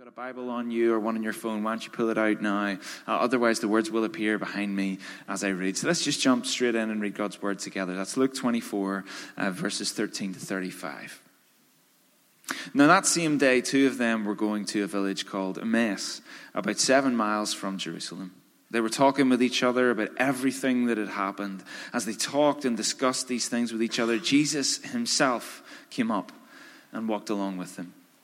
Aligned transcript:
got 0.00 0.08
a 0.08 0.12
Bible 0.12 0.48
on 0.48 0.70
you 0.70 0.94
or 0.94 0.98
one 0.98 1.14
on 1.14 1.22
your 1.22 1.34
phone, 1.34 1.62
why 1.62 1.72
don't 1.72 1.84
you 1.84 1.90
pull 1.90 2.08
it 2.08 2.16
out 2.16 2.40
now? 2.40 2.78
Uh, 3.06 3.16
otherwise, 3.16 3.60
the 3.60 3.68
words 3.68 3.90
will 3.90 4.04
appear 4.04 4.38
behind 4.38 4.74
me 4.74 4.96
as 5.28 5.44
I 5.44 5.48
read. 5.48 5.76
So 5.76 5.88
let's 5.88 6.02
just 6.02 6.22
jump 6.22 6.46
straight 6.46 6.74
in 6.74 6.88
and 6.88 7.02
read 7.02 7.14
God's 7.14 7.42
word 7.42 7.58
together. 7.58 7.94
That's 7.94 8.16
Luke 8.16 8.34
24, 8.34 9.04
uh, 9.36 9.50
verses 9.50 9.92
13 9.92 10.32
to 10.32 10.40
35. 10.40 11.20
Now, 12.72 12.86
that 12.86 13.04
same 13.04 13.36
day, 13.36 13.60
two 13.60 13.86
of 13.86 13.98
them 13.98 14.24
were 14.24 14.34
going 14.34 14.64
to 14.66 14.84
a 14.84 14.86
village 14.86 15.26
called 15.26 15.58
Emmaus, 15.58 16.22
about 16.54 16.78
seven 16.78 17.14
miles 17.14 17.52
from 17.52 17.76
Jerusalem. 17.76 18.32
They 18.70 18.80
were 18.80 18.88
talking 18.88 19.28
with 19.28 19.42
each 19.42 19.62
other 19.62 19.90
about 19.90 20.16
everything 20.16 20.86
that 20.86 20.96
had 20.96 21.08
happened. 21.08 21.62
As 21.92 22.06
they 22.06 22.14
talked 22.14 22.64
and 22.64 22.74
discussed 22.74 23.28
these 23.28 23.50
things 23.50 23.70
with 23.70 23.82
each 23.82 23.98
other, 23.98 24.16
Jesus 24.18 24.78
himself 24.78 25.62
came 25.90 26.10
up 26.10 26.32
and 26.90 27.06
walked 27.06 27.28
along 27.28 27.58
with 27.58 27.76
them 27.76 27.92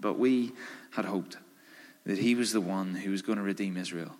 But 0.00 0.18
we 0.18 0.52
had 0.92 1.04
hoped 1.04 1.36
that 2.06 2.18
he 2.18 2.34
was 2.34 2.52
the 2.52 2.60
one 2.60 2.94
who 2.94 3.10
was 3.10 3.22
going 3.22 3.38
to 3.38 3.44
redeem 3.44 3.76
Israel. 3.76 4.14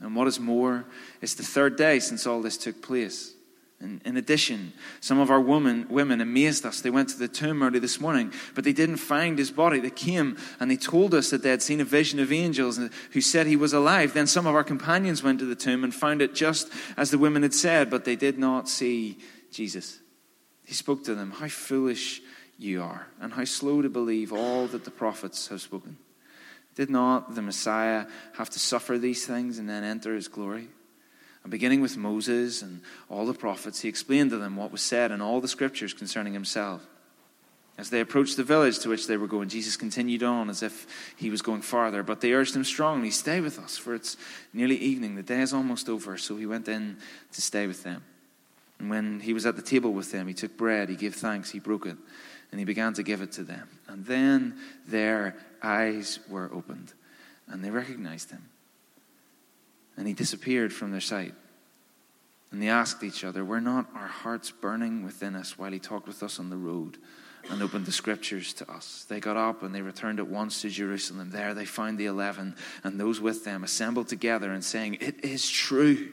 And 0.00 0.14
what 0.14 0.28
is 0.28 0.40
more, 0.40 0.84
it's 1.20 1.34
the 1.34 1.42
third 1.42 1.76
day 1.76 1.98
since 1.98 2.26
all 2.26 2.42
this 2.42 2.56
took 2.56 2.82
place. 2.82 3.34
And 3.80 4.00
in 4.04 4.16
addition, 4.16 4.72
some 5.00 5.18
of 5.18 5.30
our 5.30 5.40
women, 5.40 5.86
women 5.90 6.20
amazed 6.20 6.64
us. 6.64 6.80
They 6.80 6.90
went 6.90 7.10
to 7.10 7.18
the 7.18 7.28
tomb 7.28 7.62
early 7.62 7.80
this 7.80 8.00
morning, 8.00 8.32
but 8.54 8.64
they 8.64 8.72
didn't 8.72 8.96
find 8.96 9.36
his 9.36 9.50
body. 9.50 9.80
They 9.80 9.90
came 9.90 10.38
and 10.58 10.70
they 10.70 10.76
told 10.76 11.12
us 11.12 11.30
that 11.30 11.42
they 11.42 11.50
had 11.50 11.60
seen 11.60 11.80
a 11.80 11.84
vision 11.84 12.18
of 12.18 12.32
angels 12.32 12.80
who 13.10 13.20
said 13.20 13.46
he 13.46 13.56
was 13.56 13.72
alive. 13.72 14.14
Then 14.14 14.26
some 14.26 14.46
of 14.46 14.54
our 14.54 14.64
companions 14.64 15.22
went 15.22 15.38
to 15.40 15.44
the 15.44 15.56
tomb 15.56 15.84
and 15.84 15.94
found 15.94 16.22
it 16.22 16.34
just 16.34 16.70
as 16.96 17.10
the 17.10 17.18
women 17.18 17.42
had 17.42 17.52
said, 17.52 17.90
but 17.90 18.04
they 18.04 18.16
did 18.16 18.38
not 18.38 18.68
see 18.68 19.18
Jesus. 19.50 19.98
He 20.64 20.72
spoke 20.72 21.04
to 21.04 21.14
them, 21.14 21.32
How 21.32 21.48
foolish 21.48 22.22
you 22.58 22.82
are, 22.82 23.06
and 23.20 23.32
how 23.32 23.44
slow 23.44 23.82
to 23.82 23.88
believe 23.88 24.32
all 24.32 24.66
that 24.68 24.84
the 24.84 24.90
prophets 24.90 25.48
have 25.48 25.60
spoken. 25.60 25.96
Did 26.74 26.90
not 26.90 27.34
the 27.34 27.42
Messiah 27.42 28.06
have 28.34 28.50
to 28.50 28.58
suffer 28.58 28.98
these 28.98 29.26
things 29.26 29.58
and 29.58 29.68
then 29.68 29.84
enter 29.84 30.14
his 30.14 30.28
glory? 30.28 30.68
And 31.42 31.50
beginning 31.50 31.80
with 31.80 31.96
Moses 31.96 32.62
and 32.62 32.80
all 33.08 33.26
the 33.26 33.34
prophets, 33.34 33.80
he 33.80 33.88
explained 33.88 34.30
to 34.30 34.38
them 34.38 34.56
what 34.56 34.72
was 34.72 34.82
said 34.82 35.10
in 35.10 35.20
all 35.20 35.40
the 35.40 35.48
scriptures 35.48 35.92
concerning 35.92 36.32
himself. 36.32 36.84
As 37.76 37.90
they 37.90 38.00
approached 38.00 38.36
the 38.36 38.44
village 38.44 38.78
to 38.80 38.88
which 38.88 39.08
they 39.08 39.16
were 39.16 39.26
going, 39.26 39.48
Jesus 39.48 39.76
continued 39.76 40.22
on 40.22 40.48
as 40.48 40.62
if 40.62 40.86
he 41.16 41.28
was 41.28 41.42
going 41.42 41.60
farther, 41.60 42.04
but 42.04 42.20
they 42.20 42.32
urged 42.32 42.54
him 42.54 42.64
strongly, 42.64 43.10
Stay 43.10 43.40
with 43.40 43.58
us, 43.58 43.76
for 43.76 43.94
it's 43.94 44.16
nearly 44.52 44.76
evening. 44.76 45.16
The 45.16 45.24
day 45.24 45.40
is 45.40 45.52
almost 45.52 45.88
over. 45.88 46.16
So 46.16 46.36
he 46.36 46.46
went 46.46 46.68
in 46.68 46.98
to 47.32 47.42
stay 47.42 47.66
with 47.66 47.82
them. 47.82 48.04
And 48.78 48.90
when 48.90 49.20
he 49.20 49.32
was 49.32 49.44
at 49.44 49.56
the 49.56 49.62
table 49.62 49.92
with 49.92 50.12
them, 50.12 50.28
he 50.28 50.34
took 50.34 50.56
bread, 50.56 50.88
he 50.88 50.96
gave 50.96 51.16
thanks, 51.16 51.50
he 51.50 51.58
broke 51.58 51.86
it 51.86 51.96
and 52.54 52.60
he 52.60 52.64
began 52.64 52.94
to 52.94 53.02
give 53.02 53.20
it 53.20 53.32
to 53.32 53.42
them. 53.42 53.68
And 53.88 54.06
then 54.06 54.54
their 54.86 55.34
eyes 55.60 56.20
were 56.28 56.48
opened, 56.54 56.92
and 57.48 57.64
they 57.64 57.70
recognized 57.70 58.30
him. 58.30 58.48
And 59.96 60.06
he 60.06 60.12
disappeared 60.12 60.72
from 60.72 60.92
their 60.92 61.00
sight. 61.00 61.34
And 62.52 62.62
they 62.62 62.68
asked 62.68 63.02
each 63.02 63.24
other, 63.24 63.44
Were 63.44 63.60
not 63.60 63.88
our 63.92 64.06
hearts 64.06 64.52
burning 64.52 65.02
within 65.02 65.34
us 65.34 65.58
while 65.58 65.72
he 65.72 65.80
talked 65.80 66.06
with 66.06 66.22
us 66.22 66.38
on 66.38 66.48
the 66.48 66.56
road 66.56 66.96
and 67.50 67.60
opened 67.60 67.86
the 67.86 67.92
scriptures 67.92 68.52
to 68.52 68.70
us? 68.70 69.04
They 69.08 69.18
got 69.18 69.36
up 69.36 69.64
and 69.64 69.74
they 69.74 69.82
returned 69.82 70.20
at 70.20 70.28
once 70.28 70.62
to 70.62 70.68
Jerusalem. 70.68 71.30
There 71.30 71.54
they 71.54 71.64
found 71.64 71.98
the 71.98 72.06
eleven 72.06 72.54
and 72.84 73.00
those 73.00 73.20
with 73.20 73.44
them 73.44 73.64
assembled 73.64 74.06
together 74.06 74.52
and 74.52 74.64
saying, 74.64 74.98
It 75.00 75.24
is 75.24 75.50
true 75.50 76.12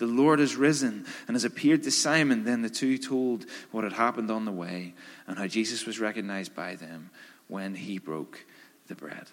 the 0.00 0.06
Lord 0.06 0.38
has 0.38 0.56
risen 0.56 1.04
and 1.28 1.34
has 1.36 1.44
appeared 1.44 1.84
to 1.84 1.90
Simon. 1.90 2.44
Then 2.44 2.62
the 2.62 2.70
two 2.70 2.98
told 2.98 3.44
what 3.70 3.84
had 3.84 3.92
happened 3.92 4.30
on 4.30 4.46
the 4.46 4.50
way 4.50 4.94
and 5.30 5.38
how 5.38 5.46
Jesus 5.46 5.86
was 5.86 6.00
recognized 6.00 6.56
by 6.56 6.74
them 6.74 7.08
when 7.46 7.72
he 7.72 7.98
broke 7.98 8.44
the 8.88 8.96
bread. 8.96 9.28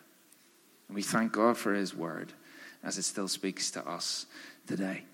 And 0.87 0.95
we 0.95 1.01
thank 1.01 1.31
God 1.31 1.57
for 1.57 1.73
his 1.73 1.95
word 1.95 2.33
as 2.83 2.99
it 2.99 3.01
still 3.01 3.27
speaks 3.27 3.71
to 3.71 3.83
us 3.89 4.27
today. 4.67 5.05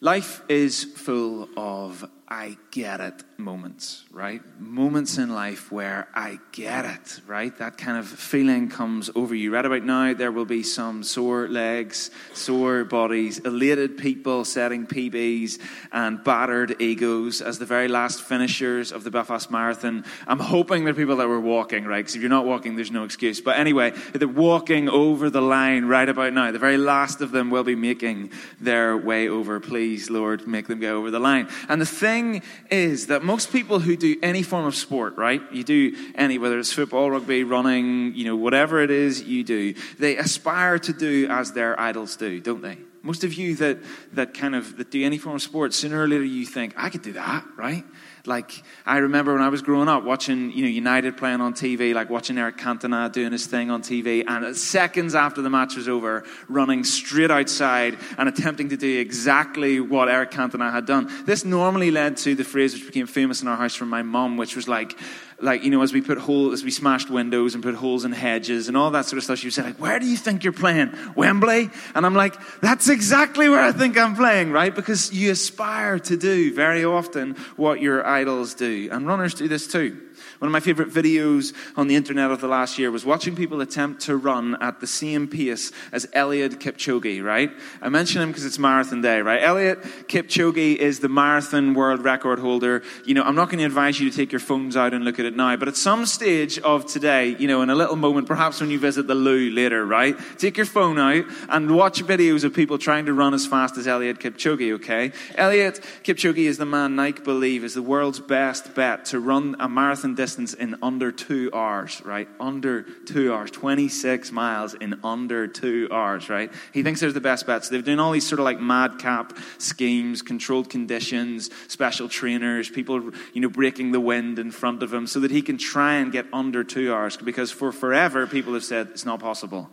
Life 0.00 0.42
is 0.48 0.82
full 0.82 1.48
of 1.56 2.10
I 2.34 2.56
get 2.72 3.00
it 3.00 3.22
moments, 3.38 4.04
right? 4.10 4.42
Moments 4.58 5.18
in 5.18 5.32
life 5.32 5.70
where 5.70 6.08
I 6.14 6.40
get 6.50 6.84
it, 6.84 7.20
right? 7.28 7.56
That 7.58 7.76
kind 7.76 7.96
of 7.96 8.08
feeling 8.08 8.68
comes 8.68 9.08
over 9.14 9.36
you. 9.36 9.54
Right 9.54 9.64
about 9.64 9.84
now, 9.84 10.14
there 10.14 10.32
will 10.32 10.44
be 10.44 10.64
some 10.64 11.04
sore 11.04 11.46
legs, 11.46 12.10
sore 12.32 12.82
bodies, 12.82 13.38
elated 13.38 13.98
people 13.98 14.44
setting 14.44 14.84
PBs, 14.84 15.60
and 15.92 16.24
battered 16.24 16.82
egos 16.82 17.40
as 17.40 17.60
the 17.60 17.66
very 17.66 17.86
last 17.86 18.20
finishers 18.20 18.90
of 18.90 19.04
the 19.04 19.12
Belfast 19.12 19.48
Marathon. 19.52 20.04
I'm 20.26 20.40
hoping 20.40 20.84
they're 20.84 20.92
people 20.92 21.18
that 21.18 21.28
were 21.28 21.40
walking, 21.40 21.84
right? 21.84 21.98
Because 21.98 22.16
if 22.16 22.20
you're 22.20 22.30
not 22.30 22.46
walking, 22.46 22.74
there's 22.74 22.90
no 22.90 23.04
excuse. 23.04 23.40
But 23.40 23.60
anyway, 23.60 23.92
they're 24.12 24.26
walking 24.26 24.88
over 24.88 25.30
the 25.30 25.42
line 25.42 25.84
right 25.84 26.08
about 26.08 26.32
now. 26.32 26.50
The 26.50 26.58
very 26.58 26.78
last 26.78 27.20
of 27.20 27.30
them 27.30 27.50
will 27.50 27.64
be 27.64 27.76
making 27.76 28.32
their 28.60 28.96
way 28.96 29.28
over. 29.28 29.60
Please, 29.60 30.10
Lord, 30.10 30.48
make 30.48 30.66
them 30.66 30.80
go 30.80 30.98
over 30.98 31.12
the 31.12 31.20
line. 31.20 31.48
And 31.68 31.80
the 31.80 31.86
thing 31.86 32.23
thing 32.32 32.42
is 32.70 33.08
that 33.08 33.22
most 33.22 33.52
people 33.52 33.80
who 33.80 33.96
do 33.96 34.16
any 34.22 34.42
form 34.42 34.66
of 34.66 34.74
sport, 34.74 35.16
right? 35.16 35.40
You 35.52 35.64
do 35.64 35.96
any, 36.14 36.38
whether 36.38 36.58
it's 36.58 36.72
football, 36.72 37.10
rugby, 37.10 37.44
running, 37.44 38.14
you 38.14 38.24
know, 38.24 38.36
whatever 38.36 38.80
it 38.80 38.90
is 38.90 39.22
you 39.22 39.44
do, 39.44 39.74
they 39.98 40.16
aspire 40.16 40.78
to 40.80 40.92
do 40.92 41.26
as 41.28 41.52
their 41.52 41.78
idols 41.78 42.16
do, 42.16 42.40
don't 42.40 42.62
they? 42.62 42.78
Most 43.02 43.22
of 43.22 43.34
you 43.34 43.54
that, 43.56 43.78
that 44.14 44.32
kind 44.32 44.54
of 44.54 44.78
that 44.78 44.90
do 44.90 45.04
any 45.04 45.18
form 45.18 45.36
of 45.36 45.42
sport, 45.42 45.74
sooner 45.74 46.02
or 46.02 46.08
later 46.08 46.24
you 46.24 46.46
think, 46.46 46.72
I 46.76 46.88
could 46.88 47.02
do 47.02 47.12
that, 47.12 47.44
right? 47.56 47.84
Like, 48.26 48.62
I 48.86 48.98
remember 48.98 49.34
when 49.34 49.42
I 49.42 49.50
was 49.50 49.60
growing 49.60 49.86
up 49.86 50.02
watching, 50.02 50.50
you 50.52 50.62
know, 50.62 50.68
United 50.68 51.18
playing 51.18 51.42
on 51.42 51.52
TV, 51.52 51.92
like 51.92 52.08
watching 52.08 52.38
Eric 52.38 52.56
Cantona 52.56 53.12
doing 53.12 53.32
his 53.32 53.46
thing 53.46 53.70
on 53.70 53.82
TV, 53.82 54.24
and 54.26 54.56
seconds 54.56 55.14
after 55.14 55.42
the 55.42 55.50
match 55.50 55.76
was 55.76 55.88
over, 55.88 56.24
running 56.48 56.84
straight 56.84 57.30
outside 57.30 57.98
and 58.16 58.26
attempting 58.26 58.70
to 58.70 58.78
do 58.78 58.98
exactly 58.98 59.78
what 59.78 60.08
Eric 60.08 60.30
Cantona 60.30 60.72
had 60.72 60.86
done. 60.86 61.10
This 61.26 61.44
normally 61.44 61.90
led 61.90 62.16
to 62.18 62.34
the 62.34 62.44
phrase 62.44 62.72
which 62.72 62.86
became 62.86 63.06
famous 63.06 63.42
in 63.42 63.48
our 63.48 63.58
house 63.58 63.74
from 63.74 63.90
my 63.90 64.02
mom, 64.02 64.38
which 64.38 64.56
was 64.56 64.68
like, 64.68 64.98
like, 65.44 65.62
you 65.62 65.70
know, 65.70 65.82
as 65.82 65.92
we 65.92 66.00
put 66.00 66.18
holes, 66.18 66.54
as 66.54 66.64
we 66.64 66.70
smashed 66.70 67.10
windows 67.10 67.54
and 67.54 67.62
put 67.62 67.74
holes 67.74 68.04
in 68.04 68.12
hedges 68.12 68.66
and 68.68 68.76
all 68.76 68.90
that 68.92 69.04
sort 69.04 69.18
of 69.18 69.24
stuff, 69.24 69.38
she 69.38 69.50
say, 69.50 69.62
like, 69.62 69.80
where 69.80 69.98
do 69.98 70.06
you 70.06 70.16
think 70.16 70.42
you're 70.42 70.52
playing? 70.52 70.92
Wembley? 71.14 71.70
And 71.94 72.06
I'm 72.06 72.14
like, 72.14 72.34
that's 72.60 72.88
exactly 72.88 73.48
where 73.48 73.60
I 73.60 73.72
think 73.72 73.98
I'm 73.98 74.16
playing, 74.16 74.50
right? 74.52 74.74
Because 74.74 75.12
you 75.12 75.30
aspire 75.30 75.98
to 76.00 76.16
do 76.16 76.54
very 76.54 76.84
often 76.84 77.34
what 77.56 77.80
your 77.80 78.06
idols 78.06 78.54
do. 78.54 78.88
And 78.90 79.06
runners 79.06 79.34
do 79.34 79.46
this 79.46 79.66
too. 79.66 80.03
One 80.44 80.48
of 80.48 80.52
my 80.52 80.60
favorite 80.60 80.90
videos 80.90 81.54
on 81.74 81.88
the 81.88 81.96
internet 81.96 82.30
of 82.30 82.42
the 82.42 82.48
last 82.48 82.78
year 82.78 82.90
was 82.90 83.02
watching 83.02 83.34
people 83.34 83.62
attempt 83.62 84.02
to 84.02 84.14
run 84.14 84.58
at 84.60 84.78
the 84.78 84.86
same 84.86 85.26
pace 85.26 85.72
as 85.90 86.04
Eliud 86.14 86.56
Kipchoge, 86.56 87.24
right? 87.24 87.50
I 87.80 87.88
mention 87.88 88.20
him 88.20 88.28
because 88.28 88.44
it's 88.44 88.58
marathon 88.58 89.00
day, 89.00 89.22
right? 89.22 89.40
Eliud 89.40 89.82
Kipchoge 90.04 90.76
is 90.76 91.00
the 91.00 91.08
marathon 91.08 91.72
world 91.72 92.04
record 92.04 92.40
holder. 92.40 92.82
You 93.06 93.14
know, 93.14 93.22
I'm 93.22 93.34
not 93.34 93.48
going 93.48 93.60
to 93.60 93.64
advise 93.64 93.98
you 93.98 94.10
to 94.10 94.14
take 94.14 94.32
your 94.32 94.38
phones 94.38 94.76
out 94.76 94.92
and 94.92 95.02
look 95.02 95.18
at 95.18 95.24
it 95.24 95.34
now, 95.34 95.56
but 95.56 95.66
at 95.66 95.76
some 95.76 96.04
stage 96.04 96.58
of 96.58 96.84
today, 96.84 97.36
you 97.38 97.48
know, 97.48 97.62
in 97.62 97.70
a 97.70 97.74
little 97.74 97.96
moment, 97.96 98.26
perhaps 98.26 98.60
when 98.60 98.68
you 98.68 98.78
visit 98.78 99.06
the 99.06 99.14
loo 99.14 99.48
later, 99.48 99.86
right? 99.86 100.14
Take 100.36 100.58
your 100.58 100.66
phone 100.66 100.98
out 100.98 101.24
and 101.48 101.74
watch 101.74 102.04
videos 102.04 102.44
of 102.44 102.52
people 102.52 102.76
trying 102.76 103.06
to 103.06 103.14
run 103.14 103.32
as 103.32 103.46
fast 103.46 103.78
as 103.78 103.86
Eliud 103.86 104.18
Kipchoge, 104.18 104.74
okay? 104.74 105.08
Eliud 105.38 105.82
Kipchoge 106.02 106.36
is 106.36 106.58
the 106.58 106.66
man 106.66 106.96
Nike 106.96 107.22
believe 107.22 107.64
is 107.64 107.72
the 107.72 107.80
world's 107.80 108.20
best 108.20 108.74
bet 108.74 109.06
to 109.06 109.18
run 109.18 109.56
a 109.58 109.70
marathon 109.70 110.14
distance 110.14 110.33
in 110.38 110.76
under 110.82 111.12
two 111.12 111.50
hours, 111.54 112.02
right? 112.04 112.28
Under 112.40 112.82
two 112.82 113.32
hours, 113.32 113.50
26 113.52 114.32
miles 114.32 114.74
in 114.74 114.98
under 115.04 115.46
two 115.46 115.88
hours, 115.92 116.28
right? 116.28 116.52
He 116.72 116.82
thinks 116.82 117.00
they're 117.00 117.12
the 117.12 117.20
best 117.20 117.46
bets. 117.46 117.68
They've 117.68 117.84
done 117.84 118.00
all 118.00 118.10
these 118.10 118.26
sort 118.26 118.40
of 118.40 118.44
like 118.44 118.58
madcap 118.58 119.38
schemes, 119.58 120.22
controlled 120.22 120.68
conditions, 120.68 121.50
special 121.68 122.08
trainers, 122.08 122.68
people, 122.68 123.12
you 123.32 123.40
know, 123.40 123.48
breaking 123.48 123.92
the 123.92 124.00
wind 124.00 124.38
in 124.38 124.50
front 124.50 124.82
of 124.82 124.92
him 124.92 125.06
so 125.06 125.20
that 125.20 125.30
he 125.30 125.42
can 125.42 125.56
try 125.56 125.94
and 125.94 126.10
get 126.10 126.26
under 126.32 126.64
two 126.64 126.92
hours 126.92 127.16
because 127.16 127.52
for 127.52 127.70
forever 127.70 128.26
people 128.26 128.54
have 128.54 128.64
said 128.64 128.88
it's 128.88 129.04
not 129.04 129.20
possible. 129.20 129.70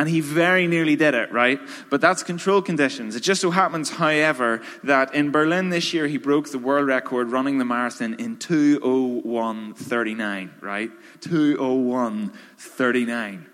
And 0.00 0.08
he 0.08 0.20
very 0.22 0.66
nearly 0.66 0.96
did 0.96 1.12
it, 1.12 1.30
right? 1.30 1.60
But 1.90 2.00
that's 2.00 2.22
control 2.22 2.62
conditions. 2.62 3.16
It 3.16 3.20
just 3.20 3.42
so 3.42 3.50
happens, 3.50 3.90
however, 3.90 4.62
that 4.82 5.14
in 5.14 5.30
Berlin 5.30 5.68
this 5.68 5.92
year, 5.92 6.06
he 6.06 6.16
broke 6.16 6.50
the 6.50 6.58
world 6.58 6.86
record 6.86 7.30
running 7.30 7.58
the 7.58 7.66
marathon 7.66 8.14
in 8.14 8.38
201.39, 8.38 10.62
right? 10.62 10.90
201.39. 11.20 13.44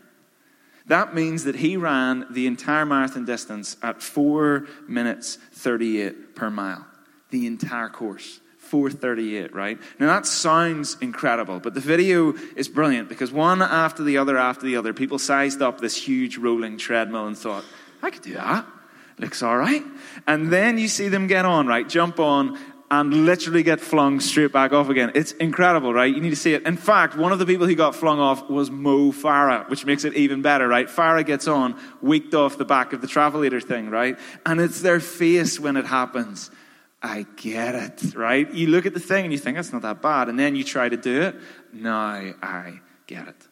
That 0.86 1.16
means 1.16 1.42
that 1.42 1.56
he 1.56 1.76
ran 1.76 2.26
the 2.30 2.46
entire 2.46 2.86
marathon 2.86 3.24
distance 3.24 3.76
at 3.82 4.00
4 4.00 4.68
minutes 4.86 5.38
38 5.52 6.36
per 6.36 6.48
mile. 6.48 6.86
The 7.30 7.48
entire 7.48 7.88
course. 7.88 8.38
438, 8.66 9.54
right? 9.54 9.78
Now 9.98 10.06
that 10.08 10.26
sounds 10.26 10.96
incredible, 11.00 11.60
but 11.60 11.74
the 11.74 11.80
video 11.80 12.34
is 12.54 12.68
brilliant 12.68 13.08
because 13.08 13.32
one 13.32 13.62
after 13.62 14.02
the 14.02 14.18
other 14.18 14.36
after 14.36 14.66
the 14.66 14.76
other, 14.76 14.92
people 14.92 15.18
sized 15.18 15.62
up 15.62 15.80
this 15.80 15.96
huge 15.96 16.36
rolling 16.36 16.78
treadmill 16.78 17.26
and 17.26 17.38
thought, 17.38 17.64
I 18.02 18.10
could 18.10 18.22
do 18.22 18.34
that. 18.34 18.66
Looks 19.18 19.42
all 19.42 19.56
right. 19.56 19.82
And 20.26 20.52
then 20.52 20.78
you 20.78 20.88
see 20.88 21.08
them 21.08 21.26
get 21.26 21.44
on, 21.44 21.66
right? 21.66 21.88
Jump 21.88 22.20
on 22.20 22.58
and 22.90 23.26
literally 23.26 23.62
get 23.62 23.80
flung 23.80 24.20
straight 24.20 24.52
back 24.52 24.72
off 24.72 24.88
again. 24.88 25.10
It's 25.14 25.32
incredible, 25.32 25.92
right? 25.92 26.14
You 26.14 26.20
need 26.20 26.30
to 26.30 26.36
see 26.36 26.54
it. 26.54 26.62
In 26.62 26.76
fact, 26.76 27.16
one 27.16 27.32
of 27.32 27.38
the 27.38 27.46
people 27.46 27.66
who 27.66 27.74
got 27.74 27.96
flung 27.96 28.20
off 28.20 28.48
was 28.48 28.70
Mo 28.70 29.10
Farah, 29.10 29.68
which 29.68 29.84
makes 29.84 30.04
it 30.04 30.14
even 30.14 30.42
better, 30.42 30.68
right? 30.68 30.86
Farah 30.86 31.26
gets 31.26 31.48
on, 31.48 31.76
weaked 32.00 32.34
off 32.34 32.58
the 32.58 32.64
back 32.64 32.92
of 32.92 33.00
the 33.00 33.06
Travelator 33.06 33.62
thing, 33.62 33.90
right? 33.90 34.18
And 34.44 34.60
it's 34.60 34.82
their 34.82 35.00
face 35.00 35.58
when 35.58 35.76
it 35.76 35.86
happens. 35.86 36.50
I 37.02 37.26
get 37.36 37.74
it, 37.74 38.14
right? 38.14 38.50
You 38.52 38.68
look 38.68 38.86
at 38.86 38.94
the 38.94 39.00
thing 39.00 39.24
and 39.24 39.32
you 39.32 39.38
think, 39.38 39.56
that's 39.56 39.72
not 39.72 39.82
that 39.82 40.02
bad. 40.02 40.28
And 40.28 40.38
then 40.38 40.56
you 40.56 40.64
try 40.64 40.88
to 40.88 40.96
do 40.96 41.22
it. 41.22 41.36
Now 41.72 42.32
I 42.42 42.80
get 43.06 43.28
it. 43.28 43.46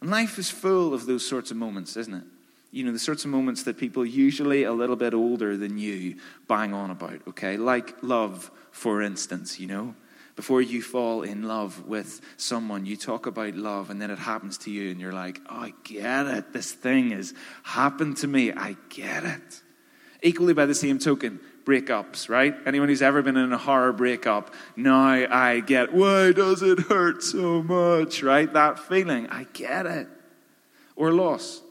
And 0.00 0.10
life 0.10 0.38
is 0.38 0.50
full 0.50 0.94
of 0.94 1.06
those 1.06 1.26
sorts 1.26 1.50
of 1.50 1.56
moments, 1.56 1.96
isn't 1.96 2.14
it? 2.14 2.24
You 2.72 2.84
know, 2.84 2.92
the 2.92 2.98
sorts 2.98 3.24
of 3.24 3.30
moments 3.30 3.64
that 3.64 3.76
people 3.76 4.04
usually 4.04 4.64
a 4.64 4.72
little 4.72 4.96
bit 4.96 5.14
older 5.14 5.56
than 5.56 5.78
you 5.78 6.16
bang 6.48 6.72
on 6.72 6.90
about, 6.90 7.20
okay? 7.28 7.56
Like 7.56 8.02
love, 8.02 8.50
for 8.70 9.02
instance, 9.02 9.60
you 9.60 9.66
know? 9.66 9.94
Before 10.34 10.62
you 10.62 10.80
fall 10.80 11.22
in 11.22 11.42
love 11.42 11.86
with 11.86 12.22
someone, 12.38 12.86
you 12.86 12.96
talk 12.96 13.26
about 13.26 13.54
love 13.54 13.90
and 13.90 14.00
then 14.00 14.10
it 14.10 14.18
happens 14.18 14.56
to 14.58 14.70
you 14.70 14.90
and 14.90 14.98
you're 14.98 15.12
like, 15.12 15.40
oh, 15.50 15.56
I 15.56 15.74
get 15.84 16.26
it. 16.26 16.54
This 16.54 16.72
thing 16.72 17.10
has 17.10 17.34
happened 17.62 18.16
to 18.18 18.26
me. 18.26 18.50
I 18.50 18.76
get 18.88 19.24
it. 19.24 19.62
Equally 20.22 20.54
by 20.54 20.64
the 20.64 20.74
same 20.74 20.98
token, 20.98 21.40
breakups, 21.64 22.28
right? 22.28 22.54
Anyone 22.66 22.88
who's 22.88 23.02
ever 23.02 23.22
been 23.22 23.36
in 23.36 23.52
a 23.52 23.58
horror 23.58 23.92
breakup, 23.92 24.54
now 24.76 25.26
I 25.30 25.60
get, 25.60 25.92
why 25.92 26.32
does 26.32 26.62
it 26.62 26.78
hurt 26.80 27.22
so 27.22 27.62
much, 27.62 28.22
right? 28.22 28.52
That 28.52 28.78
feeling, 28.78 29.28
I 29.28 29.46
get 29.52 29.86
it. 29.86 30.08
Or 30.96 31.12
loss 31.12 31.62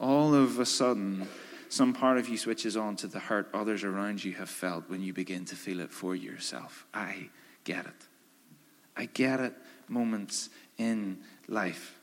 all 0.00 0.34
of 0.34 0.58
a 0.58 0.66
sudden, 0.66 1.26
some 1.68 1.92
part 1.92 2.18
of 2.18 2.28
you 2.28 2.36
switches 2.36 2.76
on 2.76 2.96
to 2.96 3.06
the 3.06 3.18
hurt 3.18 3.48
others 3.52 3.84
around 3.84 4.22
you 4.22 4.32
have 4.34 4.48
felt 4.48 4.88
when 4.88 5.02
you 5.02 5.12
begin 5.12 5.44
to 5.46 5.56
feel 5.56 5.80
it 5.80 5.90
for 5.90 6.14
yourself. 6.14 6.86
I 6.94 7.30
get 7.64 7.86
it. 7.86 8.06
I 8.96 9.06
get 9.06 9.40
it 9.40 9.54
moments 9.88 10.50
in 10.76 11.18
life. 11.46 11.97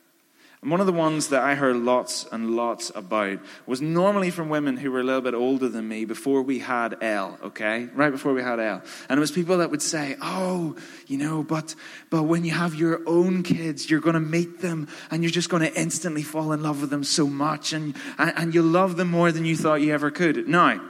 And 0.66 0.72
one 0.72 0.80
of 0.80 0.88
the 0.88 0.94
ones 0.94 1.28
that 1.28 1.44
I 1.44 1.54
heard 1.54 1.76
lots 1.76 2.26
and 2.32 2.56
lots 2.56 2.92
about 2.96 3.38
was 3.68 3.84
normally 3.84 4.32
from 4.32 4.50
women 4.50 4.78
who 4.78 4.92
were 4.92 5.02
a 5.02 5.04
little 5.04 5.22
bit 5.22 5.36
older 5.36 5.70
than 5.70 5.88
me 5.88 6.06
before 6.06 6.42
we 6.42 6.58
had 6.58 6.98
L, 7.02 7.38
okay? 7.44 7.88
Right 7.94 8.10
before 8.10 8.34
we 8.34 8.42
had 8.42 8.60
L. 8.60 8.82
And 9.08 9.20
it 9.20 9.22
was 9.22 9.30
people 9.30 9.60
that 9.60 9.70
would 9.70 9.84
say, 9.84 10.16
oh, 10.24 10.76
you 11.06 11.20
know, 11.20 11.44
but, 11.44 11.76
but 12.10 12.24
when 12.24 12.44
you 12.44 12.50
have 12.50 12.74
your 12.74 13.02
own 13.06 13.44
kids, 13.44 13.92
you're 13.92 14.02
to 14.16 14.20
meet 14.20 14.62
them 14.62 14.88
and 15.12 15.22
you're 15.22 15.30
just 15.30 15.52
to 15.62 15.80
instantly 15.80 16.24
fall 16.24 16.52
in 16.52 16.64
love 16.64 16.82
with 16.82 16.90
them 16.90 17.04
so 17.04 17.28
much 17.28 17.72
and, 17.72 17.96
and, 18.18 18.34
and 18.36 18.56
you'll 18.56 18.66
love 18.66 18.98
them 18.98 19.12
more 19.12 19.32
than 19.32 19.46
you 19.46 19.56
thought 19.56 19.82
you 19.82 19.94
ever 19.94 20.10
could. 20.10 20.48
Now, 20.48 20.82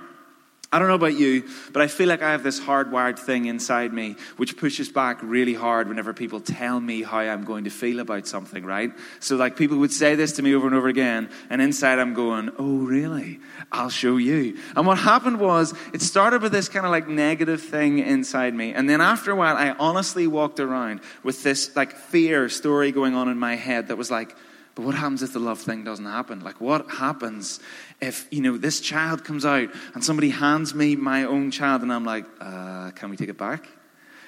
I 0.75 0.79
don't 0.79 0.89
know 0.89 0.95
about 0.95 1.17
you, 1.17 1.47
but 1.71 1.81
I 1.81 1.87
feel 1.87 2.09
like 2.09 2.21
I 2.21 2.31
have 2.31 2.43
this 2.43 2.59
hardwired 2.59 3.17
thing 3.17 3.45
inside 3.45 3.93
me 3.93 4.17
which 4.35 4.57
pushes 4.57 4.89
back 4.89 5.19
really 5.23 5.53
hard 5.53 5.87
whenever 5.87 6.13
people 6.13 6.41
tell 6.41 6.81
me 6.81 7.01
how 7.01 7.19
I'm 7.19 7.45
going 7.45 7.63
to 7.63 7.69
feel 7.69 8.01
about 8.01 8.27
something, 8.27 8.65
right? 8.65 8.91
So, 9.21 9.37
like, 9.37 9.55
people 9.55 9.77
would 9.77 9.93
say 9.93 10.15
this 10.15 10.33
to 10.33 10.41
me 10.41 10.53
over 10.53 10.67
and 10.67 10.75
over 10.75 10.89
again, 10.89 11.29
and 11.49 11.61
inside 11.61 11.97
I'm 11.97 12.13
going, 12.13 12.51
Oh, 12.59 12.79
really? 12.79 13.39
I'll 13.71 13.89
show 13.89 14.17
you. 14.17 14.57
And 14.75 14.85
what 14.85 14.97
happened 14.97 15.39
was, 15.39 15.73
it 15.93 16.01
started 16.01 16.41
with 16.41 16.51
this 16.51 16.67
kind 16.67 16.85
of 16.85 16.91
like 16.91 17.07
negative 17.07 17.61
thing 17.61 17.99
inside 17.99 18.53
me. 18.53 18.73
And 18.73 18.89
then 18.89 18.99
after 18.99 19.31
a 19.31 19.35
while, 19.37 19.55
I 19.55 19.69
honestly 19.79 20.27
walked 20.27 20.59
around 20.59 20.99
with 21.23 21.41
this 21.41 21.73
like 21.77 21.95
fear 21.95 22.49
story 22.49 22.91
going 22.91 23.15
on 23.15 23.29
in 23.29 23.39
my 23.39 23.55
head 23.55 23.87
that 23.87 23.95
was 23.95 24.11
like, 24.11 24.35
but 24.75 24.83
what 24.83 24.95
happens 24.95 25.23
if 25.23 25.31
the 25.31 25.39
love 25.39 25.61
thing 25.61 25.85
doesn't 25.85 26.05
happen? 26.05 26.41
Like, 26.41 26.59
what 26.59 26.91
happens 26.91 27.61
if, 28.01 28.27
you 28.31 28.41
know, 28.41 28.57
this 28.57 28.79
child 28.79 29.23
comes 29.23 29.45
out 29.45 29.69
and 29.93 30.03
somebody 30.03 30.29
hands 30.29 30.75
me 30.75 30.95
my 30.95 31.23
own 31.23 31.51
child 31.51 31.81
and 31.81 31.91
I'm 31.91 32.05
like, 32.05 32.25
uh, 32.39 32.91
can 32.91 33.09
we 33.09 33.17
take 33.17 33.29
it 33.29 33.37
back? 33.37 33.67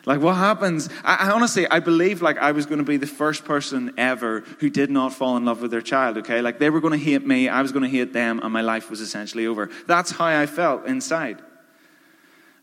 Like, 0.06 0.22
what 0.22 0.36
happens? 0.36 0.88
I, 1.04 1.28
I, 1.28 1.32
honestly, 1.32 1.68
I 1.68 1.82
believe 1.82 2.22
like 2.22 2.38
I 2.38 2.54
was 2.54 2.66
going 2.66 2.78
to 2.78 2.86
be 2.86 2.96
the 2.96 3.06
first 3.06 3.44
person 3.44 3.94
ever 3.98 4.40
who 4.60 4.70
did 4.70 4.90
not 4.90 5.14
fall 5.14 5.36
in 5.36 5.44
love 5.44 5.62
with 5.62 5.70
their 5.70 5.82
child, 5.82 6.18
okay? 6.20 6.42
Like, 6.42 6.60
they 6.60 6.70
were 6.70 6.80
going 6.80 6.98
to 6.98 7.04
hate 7.04 7.28
me, 7.28 7.50
I 7.50 7.62
was 7.62 7.74
going 7.74 7.84
to 7.84 7.90
hate 7.90 8.14
them, 8.14 8.40
and 8.42 8.54
my 8.54 8.62
life 8.62 8.90
was 8.90 9.02
essentially 9.02 9.48
over. 9.48 9.70
That's 9.86 10.12
how 10.12 10.26
I 10.26 10.46
felt 10.46 10.86
inside. 10.86 11.42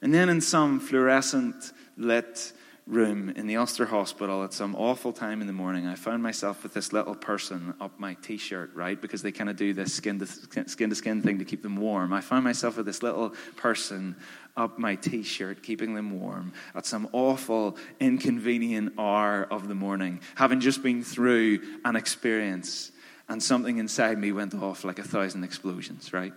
And 0.00 0.14
then 0.14 0.30
in 0.30 0.40
some 0.40 0.80
fluorescent 0.80 1.72
lit 1.98 2.52
room 2.86 3.30
in 3.30 3.46
the 3.46 3.56
Ulster 3.56 3.86
Hospital 3.86 4.44
at 4.44 4.52
some 4.52 4.76
awful 4.76 5.12
time 5.12 5.40
in 5.40 5.46
the 5.46 5.54
morning, 5.54 5.86
I 5.86 5.94
found 5.94 6.22
myself 6.22 6.62
with 6.62 6.74
this 6.74 6.92
little 6.92 7.14
person 7.14 7.72
up 7.80 7.98
my 7.98 8.14
t 8.14 8.36
shirt, 8.36 8.74
right? 8.74 9.00
Because 9.00 9.22
they 9.22 9.32
kind 9.32 9.48
of 9.48 9.56
do 9.56 9.72
this 9.72 9.94
skin 9.94 10.18
to, 10.18 10.26
skin 10.68 10.90
to 10.90 10.94
skin 10.94 11.22
thing 11.22 11.38
to 11.38 11.44
keep 11.44 11.62
them 11.62 11.76
warm. 11.76 12.12
I 12.12 12.20
found 12.20 12.44
myself 12.44 12.76
with 12.76 12.84
this 12.84 13.02
little 13.02 13.30
person 13.56 14.16
up 14.56 14.78
my 14.78 14.96
t 14.96 15.22
shirt, 15.22 15.62
keeping 15.62 15.94
them 15.94 16.20
warm 16.20 16.52
at 16.74 16.84
some 16.84 17.08
awful, 17.12 17.78
inconvenient 18.00 18.92
hour 18.98 19.44
of 19.50 19.68
the 19.68 19.74
morning, 19.74 20.20
having 20.34 20.60
just 20.60 20.82
been 20.82 21.02
through 21.02 21.60
an 21.84 21.96
experience. 21.96 22.90
And 23.26 23.42
something 23.42 23.78
inside 23.78 24.18
me 24.18 24.32
went 24.32 24.54
off 24.54 24.84
like 24.84 24.98
a 24.98 25.02
thousand 25.02 25.44
explosions, 25.44 26.12
right? 26.12 26.34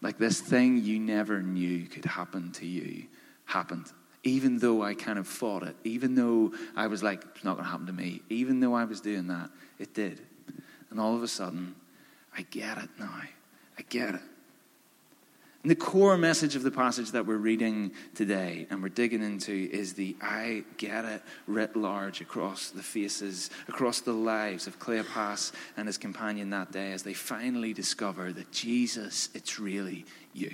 Like 0.00 0.16
this 0.16 0.40
thing 0.40 0.82
you 0.82 0.98
never 0.98 1.42
knew 1.42 1.84
could 1.84 2.06
happen 2.06 2.52
to 2.52 2.66
you 2.66 3.04
happened 3.44 3.92
even 4.24 4.58
though 4.58 4.82
I 4.82 4.94
kind 4.94 5.18
of 5.18 5.26
fought 5.26 5.62
it, 5.62 5.76
even 5.84 6.14
though 6.14 6.52
I 6.76 6.86
was 6.86 7.02
like, 7.02 7.24
it's 7.34 7.44
not 7.44 7.54
going 7.54 7.64
to 7.64 7.70
happen 7.70 7.86
to 7.86 7.92
me, 7.92 8.22
even 8.28 8.60
though 8.60 8.74
I 8.74 8.84
was 8.84 9.00
doing 9.00 9.26
that, 9.28 9.50
it 9.78 9.94
did. 9.94 10.20
And 10.90 11.00
all 11.00 11.14
of 11.16 11.22
a 11.22 11.28
sudden, 11.28 11.74
I 12.36 12.42
get 12.42 12.78
it 12.78 12.88
now. 12.98 13.10
I 13.78 13.82
get 13.88 14.14
it. 14.14 14.20
And 15.62 15.70
the 15.70 15.76
core 15.76 16.18
message 16.18 16.56
of 16.56 16.64
the 16.64 16.72
passage 16.72 17.12
that 17.12 17.24
we're 17.24 17.36
reading 17.36 17.92
today 18.14 18.66
and 18.68 18.82
we're 18.82 18.88
digging 18.88 19.22
into 19.22 19.70
is 19.72 19.94
the 19.94 20.16
I 20.20 20.64
get 20.76 21.04
it 21.04 21.22
writ 21.46 21.76
large 21.76 22.20
across 22.20 22.70
the 22.70 22.82
faces, 22.82 23.48
across 23.68 24.00
the 24.00 24.12
lives 24.12 24.66
of 24.66 24.80
Cleopas 24.80 25.52
and 25.76 25.86
his 25.86 25.98
companion 25.98 26.50
that 26.50 26.72
day 26.72 26.92
as 26.92 27.04
they 27.04 27.14
finally 27.14 27.72
discover 27.72 28.32
that 28.32 28.50
Jesus, 28.50 29.28
it's 29.34 29.60
really 29.60 30.04
you. 30.32 30.52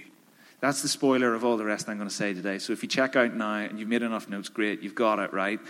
That's 0.61 0.83
the 0.83 0.89
spoiler 0.89 1.35
of 1.35 1.45
all 1.45 1.57
the 1.57 1.65
rest 1.65 1.89
I'm 1.89 1.99
going 1.99 2.09
to 2.09 2.15
say 2.15 2.35
today. 2.35 2.59
So 2.59 2.73
if 2.73 2.83
you 2.83 2.89
check 2.89 3.15
out 3.15 3.35
now 3.35 3.57
and 3.57 3.79
you've 3.79 3.89
made 3.89 4.03
enough 4.03 4.29
notes, 4.29 4.49
great, 4.49 4.83
you've 4.83 4.95
got 4.95 5.19
it, 5.19 5.33
right? 5.33 5.61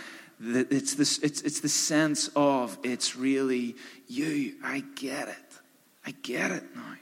It's, 0.41 0.95
this, 0.95 1.19
it's, 1.19 1.41
it's 1.41 1.59
the 1.59 1.69
sense 1.69 2.29
of 2.35 2.77
it's 2.81 3.15
really 3.15 3.75
you. 4.07 4.55
I 4.63 4.83
get 4.95 5.27
it. 5.27 5.35
I 6.05 6.11
get 6.11 6.51
it 6.51 6.63
now. 6.75 6.95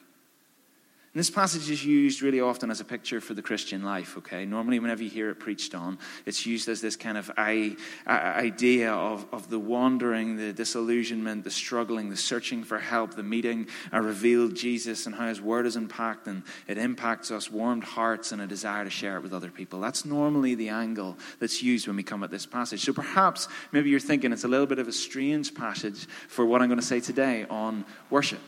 And 1.18 1.20
this 1.20 1.32
passage 1.32 1.72
is 1.72 1.84
used 1.84 2.22
really 2.22 2.42
often 2.42 2.70
as 2.70 2.80
a 2.80 2.86
picture 2.86 3.20
for 3.20 3.34
the 3.34 3.42
Christian 3.42 3.82
life, 3.82 4.20
okay? 4.20 4.46
Normally, 4.46 4.78
whenever 4.78 5.02
you 5.02 5.10
hear 5.10 5.32
it 5.32 5.40
preached 5.40 5.74
on, 5.74 5.98
it's 6.28 6.46
used 6.46 6.70
as 6.70 6.80
this 6.80 6.96
kind 6.96 7.18
of 7.18 7.32
idea 8.06 8.94
of, 8.94 9.26
of 9.32 9.50
the 9.50 9.58
wandering, 9.58 10.38
the 10.38 10.54
disillusionment, 10.54 11.44
the 11.44 11.50
struggling, 11.50 12.12
the 12.12 12.16
searching 12.16 12.64
for 12.64 12.78
help, 12.78 13.16
the 13.16 13.24
meeting 13.24 13.66
a 13.92 14.00
revealed 14.00 14.54
Jesus 14.54 15.08
and 15.08 15.16
how 15.16 15.28
his 15.28 15.42
word 15.42 15.66
is 15.66 15.76
impact 15.76 16.28
and 16.28 16.44
it 16.68 16.78
impacts 16.78 17.32
us, 17.32 17.50
warmed 17.50 17.84
hearts, 17.84 18.32
and 18.32 18.40
a 18.40 18.46
desire 18.46 18.84
to 18.84 18.92
share 18.92 19.18
it 19.18 19.24
with 19.24 19.34
other 19.34 19.50
people. 19.50 19.80
That's 19.80 20.06
normally 20.06 20.54
the 20.54 20.70
angle 20.70 21.18
that's 21.40 21.64
used 21.64 21.88
when 21.88 21.96
we 21.96 22.04
come 22.04 22.22
at 22.22 22.30
this 22.30 22.46
passage. 22.46 22.86
So 22.86 22.94
perhaps 22.94 23.48
maybe 23.72 23.90
you're 23.90 24.00
thinking 24.00 24.32
it's 24.32 24.44
a 24.44 24.48
little 24.48 24.68
bit 24.68 24.78
of 24.78 24.88
a 24.88 24.94
strange 24.94 25.56
passage 25.56 26.06
for 26.28 26.46
what 26.46 26.62
I'm 26.62 26.68
going 26.68 26.80
to 26.80 26.86
say 26.86 27.00
today 27.00 27.48
on 27.50 27.86
worship. 28.12 28.42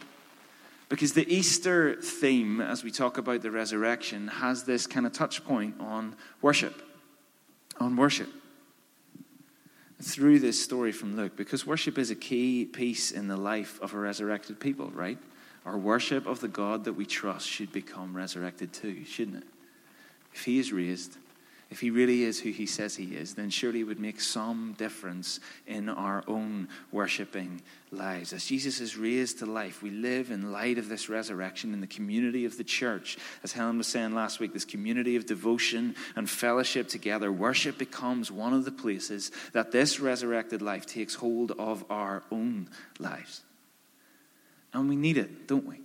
Because 0.90 1.14
the 1.14 1.32
Easter 1.32 1.96
theme, 2.02 2.60
as 2.60 2.84
we 2.84 2.90
talk 2.90 3.20
about 3.20 3.44
the 3.44 3.52
resurrection, 3.52 4.28
has 4.28 4.64
this 4.64 4.88
kind 4.88 5.06
of 5.06 5.14
touch 5.14 5.46
point 5.46 5.76
on 5.80 6.16
worship. 6.42 6.82
On 7.80 7.96
worship. 7.96 8.30
Through 10.02 10.40
this 10.40 10.62
story 10.62 10.92
from 10.92 11.16
Luke, 11.16 11.36
because 11.36 11.68
worship 11.68 11.98
is 11.98 12.10
a 12.10 12.16
key 12.16 12.66
piece 12.66 13.12
in 13.12 13.28
the 13.28 13.38
life 13.38 13.80
of 13.82 13.94
a 13.94 13.98
resurrected 13.98 14.60
people, 14.60 14.90
right? 14.92 15.18
Our 15.66 15.78
worship 15.78 16.26
of 16.26 16.40
the 16.40 16.48
God 16.48 16.86
that 16.86 16.94
we 16.94 17.06
trust 17.06 17.48
should 17.48 17.72
become 17.72 18.16
resurrected 18.16 18.74
too, 18.74 19.04
shouldn't 19.06 19.38
it? 19.38 19.48
If 20.34 20.46
he 20.46 20.58
is 20.58 20.72
raised, 20.72 21.18
if 21.70 21.82
he 21.82 21.92
really 21.92 22.24
is 22.24 22.40
who 22.40 22.50
he 22.50 22.66
says 22.66 22.96
he 22.96 23.16
is, 23.16 23.36
then 23.36 23.52
surely 23.52 23.82
it 23.82 23.84
would 23.84 24.00
make 24.00 24.20
some 24.22 24.74
difference 24.78 25.40
in 25.68 25.88
our 25.88 26.24
own 26.28 26.68
worshipping 26.92 27.62
lives. 27.92 28.34
As 28.34 28.46
Jesus 28.46 28.80
is 28.82 28.98
raised 28.98 29.40
to 29.40 29.46
life, 29.46 29.84
we 29.84 29.92
live 29.92 30.32
in 30.32 30.52
light 30.52 30.80
of 30.80 30.90
this 30.90 31.10
resurrection 31.10 31.74
in 31.74 31.80
the 31.80 31.88
community 31.88 32.46
of 32.46 32.58
the 32.58 32.64
church. 32.64 33.20
As 33.44 33.52
Helen 33.52 33.78
was 33.78 33.86
saying 33.86 34.16
last 34.16 34.40
week, 34.40 34.52
this 34.52 34.66
community 34.66 35.16
of 35.16 35.28
devotion 35.28 35.96
and 36.16 36.28
fellowship 36.28 36.88
together, 36.88 37.32
worship 37.32 37.78
becomes 37.78 38.32
one 38.32 38.54
of 38.54 38.66
the 38.66 38.72
places 38.72 39.32
that 39.54 39.72
this 39.72 40.00
resurrected 40.00 40.64
life 40.64 40.88
takes 40.88 41.14
hold 41.14 41.52
of 41.52 41.86
our 41.92 42.24
own 42.32 42.68
lives. 42.98 43.44
And 44.74 44.90
we 44.90 44.96
need 44.96 45.18
it, 45.18 45.48
don't 45.48 45.68
we? 45.68 45.82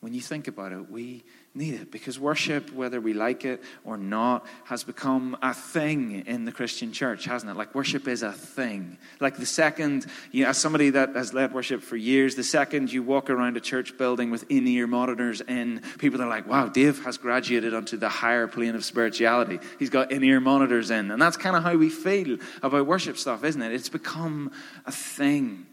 When 0.00 0.14
you 0.14 0.20
think 0.20 0.48
about 0.48 0.72
it, 0.72 0.90
we 0.90 1.24
need 1.56 1.74
it 1.74 1.90
because 1.90 2.20
worship, 2.20 2.72
whether 2.72 3.00
we 3.00 3.14
like 3.14 3.44
it 3.44 3.62
or 3.84 3.96
not, 3.96 4.46
has 4.64 4.84
become 4.84 5.36
a 5.42 5.54
thing 5.54 6.24
in 6.26 6.44
the 6.44 6.52
Christian 6.52 6.92
church, 6.92 7.24
hasn't 7.24 7.50
it? 7.50 7.56
Like 7.56 7.74
worship 7.74 8.06
is 8.06 8.22
a 8.22 8.32
thing. 8.32 8.98
Like 9.20 9.36
the 9.36 9.46
second, 9.46 10.06
you 10.32 10.44
know, 10.44 10.50
as 10.50 10.58
somebody 10.58 10.90
that 10.90 11.14
has 11.14 11.32
led 11.32 11.52
worship 11.52 11.82
for 11.82 11.96
years, 11.96 12.34
the 12.34 12.44
second 12.44 12.92
you 12.92 13.02
walk 13.02 13.30
around 13.30 13.56
a 13.56 13.60
church 13.60 13.96
building 13.96 14.30
with 14.30 14.44
in 14.50 14.66
ear 14.68 14.86
monitors 14.86 15.40
in, 15.40 15.82
people 15.98 16.20
are 16.22 16.28
like, 16.28 16.46
wow, 16.46 16.68
Dave 16.68 17.02
has 17.04 17.18
graduated 17.18 17.74
onto 17.74 17.96
the 17.96 18.08
higher 18.08 18.46
plane 18.46 18.74
of 18.74 18.84
spirituality. 18.84 19.58
He's 19.78 19.90
got 19.90 20.12
in 20.12 20.22
ear 20.22 20.40
monitors 20.40 20.90
in. 20.90 21.10
And 21.10 21.20
that's 21.20 21.36
kind 21.36 21.56
of 21.56 21.62
how 21.62 21.76
we 21.76 21.88
feel 21.88 22.38
about 22.62 22.86
worship 22.86 23.16
stuff, 23.16 23.44
isn't 23.44 23.62
it? 23.62 23.72
It's 23.72 23.88
become 23.88 24.52
a 24.84 24.92
thing 24.92 25.66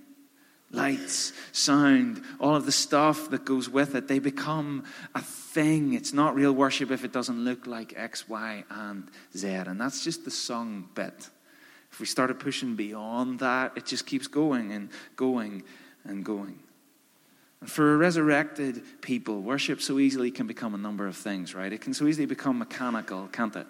lights, 0.73 1.31
sound, 1.51 2.21
all 2.39 2.55
of 2.55 2.65
the 2.65 2.71
stuff 2.71 3.29
that 3.29 3.45
goes 3.45 3.69
with 3.69 3.95
it, 3.95 4.07
they 4.07 4.19
become 4.19 4.83
a 5.15 5.21
thing. 5.21 5.93
It's 5.93 6.11
not 6.11 6.35
real 6.35 6.51
worship 6.51 6.91
if 6.91 7.05
it 7.05 7.13
doesn't 7.13 7.45
look 7.45 7.67
like 7.67 7.93
X, 7.95 8.27
Y, 8.27 8.63
and 8.69 9.09
Z. 9.37 9.47
And 9.47 9.79
that's 9.79 10.03
just 10.03 10.25
the 10.25 10.31
song 10.31 10.89
bit. 10.95 11.29
If 11.91 11.99
we 11.99 12.07
started 12.07 12.39
pushing 12.39 12.75
beyond 12.75 13.39
that, 13.39 13.73
it 13.75 13.85
just 13.85 14.07
keeps 14.07 14.27
going 14.27 14.71
and 14.71 14.89
going 15.15 15.63
and 16.03 16.25
going. 16.25 16.57
And 17.61 17.71
for 17.71 17.93
a 17.93 17.97
resurrected 17.97 18.81
people, 19.01 19.41
worship 19.41 19.79
so 19.79 19.99
easily 19.99 20.31
can 20.31 20.47
become 20.47 20.73
a 20.73 20.77
number 20.77 21.07
of 21.07 21.15
things, 21.15 21.53
right? 21.53 21.71
It 21.71 21.81
can 21.81 21.93
so 21.93 22.07
easily 22.07 22.25
become 22.25 22.57
mechanical, 22.57 23.29
can't 23.31 23.55
it? 23.55 23.67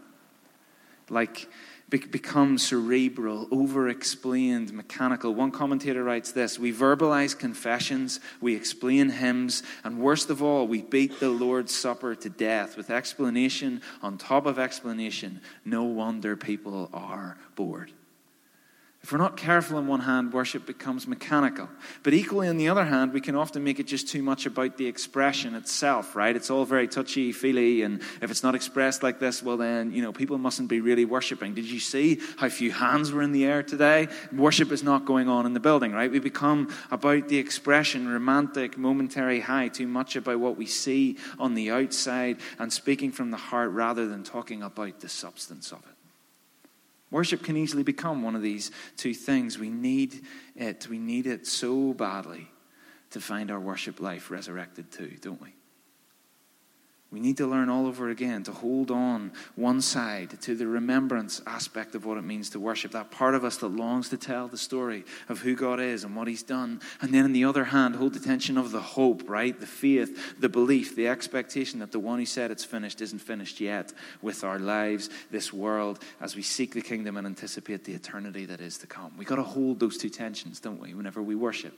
Like 1.09 1.49
become 1.93 2.57
cerebral, 2.57 3.47
over 3.51 3.87
explained, 3.87 4.73
mechanical. 4.73 5.33
One 5.33 5.51
commentator 5.51 6.03
writes 6.03 6.31
this 6.31 6.57
We 6.57 6.73
verbalize 6.73 7.37
confessions, 7.37 8.19
we 8.41 8.55
explain 8.55 9.09
hymns, 9.09 9.63
and 9.83 9.99
worst 9.99 10.29
of 10.29 10.41
all, 10.41 10.67
we 10.67 10.81
beat 10.81 11.19
the 11.19 11.29
Lord's 11.29 11.73
Supper 11.73 12.15
to 12.15 12.29
death 12.29 12.77
with 12.77 12.89
explanation 12.89 13.81
on 14.01 14.17
top 14.17 14.45
of 14.45 14.59
explanation. 14.59 15.41
No 15.65 15.83
wonder 15.83 16.35
people 16.35 16.89
are 16.93 17.37
bored. 17.55 17.91
If 19.03 19.11
we're 19.11 19.17
not 19.17 19.35
careful 19.35 19.75
on 19.75 19.85
one 19.85 19.99
hand, 19.99 20.31
worship 20.31 20.65
becomes 20.65 21.09
mechanical. 21.09 21.67
But 22.03 22.13
equally, 22.13 22.47
on 22.47 22.55
the 22.55 22.69
other 22.69 22.85
hand, 22.85 23.11
we 23.11 23.19
can 23.19 23.35
often 23.35 23.61
make 23.61 23.81
it 23.81 23.85
just 23.85 24.07
too 24.07 24.23
much 24.23 24.45
about 24.45 24.77
the 24.77 24.85
expression 24.85 25.55
itself, 25.55 26.15
right? 26.15 26.33
It's 26.33 26.49
all 26.49 26.63
very 26.63 26.87
touchy 26.87 27.33
feely, 27.33 27.81
and 27.81 28.01
if 28.21 28.31
it's 28.31 28.43
not 28.43 28.55
expressed 28.55 29.03
like 29.03 29.19
this, 29.19 29.43
well, 29.43 29.57
then, 29.57 29.91
you 29.91 30.01
know, 30.01 30.13
people 30.13 30.37
mustn't 30.37 30.69
be 30.69 30.79
really 30.79 31.03
worshiping. 31.03 31.53
Did 31.53 31.65
you 31.65 31.81
see 31.81 32.21
how 32.37 32.47
few 32.47 32.71
hands 32.71 33.11
were 33.11 33.21
in 33.21 33.33
the 33.33 33.43
air 33.43 33.61
today? 33.61 34.07
Worship 34.31 34.71
is 34.71 34.83
not 34.83 35.03
going 35.03 35.27
on 35.27 35.45
in 35.45 35.53
the 35.53 35.59
building, 35.59 35.91
right? 35.91 36.09
We 36.09 36.19
become 36.19 36.73
about 36.89 37.27
the 37.27 37.39
expression, 37.39 38.07
romantic, 38.07 38.77
momentary 38.77 39.41
high, 39.41 39.67
too 39.67 39.87
much 39.87 40.15
about 40.15 40.39
what 40.39 40.55
we 40.55 40.65
see 40.65 41.17
on 41.37 41.55
the 41.55 41.71
outside 41.71 42.37
and 42.57 42.71
speaking 42.71 43.11
from 43.11 43.31
the 43.31 43.37
heart 43.37 43.71
rather 43.71 44.07
than 44.07 44.23
talking 44.23 44.63
about 44.63 45.01
the 45.01 45.09
substance 45.09 45.73
of 45.73 45.79
it. 45.79 45.92
Worship 47.13 47.43
can 47.43 47.55
easily 47.55 47.83
become 47.83 48.23
one 48.23 48.35
of 48.35 48.41
these 48.41 48.71
two 48.97 49.13
things. 49.13 49.59
We 49.59 49.69
need 49.69 50.21
it. 50.55 50.87
We 50.89 50.97
need 50.97 51.27
it 51.27 51.45
so 51.45 51.93
badly 51.93 52.47
to 53.11 53.21
find 53.21 53.51
our 53.51 53.59
worship 53.59 54.01
life 54.01 54.31
resurrected 54.31 54.91
too, 54.91 55.15
don't 55.21 55.39
we? 55.39 55.53
We 57.13 57.19
need 57.19 57.37
to 57.37 57.45
learn 57.45 57.69
all 57.69 57.85
over 57.85 58.09
again 58.09 58.41
to 58.45 58.51
hold 58.51 58.89
on 58.89 59.33
one 59.55 59.81
side 59.81 60.41
to 60.41 60.55
the 60.55 60.65
remembrance 60.65 61.43
aspect 61.45 61.93
of 61.93 62.05
what 62.05 62.17
it 62.17 62.23
means 62.23 62.49
to 62.49 62.59
worship, 62.59 62.91
that 62.93 63.11
part 63.11 63.35
of 63.35 63.45
us 63.45 63.57
that 63.57 63.67
longs 63.67 64.09
to 64.09 64.17
tell 64.17 64.47
the 64.47 64.57
story 64.57 65.05
of 65.29 65.41
who 65.41 65.55
God 65.55 65.79
is 65.79 66.03
and 66.03 66.15
what 66.15 66.27
He's 66.27 66.41
done. 66.41 66.81
And 67.01 67.13
then, 67.13 67.25
on 67.25 67.31
the 67.31 67.45
other 67.45 67.65
hand, 67.65 67.97
hold 67.97 68.15
the 68.15 68.19
tension 68.19 68.57
of 68.57 68.71
the 68.71 68.81
hope, 68.81 69.29
right? 69.29 69.57
The 69.57 69.67
faith, 69.67 70.39
the 70.39 70.49
belief, 70.49 70.95
the 70.95 71.07
expectation 71.07 71.77
that 71.81 71.91
the 71.91 71.99
one 71.99 72.17
who 72.17 72.25
said 72.25 72.49
it's 72.49 72.65
finished 72.65 72.99
isn't 72.99 73.19
finished 73.19 73.61
yet 73.61 73.93
with 74.23 74.43
our 74.43 74.57
lives, 74.57 75.11
this 75.29 75.53
world, 75.53 75.99
as 76.19 76.35
we 76.35 76.41
seek 76.41 76.73
the 76.73 76.81
kingdom 76.81 77.15
and 77.17 77.27
anticipate 77.27 77.83
the 77.83 77.93
eternity 77.93 78.45
that 78.45 78.59
is 78.59 78.79
to 78.79 78.87
come. 78.87 79.13
We've 79.19 79.27
got 79.27 79.35
to 79.35 79.43
hold 79.43 79.79
those 79.79 79.99
two 79.99 80.09
tensions, 80.09 80.59
don't 80.59 80.81
we, 80.81 80.95
whenever 80.95 81.21
we 81.21 81.35
worship 81.35 81.77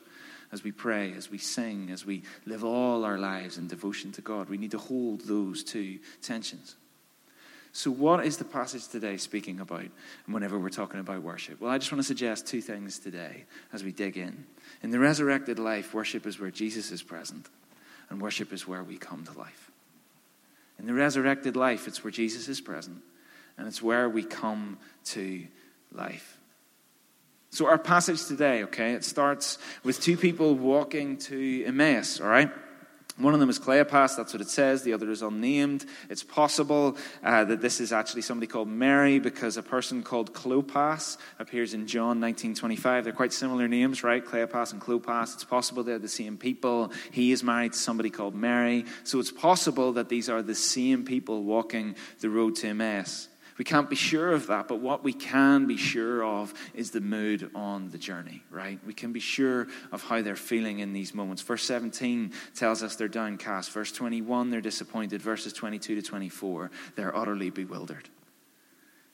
as 0.51 0.63
we 0.63 0.71
pray, 0.71 1.13
as 1.13 1.29
we 1.29 1.37
sing, 1.37 1.89
as 1.91 2.05
we 2.05 2.23
live 2.45 2.63
all 2.63 3.03
our 3.03 3.17
lives 3.17 3.57
in 3.57 3.67
devotion 3.67 4.11
to 4.13 4.21
God. 4.21 4.49
We 4.49 4.57
need 4.57 4.71
to 4.71 4.77
hold 4.77 5.21
those 5.21 5.63
two 5.63 5.99
tensions. 6.21 6.75
So, 7.75 7.91
what 7.91 8.25
is 8.25 8.37
the 8.37 8.45
passage 8.45 8.87
today 8.87 9.17
speaking 9.17 9.59
about 9.59 9.83
whenever 10.27 10.57
we're 10.57 10.69
talking 10.69 11.01
about 11.01 11.21
worship? 11.23 11.59
Well, 11.59 11.71
I 11.71 11.77
just 11.77 11.91
want 11.91 11.99
to 11.99 12.07
suggest 12.07 12.47
two 12.47 12.61
things 12.61 12.99
today 12.99 13.43
as 13.73 13.83
we 13.83 13.91
dig 13.91 14.17
in. 14.17 14.45
In 14.81 14.91
the 14.91 14.99
resurrected 14.99 15.59
life, 15.59 15.93
worship 15.93 16.25
is 16.25 16.39
where 16.39 16.51
Jesus 16.51 16.91
is 16.91 17.03
present, 17.03 17.49
and 18.09 18.21
worship 18.21 18.53
is 18.53 18.65
where 18.65 18.81
we 18.81 18.97
come 18.97 19.25
to 19.25 19.37
life. 19.37 19.71
In 20.79 20.85
the 20.85 20.93
resurrected 20.93 21.57
life, 21.57 21.85
it's 21.85 22.01
where 22.01 22.11
Jesus 22.11 22.47
is 22.47 22.61
present, 22.61 23.01
and 23.57 23.67
it's 23.67 23.81
where 23.81 24.07
we 24.07 24.23
come 24.23 24.77
to 25.05 25.45
life. 25.91 26.34
So, 27.55 27.67
our 27.67 27.77
passage 27.77 28.25
today, 28.25 28.63
okay, 28.63 28.95
it 28.95 29.05
starts 29.05 29.59
with 29.85 30.01
two 30.01 30.17
people 30.17 30.55
walking 30.55 31.15
to 31.19 31.63
Emmaus, 31.63 32.19
all 32.19 32.27
right? 32.27 32.51
One 33.17 33.33
of 33.33 33.39
them 33.39 33.49
is 33.49 33.59
Cleopas, 33.59 34.17
that's 34.17 34.33
what 34.33 34.41
it 34.41 34.49
says. 34.49 34.83
The 34.83 34.91
other 34.91 35.09
is 35.09 35.21
unnamed. 35.21 35.85
It's 36.09 36.21
possible 36.21 36.97
uh, 37.23 37.45
that 37.45 37.61
this 37.61 37.79
is 37.79 37.93
actually 37.93 38.23
somebody 38.23 38.47
called 38.47 38.67
Mary 38.67 39.19
because 39.19 39.55
a 39.55 39.63
person 39.63 40.03
called 40.03 40.33
Clopas 40.33 41.15
appears 41.39 41.73
in 41.73 41.87
John 41.87 42.19
1925. 42.19 43.05
They're 43.05 43.13
quite 43.13 43.31
similar 43.31 43.69
names, 43.69 44.03
right? 44.03 44.25
Cleopas 44.25 44.73
and 44.73 44.81
Clopas. 44.81 45.35
It's 45.35 45.45
possible 45.45 45.81
they're 45.81 45.97
the 45.97 46.09
same 46.09 46.35
people. 46.35 46.91
He 47.11 47.31
is 47.31 47.41
married 47.41 47.71
to 47.71 47.79
somebody 47.79 48.09
called 48.09 48.35
Mary. 48.35 48.83
So 49.05 49.21
it's 49.21 49.31
possible 49.31 49.93
that 49.93 50.09
these 50.09 50.27
are 50.27 50.41
the 50.41 50.55
same 50.55 51.05
people 51.05 51.45
walking 51.45 51.95
the 52.19 52.29
road 52.29 52.57
to 52.57 52.67
Emmaus. 52.67 53.29
We 53.57 53.63
can't 53.63 53.89
be 53.89 53.95
sure 53.95 54.31
of 54.31 54.47
that, 54.47 54.67
but 54.67 54.79
what 54.79 55.03
we 55.03 55.13
can 55.13 55.65
be 55.65 55.77
sure 55.77 56.23
of 56.23 56.53
is 56.73 56.91
the 56.91 56.99
mood 56.99 57.49
on 57.55 57.89
the 57.89 57.97
journey, 57.97 58.43
right? 58.51 58.79
We 58.85 58.93
can 58.93 59.13
be 59.13 59.21
sure 59.21 59.67
of 59.93 60.03
how 60.03 60.21
they're 60.21 60.35
feeling 60.35 60.79
in 60.79 60.91
these 60.91 61.13
moments. 61.13 61.41
Verse 61.41 61.63
17 61.63 62.33
tells 62.53 62.83
us 62.83 62.97
they're 62.97 63.07
downcast. 63.07 63.71
Verse 63.71 63.93
21, 63.93 64.49
they're 64.49 64.59
disappointed. 64.59 65.21
Verses 65.21 65.53
22 65.53 65.95
to 65.95 66.01
24, 66.01 66.69
they're 66.95 67.15
utterly 67.15 67.49
bewildered. 67.49 68.09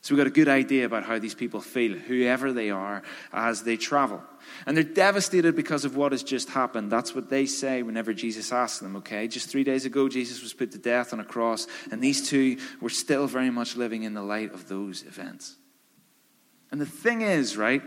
So 0.01 0.15
we've 0.15 0.19
got 0.19 0.27
a 0.27 0.31
good 0.31 0.49
idea 0.49 0.85
about 0.85 1.03
how 1.03 1.19
these 1.19 1.35
people 1.35 1.61
feel, 1.61 1.95
whoever 1.95 2.51
they 2.51 2.71
are, 2.71 3.03
as 3.31 3.61
they 3.61 3.77
travel. 3.77 4.23
And 4.65 4.75
they're 4.75 4.83
devastated 4.83 5.55
because 5.55 5.85
of 5.85 5.95
what 5.95 6.11
has 6.11 6.23
just 6.23 6.49
happened. 6.49 6.91
That's 6.91 7.13
what 7.13 7.29
they 7.29 7.45
say 7.45 7.83
whenever 7.83 8.11
Jesus 8.11 8.51
asks 8.51 8.79
them, 8.79 8.95
okay? 8.95 9.27
Just 9.27 9.49
three 9.49 9.63
days 9.63 9.85
ago, 9.85 10.09
Jesus 10.09 10.41
was 10.41 10.53
put 10.53 10.71
to 10.71 10.79
death 10.79 11.13
on 11.13 11.19
a 11.19 11.23
cross, 11.23 11.67
and 11.91 12.01
these 12.01 12.27
two 12.27 12.57
were 12.81 12.89
still 12.89 13.27
very 13.27 13.51
much 13.51 13.75
living 13.75 14.01
in 14.01 14.15
the 14.15 14.23
light 14.23 14.53
of 14.55 14.67
those 14.67 15.03
events. 15.03 15.55
And 16.71 16.81
the 16.81 16.85
thing 16.87 17.21
is, 17.21 17.55
right? 17.55 17.83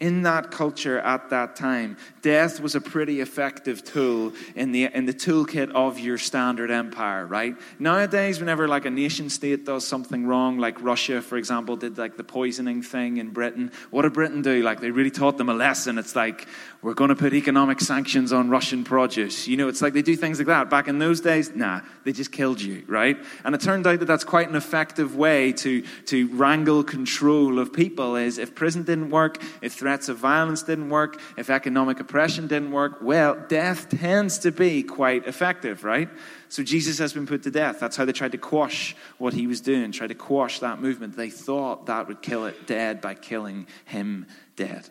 In 0.00 0.22
that 0.22 0.50
culture 0.50 0.98
at 0.98 1.28
that 1.28 1.54
time, 1.54 1.96
death 2.22 2.58
was 2.58 2.74
a 2.74 2.80
pretty 2.80 3.20
effective 3.20 3.84
tool 3.84 4.32
in 4.54 4.72
the, 4.72 4.84
in 4.84 5.04
the 5.04 5.12
toolkit 5.12 5.70
of 5.72 5.98
your 5.98 6.16
standard 6.16 6.70
empire, 6.70 7.26
right? 7.26 7.54
Nowadays, 7.78 8.40
whenever 8.40 8.66
like 8.66 8.86
a 8.86 8.90
nation 8.90 9.28
state 9.28 9.66
does 9.66 9.86
something 9.86 10.26
wrong, 10.26 10.58
like 10.58 10.80
Russia, 10.80 11.20
for 11.20 11.36
example, 11.36 11.76
did 11.76 11.98
like 11.98 12.16
the 12.16 12.24
poisoning 12.24 12.82
thing 12.82 13.18
in 13.18 13.28
Britain, 13.30 13.70
what 13.90 14.02
did 14.02 14.14
Britain 14.14 14.40
do? 14.40 14.62
Like 14.62 14.80
they 14.80 14.90
really 14.90 15.10
taught 15.10 15.36
them 15.36 15.50
a 15.50 15.54
lesson. 15.54 15.98
It's 15.98 16.16
like, 16.16 16.48
we're 16.82 16.94
going 16.94 17.10
to 17.10 17.14
put 17.14 17.34
economic 17.34 17.78
sanctions 17.80 18.32
on 18.32 18.48
Russian 18.48 18.84
produce. 18.84 19.46
You 19.46 19.58
know, 19.58 19.68
it's 19.68 19.82
like 19.82 19.92
they 19.92 20.00
do 20.00 20.16
things 20.16 20.38
like 20.38 20.46
that. 20.46 20.70
Back 20.70 20.88
in 20.88 20.98
those 20.98 21.20
days, 21.20 21.54
nah, 21.54 21.80
they 22.04 22.12
just 22.12 22.32
killed 22.32 22.60
you, 22.60 22.84
right? 22.86 23.18
And 23.44 23.54
it 23.54 23.60
turned 23.60 23.86
out 23.86 23.98
that 23.98 24.06
that's 24.06 24.24
quite 24.24 24.48
an 24.48 24.56
effective 24.56 25.14
way 25.14 25.52
to, 25.52 25.82
to 26.06 26.28
wrangle 26.28 26.82
control 26.82 27.58
of 27.58 27.74
people 27.74 28.16
is 28.16 28.38
if 28.38 28.54
prison 28.54 28.84
didn't 28.84 29.10
work, 29.10 29.42
if 29.60 29.74
threats 29.90 30.08
of 30.08 30.18
violence 30.18 30.62
didn't 30.62 30.88
work, 30.88 31.20
if 31.36 31.50
economic 31.50 31.98
oppression 31.98 32.46
didn't 32.46 32.70
work, 32.70 32.98
well, 33.02 33.36
death 33.48 33.88
tends 33.88 34.38
to 34.38 34.52
be 34.52 34.84
quite 34.84 35.26
effective, 35.26 35.82
right? 35.82 36.08
So 36.48 36.62
Jesus 36.62 36.98
has 36.98 37.12
been 37.12 37.26
put 37.26 37.42
to 37.42 37.50
death. 37.50 37.80
That's 37.80 37.96
how 37.96 38.04
they 38.04 38.12
tried 38.12 38.30
to 38.30 38.38
quash 38.38 38.94
what 39.18 39.34
he 39.34 39.48
was 39.48 39.60
doing, 39.60 39.90
tried 39.90 40.10
to 40.10 40.14
quash 40.14 40.60
that 40.60 40.80
movement. 40.80 41.16
They 41.16 41.28
thought 41.28 41.86
that 41.86 42.06
would 42.06 42.22
kill 42.22 42.46
it 42.46 42.68
dead 42.68 43.00
by 43.00 43.14
killing 43.14 43.66
him 43.84 44.26
dead. 44.54 44.88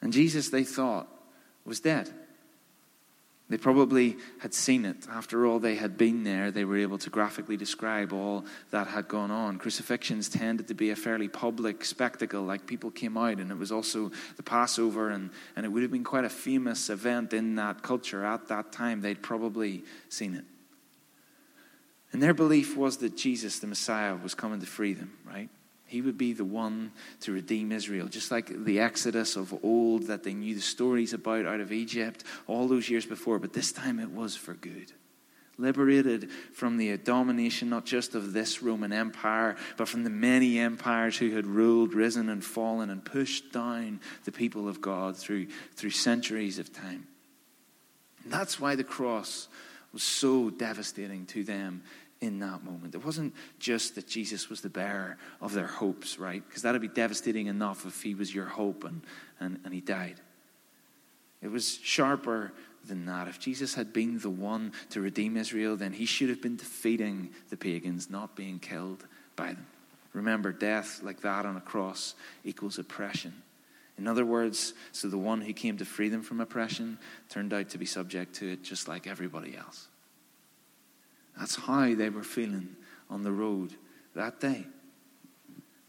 And 0.00 0.12
Jesus, 0.12 0.50
they 0.50 0.62
thought, 0.62 1.08
was 1.64 1.80
dead. 1.80 2.08
They 3.50 3.56
probably 3.56 4.18
had 4.40 4.52
seen 4.52 4.84
it. 4.84 5.06
After 5.10 5.46
all, 5.46 5.58
they 5.58 5.76
had 5.76 5.96
been 5.96 6.22
there. 6.22 6.50
They 6.50 6.66
were 6.66 6.76
able 6.76 6.98
to 6.98 7.08
graphically 7.08 7.56
describe 7.56 8.12
all 8.12 8.44
that 8.70 8.88
had 8.88 9.08
gone 9.08 9.30
on. 9.30 9.56
Crucifixions 9.56 10.28
tended 10.28 10.68
to 10.68 10.74
be 10.74 10.90
a 10.90 10.96
fairly 10.96 11.28
public 11.28 11.82
spectacle, 11.82 12.42
like 12.42 12.66
people 12.66 12.90
came 12.90 13.16
out, 13.16 13.38
and 13.38 13.50
it 13.50 13.56
was 13.56 13.72
also 13.72 14.12
the 14.36 14.42
Passover, 14.42 15.08
and, 15.08 15.30
and 15.56 15.64
it 15.64 15.70
would 15.70 15.82
have 15.82 15.90
been 15.90 16.04
quite 16.04 16.26
a 16.26 16.30
famous 16.30 16.90
event 16.90 17.32
in 17.32 17.54
that 17.54 17.82
culture 17.82 18.22
at 18.22 18.48
that 18.48 18.70
time. 18.70 19.00
They'd 19.00 19.22
probably 19.22 19.82
seen 20.10 20.34
it. 20.34 20.44
And 22.12 22.22
their 22.22 22.34
belief 22.34 22.76
was 22.76 22.98
that 22.98 23.16
Jesus, 23.16 23.60
the 23.60 23.66
Messiah, 23.66 24.14
was 24.14 24.34
coming 24.34 24.60
to 24.60 24.66
free 24.66 24.92
them, 24.92 25.12
right? 25.26 25.48
He 25.88 26.02
would 26.02 26.18
be 26.18 26.34
the 26.34 26.44
one 26.44 26.92
to 27.20 27.32
redeem 27.32 27.72
Israel, 27.72 28.08
just 28.08 28.30
like 28.30 28.64
the 28.64 28.78
Exodus 28.78 29.36
of 29.36 29.64
old 29.64 30.04
that 30.04 30.22
they 30.22 30.34
knew 30.34 30.54
the 30.54 30.60
stories 30.60 31.14
about 31.14 31.46
out 31.46 31.60
of 31.60 31.72
Egypt 31.72 32.24
all 32.46 32.68
those 32.68 32.90
years 32.90 33.06
before, 33.06 33.38
but 33.38 33.54
this 33.54 33.72
time 33.72 33.98
it 33.98 34.10
was 34.10 34.36
for 34.36 34.52
good. 34.52 34.92
Liberated 35.56 36.30
from 36.52 36.76
the 36.76 36.96
domination 36.98 37.70
not 37.70 37.86
just 37.86 38.14
of 38.14 38.34
this 38.34 38.62
Roman 38.62 38.92
Empire, 38.92 39.56
but 39.78 39.88
from 39.88 40.04
the 40.04 40.10
many 40.10 40.58
empires 40.58 41.16
who 41.16 41.34
had 41.34 41.46
ruled, 41.46 41.94
risen, 41.94 42.28
and 42.28 42.44
fallen 42.44 42.90
and 42.90 43.02
pushed 43.02 43.50
down 43.50 43.98
the 44.24 44.30
people 44.30 44.68
of 44.68 44.82
God 44.82 45.16
through, 45.16 45.46
through 45.74 45.90
centuries 45.90 46.58
of 46.58 46.70
time. 46.70 47.06
And 48.24 48.32
that's 48.32 48.60
why 48.60 48.76
the 48.76 48.84
cross 48.84 49.48
was 49.92 50.02
so 50.02 50.50
devastating 50.50 51.24
to 51.26 51.44
them 51.44 51.82
in 52.20 52.40
that 52.40 52.64
moment. 52.64 52.94
It 52.94 53.04
wasn't 53.04 53.34
just 53.58 53.94
that 53.94 54.08
Jesus 54.08 54.48
was 54.48 54.60
the 54.60 54.68
bearer 54.68 55.18
of 55.40 55.52
their 55.52 55.66
hopes, 55.66 56.18
right? 56.18 56.42
Because 56.46 56.62
that'd 56.62 56.80
be 56.80 56.88
devastating 56.88 57.46
enough 57.46 57.86
if 57.86 58.02
he 58.02 58.14
was 58.14 58.34
your 58.34 58.46
hope 58.46 58.84
and, 58.84 59.02
and, 59.40 59.60
and 59.64 59.72
he 59.72 59.80
died. 59.80 60.20
It 61.40 61.50
was 61.50 61.78
sharper 61.82 62.52
than 62.84 63.06
that. 63.06 63.28
If 63.28 63.38
Jesus 63.38 63.74
had 63.74 63.92
been 63.92 64.18
the 64.18 64.30
one 64.30 64.72
to 64.90 65.00
redeem 65.00 65.36
Israel, 65.36 65.76
then 65.76 65.92
he 65.92 66.06
should 66.06 66.28
have 66.28 66.42
been 66.42 66.56
defeating 66.56 67.30
the 67.50 67.56
pagans, 67.56 68.10
not 68.10 68.34
being 68.34 68.58
killed 68.58 69.06
by 69.36 69.48
them. 69.48 69.66
Remember, 70.12 70.52
death 70.52 71.02
like 71.02 71.20
that 71.20 71.46
on 71.46 71.56
a 71.56 71.60
cross 71.60 72.14
equals 72.44 72.78
oppression. 72.78 73.42
In 73.98 74.06
other 74.06 74.24
words, 74.24 74.74
so 74.92 75.08
the 75.08 75.18
one 75.18 75.40
who 75.40 75.52
came 75.52 75.76
to 75.78 75.84
free 75.84 76.08
them 76.08 76.22
from 76.22 76.40
oppression 76.40 76.98
turned 77.28 77.52
out 77.52 77.68
to 77.70 77.78
be 77.78 77.86
subject 77.86 78.34
to 78.36 78.52
it 78.52 78.62
just 78.62 78.88
like 78.88 79.06
everybody 79.06 79.56
else. 79.56 79.87
That's 81.38 81.56
how 81.56 81.94
they 81.94 82.10
were 82.10 82.22
feeling 82.22 82.76
on 83.08 83.22
the 83.22 83.32
road 83.32 83.74
that 84.14 84.40
day. 84.40 84.66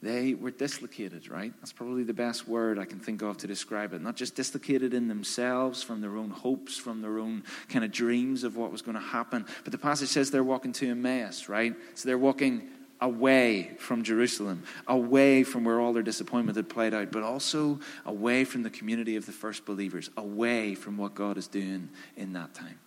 They 0.02 0.34
were 0.34 0.52
dislocated, 0.52 1.30
right? 1.30 1.52
That's 1.60 1.74
probably 1.74 2.04
the 2.04 2.14
best 2.14 2.48
word 2.48 2.80
I 2.80 2.86
can 2.86 3.00
think 3.00 3.22
of 3.22 3.38
to 3.40 3.48
describe 3.48 3.92
it. 3.94 4.02
Not 4.02 4.16
just 4.16 4.34
dislocated 4.34 4.94
in 4.94 5.10
themselves 5.10 5.84
from 5.84 6.00
their 6.00 6.16
own 6.16 6.30
hopes, 6.30 6.78
from 6.78 7.02
their 7.02 7.20
own 7.20 7.44
kind 7.68 7.84
of 7.84 7.92
dreams 7.92 8.46
of 8.46 8.56
what 8.56 8.72
was 8.72 8.82
going 8.82 8.96
to 8.96 9.04
happen, 9.04 9.46
but 9.64 9.74
the 9.74 9.78
passage 9.78 10.08
says 10.08 10.32
they're 10.32 10.44
walking 10.44 10.72
to 10.74 10.90
Emmaus, 10.90 11.50
right? 11.50 11.76
So 11.96 12.08
they're 12.08 12.18
walking 12.18 12.70
away 13.02 13.72
from 13.78 14.04
Jerusalem, 14.04 14.64
away 14.88 15.44
from 15.44 15.66
where 15.66 15.82
all 15.82 15.92
their 15.92 16.04
disappointment 16.04 16.56
had 16.56 16.70
played 16.70 16.94
out, 16.94 17.12
but 17.12 17.24
also 17.24 17.80
away 18.06 18.46
from 18.46 18.64
the 18.64 18.70
community 18.70 19.18
of 19.18 19.26
the 19.26 19.32
first 19.34 19.66
believers, 19.66 20.10
away 20.16 20.76
from 20.76 20.98
what 20.98 21.14
God 21.14 21.38
is 21.38 21.48
doing 21.48 21.90
in 22.16 22.34
that 22.34 22.54
time. 22.54 22.80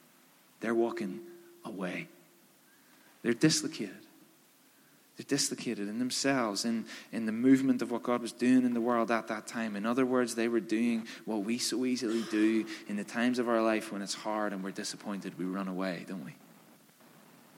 They're 0.61 0.75
walking 0.75 1.21
away. 1.65 2.09
They're 3.23 3.33
dislocated. 3.33 3.97
They're 5.17 5.27
dislocated 5.27 5.89
in 5.89 5.99
themselves, 5.99 6.65
in, 6.65 6.87
in 7.13 7.27
the 7.27 7.33
movement 7.33 7.83
of 7.83 7.91
what 7.91 8.03
God 8.03 8.23
was 8.23 8.33
doing 8.33 8.65
in 8.65 8.73
the 8.73 8.81
world 8.81 9.11
at 9.11 9.29
that 9.29 9.47
time. 9.47 9.77
In 9.77 9.85
other 9.85 10.07
words, 10.07 10.35
they 10.35 10.49
were 10.49 10.61
doing 10.61 11.07
what 11.27 11.45
we 11.45 11.59
so 11.59 11.85
easily 11.85 12.23
do 12.31 12.67
in 12.89 12.97
the 12.97 13.05
times 13.05 13.39
of 13.39 13.49
our 13.49 13.63
life 13.63 13.93
when 13.93 14.01
it's 14.01 14.15
hard 14.15 14.53
and 14.53 14.65
we're 14.65 14.71
disappointed. 14.71 15.39
We 15.39 15.45
run 15.45 15.69
away, 15.69 16.07
don't 16.09 16.25
we? 16.25 16.35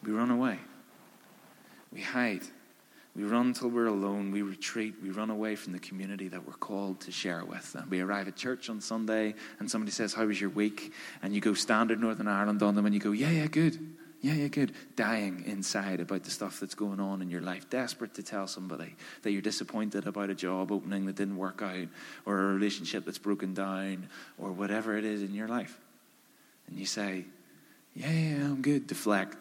We 0.02 0.12
run 0.12 0.30
away. 0.30 0.59
We 1.92 2.00
hide. 2.00 2.42
We 3.14 3.23
run 3.23 3.47
until 3.47 3.68
we're 3.68 3.87
alone. 3.87 4.33
We 4.33 4.42
retreat. 4.42 4.97
We 5.00 5.11
run 5.11 5.30
away 5.30 5.54
from 5.54 5.73
the 5.73 5.78
community 5.78 6.26
that 6.28 6.44
we're 6.44 6.54
called 6.54 7.00
to 7.02 7.12
share 7.12 7.44
with. 7.44 7.76
And 7.78 7.88
we 7.88 8.00
arrive 8.00 8.26
at 8.26 8.35
church 8.35 8.68
on 8.68 8.80
Sunday, 8.80 9.35
and 9.61 9.71
somebody 9.71 9.92
says, 9.92 10.12
How 10.12 10.26
was 10.26 10.40
your 10.40 10.50
week? 10.50 10.92
And 11.23 11.33
you 11.33 11.40
go 11.40 11.54
standard 11.54 12.00
Northern 12.00 12.26
Ireland 12.26 12.62
on 12.64 12.75
them, 12.75 12.87
and 12.87 12.94
you 12.94 13.00
go, 13.00 13.12
Yeah, 13.12 13.30
yeah, 13.30 13.47
good. 13.47 13.78
Yeah, 14.25 14.33
yeah, 14.33 14.49
good. 14.49 14.73
Dying 14.97 15.45
inside 15.45 16.00
about 16.00 16.25
the 16.25 16.31
stuff 16.31 16.59
that's 16.59 16.75
going 16.75 16.99
on 16.99 17.21
in 17.21 17.28
your 17.28 17.43
life. 17.43 17.69
Desperate 17.69 18.14
to 18.14 18.23
tell 18.23 18.47
somebody 18.47 18.97
that 19.21 19.33
you're 19.33 19.43
disappointed 19.43 20.07
about 20.07 20.31
a 20.31 20.35
job 20.35 20.73
opening 20.73 21.04
that 21.04 21.16
didn't 21.16 21.37
work 21.37 21.61
out, 21.61 21.88
or 22.25 22.38
a 22.38 22.54
relationship 22.54 23.04
that's 23.04 23.19
broken 23.19 23.52
down, 23.52 24.09
or 24.38 24.50
whatever 24.50 24.97
it 24.97 25.04
is 25.04 25.21
in 25.21 25.35
your 25.35 25.47
life. 25.47 25.78
And 26.66 26.78
you 26.78 26.87
say, 26.87 27.26
Yeah, 27.95 28.11
yeah, 28.11 28.45
I'm 28.47 28.62
good. 28.62 28.87
Deflect, 28.87 29.37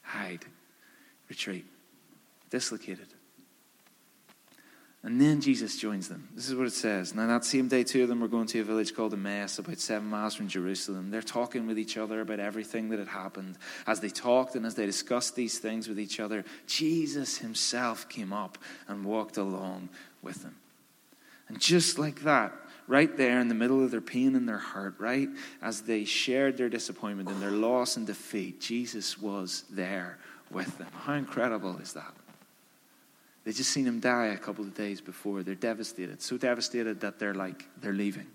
hide, 0.00 0.46
retreat, 1.28 1.66
dislocated. 2.48 3.08
And 5.04 5.20
then 5.20 5.40
Jesus 5.40 5.76
joins 5.78 6.08
them. 6.08 6.28
This 6.32 6.48
is 6.48 6.54
what 6.54 6.68
it 6.68 6.72
says. 6.72 7.12
Now, 7.12 7.26
that 7.26 7.44
same 7.44 7.66
day, 7.66 7.82
two 7.82 8.04
of 8.04 8.08
them 8.08 8.20
were 8.20 8.28
going 8.28 8.46
to 8.46 8.60
a 8.60 8.64
village 8.64 8.94
called 8.94 9.12
Emmaus, 9.12 9.58
about 9.58 9.80
seven 9.80 10.08
miles 10.08 10.36
from 10.36 10.46
Jerusalem. 10.46 11.10
They're 11.10 11.22
talking 11.22 11.66
with 11.66 11.76
each 11.76 11.96
other 11.96 12.20
about 12.20 12.38
everything 12.38 12.88
that 12.90 13.00
had 13.00 13.08
happened. 13.08 13.58
As 13.84 13.98
they 13.98 14.10
talked 14.10 14.54
and 14.54 14.64
as 14.64 14.76
they 14.76 14.86
discussed 14.86 15.34
these 15.34 15.58
things 15.58 15.88
with 15.88 15.98
each 15.98 16.20
other, 16.20 16.44
Jesus 16.68 17.38
himself 17.38 18.08
came 18.08 18.32
up 18.32 18.58
and 18.86 19.04
walked 19.04 19.38
along 19.38 19.88
with 20.22 20.44
them. 20.44 20.54
And 21.48 21.58
just 21.58 21.98
like 21.98 22.22
that, 22.22 22.52
right 22.86 23.16
there 23.16 23.40
in 23.40 23.48
the 23.48 23.54
middle 23.54 23.82
of 23.82 23.90
their 23.90 24.00
pain 24.00 24.36
and 24.36 24.48
their 24.48 24.58
hurt, 24.58 25.00
right 25.00 25.28
as 25.60 25.82
they 25.82 26.04
shared 26.04 26.56
their 26.56 26.68
disappointment 26.68 27.28
and 27.28 27.42
their 27.42 27.50
loss 27.50 27.96
and 27.96 28.06
defeat, 28.06 28.60
Jesus 28.60 29.18
was 29.18 29.64
there 29.68 30.18
with 30.52 30.78
them. 30.78 30.88
How 30.92 31.14
incredible 31.14 31.76
is 31.78 31.92
that? 31.94 32.14
They 33.44 33.52
just 33.52 33.70
seen 33.70 33.86
him 33.86 33.98
die 33.98 34.26
a 34.26 34.38
couple 34.38 34.64
of 34.64 34.74
days 34.74 35.00
before. 35.00 35.42
They're 35.42 35.54
devastated, 35.54 36.22
so 36.22 36.36
devastated 36.36 37.00
that 37.00 37.18
they're 37.18 37.34
like, 37.34 37.64
they're 37.80 37.92
leaving. 37.92 38.26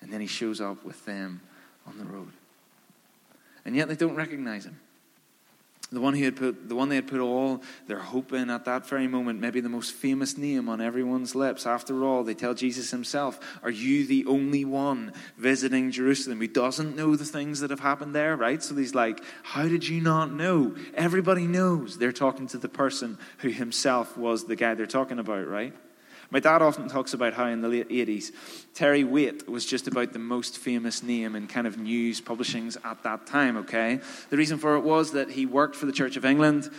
And 0.00 0.12
then 0.12 0.20
he 0.20 0.26
shows 0.26 0.60
up 0.60 0.84
with 0.84 1.04
them 1.04 1.40
on 1.86 1.98
the 1.98 2.04
road. 2.04 2.32
And 3.64 3.76
yet 3.76 3.88
they 3.88 3.96
don't 3.96 4.14
recognize 4.14 4.64
him. 4.64 4.78
The 5.94 6.00
one, 6.00 6.14
who 6.14 6.24
had 6.24 6.36
put, 6.36 6.68
the 6.68 6.74
one 6.74 6.88
they 6.88 6.96
had 6.96 7.06
put 7.06 7.20
all 7.20 7.62
their 7.86 8.00
hope 8.00 8.32
in 8.32 8.50
at 8.50 8.64
that 8.64 8.86
very 8.86 9.06
moment, 9.06 9.40
maybe 9.40 9.60
the 9.60 9.68
most 9.68 9.92
famous 9.92 10.36
name 10.36 10.68
on 10.68 10.80
everyone's 10.80 11.34
lips. 11.34 11.66
After 11.66 12.04
all, 12.04 12.24
they 12.24 12.34
tell 12.34 12.52
Jesus 12.52 12.90
himself, 12.90 13.38
Are 13.62 13.70
you 13.70 14.04
the 14.06 14.26
only 14.26 14.64
one 14.64 15.12
visiting 15.38 15.92
Jerusalem 15.92 16.40
who 16.40 16.48
doesn't 16.48 16.96
know 16.96 17.14
the 17.14 17.24
things 17.24 17.60
that 17.60 17.70
have 17.70 17.80
happened 17.80 18.14
there, 18.14 18.36
right? 18.36 18.62
So 18.62 18.74
he's 18.74 18.94
like, 18.94 19.22
How 19.44 19.68
did 19.68 19.86
you 19.86 20.00
not 20.00 20.32
know? 20.32 20.74
Everybody 20.94 21.46
knows. 21.46 21.96
They're 21.96 22.12
talking 22.12 22.48
to 22.48 22.58
the 22.58 22.68
person 22.68 23.16
who 23.38 23.50
himself 23.50 24.18
was 24.18 24.46
the 24.46 24.56
guy 24.56 24.74
they're 24.74 24.86
talking 24.86 25.20
about, 25.20 25.46
right? 25.46 25.74
My 26.30 26.40
dad 26.40 26.62
often 26.62 26.88
talks 26.88 27.14
about 27.14 27.34
how 27.34 27.46
in 27.46 27.60
the 27.60 27.68
late 27.68 27.88
80s, 27.88 28.32
Terry 28.74 29.04
Waite 29.04 29.48
was 29.48 29.64
just 29.64 29.86
about 29.86 30.12
the 30.12 30.18
most 30.18 30.58
famous 30.58 31.02
name 31.02 31.36
in 31.36 31.46
kind 31.46 31.66
of 31.66 31.78
news 31.78 32.20
publishings 32.20 32.76
at 32.84 33.02
that 33.02 33.26
time, 33.26 33.56
okay? 33.58 34.00
The 34.30 34.36
reason 34.36 34.58
for 34.58 34.76
it 34.76 34.80
was 34.80 35.12
that 35.12 35.30
he 35.30 35.46
worked 35.46 35.76
for 35.76 35.86
the 35.86 35.92
Church 35.92 36.16
of 36.16 36.24
England 36.24 36.70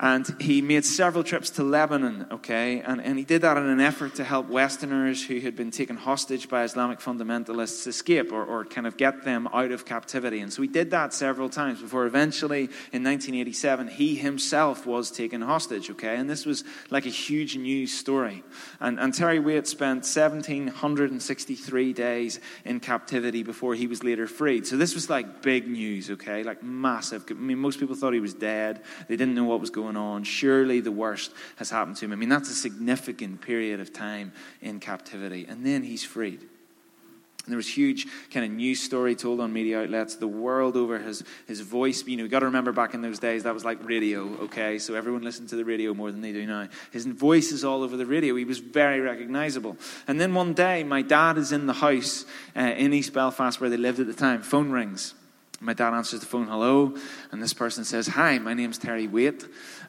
and 0.00 0.36
he 0.40 0.62
made 0.62 0.84
several 0.84 1.24
trips 1.24 1.50
to 1.50 1.64
Lebanon, 1.64 2.26
okay? 2.30 2.80
And, 2.82 3.00
and 3.02 3.18
he 3.18 3.24
did 3.24 3.42
that 3.42 3.56
in 3.56 3.66
an 3.66 3.80
effort 3.80 4.14
to 4.16 4.24
help 4.24 4.48
Westerners 4.48 5.26
who 5.26 5.40
had 5.40 5.56
been 5.56 5.72
taken 5.72 5.96
hostage 5.96 6.48
by 6.48 6.62
Islamic 6.62 7.00
fundamentalists 7.00 7.84
escape 7.84 8.30
or, 8.30 8.44
or 8.44 8.64
kind 8.64 8.86
of 8.86 8.96
get 8.96 9.24
them 9.24 9.48
out 9.52 9.72
of 9.72 9.84
captivity. 9.84 10.38
And 10.38 10.52
so 10.52 10.62
he 10.62 10.68
did 10.68 10.92
that 10.92 11.12
several 11.12 11.48
times 11.48 11.82
before 11.82 12.06
eventually 12.06 12.64
in 12.92 13.02
1987 13.02 13.88
he 13.88 14.14
himself 14.14 14.86
was 14.86 15.10
taken 15.10 15.42
hostage, 15.42 15.90
okay? 15.90 16.14
And 16.14 16.30
this 16.30 16.46
was 16.46 16.62
like 16.90 17.04
a 17.04 17.10
huge 17.10 17.56
news 17.56 17.92
story. 17.92 18.44
And, 18.78 19.00
and 19.00 19.12
Terry 19.12 19.40
Waite 19.40 19.66
spent 19.66 20.04
1,763 20.04 21.92
days 21.92 22.38
in 22.64 22.78
captivity 22.78 23.42
before 23.42 23.74
he 23.74 23.88
was 23.88 24.04
later 24.04 24.28
freed. 24.28 24.64
So 24.64 24.76
this 24.76 24.94
was 24.94 25.10
like 25.10 25.42
big 25.42 25.66
news, 25.66 26.08
okay? 26.10 26.44
Like 26.44 26.62
massive. 26.62 27.24
I 27.28 27.34
mean, 27.34 27.58
most 27.58 27.80
people 27.80 27.96
thought 27.96 28.12
he 28.12 28.20
was 28.20 28.34
dead, 28.34 28.82
they 29.08 29.16
didn't 29.16 29.34
know 29.34 29.44
what 29.44 29.60
was 29.60 29.70
going 29.70 29.87
going 29.88 29.96
on. 29.96 30.24
Surely 30.24 30.80
the 30.80 30.92
worst 30.92 31.32
has 31.56 31.70
happened 31.70 31.96
to 31.96 32.04
him. 32.04 32.12
I 32.12 32.16
mean, 32.16 32.28
that's 32.28 32.50
a 32.50 32.54
significant 32.54 33.40
period 33.40 33.80
of 33.80 33.92
time 33.92 34.32
in 34.60 34.80
captivity. 34.80 35.46
And 35.48 35.64
then 35.64 35.82
he's 35.82 36.04
freed. 36.04 36.40
And 36.40 37.52
there 37.52 37.56
was 37.56 37.68
huge 37.68 38.06
kind 38.30 38.44
of 38.44 38.52
news 38.52 38.80
story 38.80 39.14
told 39.14 39.40
on 39.40 39.54
media 39.54 39.80
outlets 39.80 40.16
the 40.16 40.28
world 40.28 40.76
over. 40.76 40.98
His, 40.98 41.24
his 41.46 41.60
voice, 41.60 42.06
you 42.06 42.18
know, 42.18 42.24
you 42.24 42.28
got 42.28 42.40
to 42.40 42.46
remember 42.46 42.72
back 42.72 42.92
in 42.92 43.00
those 43.00 43.18
days 43.18 43.44
that 43.44 43.54
was 43.54 43.64
like 43.64 43.82
radio, 43.82 44.24
okay? 44.42 44.78
So 44.78 44.94
everyone 44.94 45.22
listened 45.22 45.48
to 45.48 45.56
the 45.56 45.64
radio 45.64 45.94
more 45.94 46.12
than 46.12 46.20
they 46.20 46.32
do 46.32 46.44
now. 46.46 46.68
His 46.92 47.06
voice 47.06 47.50
is 47.50 47.64
all 47.64 47.82
over 47.82 47.96
the 47.96 48.04
radio. 48.04 48.34
He 48.34 48.44
was 48.44 48.58
very 48.58 49.00
recognizable. 49.00 49.78
And 50.06 50.20
then 50.20 50.34
one 50.34 50.52
day, 50.52 50.84
my 50.84 51.00
dad 51.00 51.38
is 51.38 51.50
in 51.50 51.66
the 51.66 51.72
house 51.72 52.26
uh, 52.54 52.60
in 52.60 52.92
East 52.92 53.14
Belfast 53.14 53.58
where 53.62 53.70
they 53.70 53.78
lived 53.78 54.00
at 54.00 54.06
the 54.06 54.12
time. 54.12 54.42
Phone 54.42 54.70
rings. 54.70 55.14
My 55.60 55.72
dad 55.72 55.92
answers 55.92 56.20
the 56.20 56.26
phone, 56.26 56.46
hello, 56.46 56.94
and 57.32 57.42
this 57.42 57.52
person 57.52 57.84
says, 57.84 58.06
Hi, 58.08 58.38
my 58.38 58.54
name's 58.54 58.78
Terry 58.78 59.08
Waite. 59.08 59.44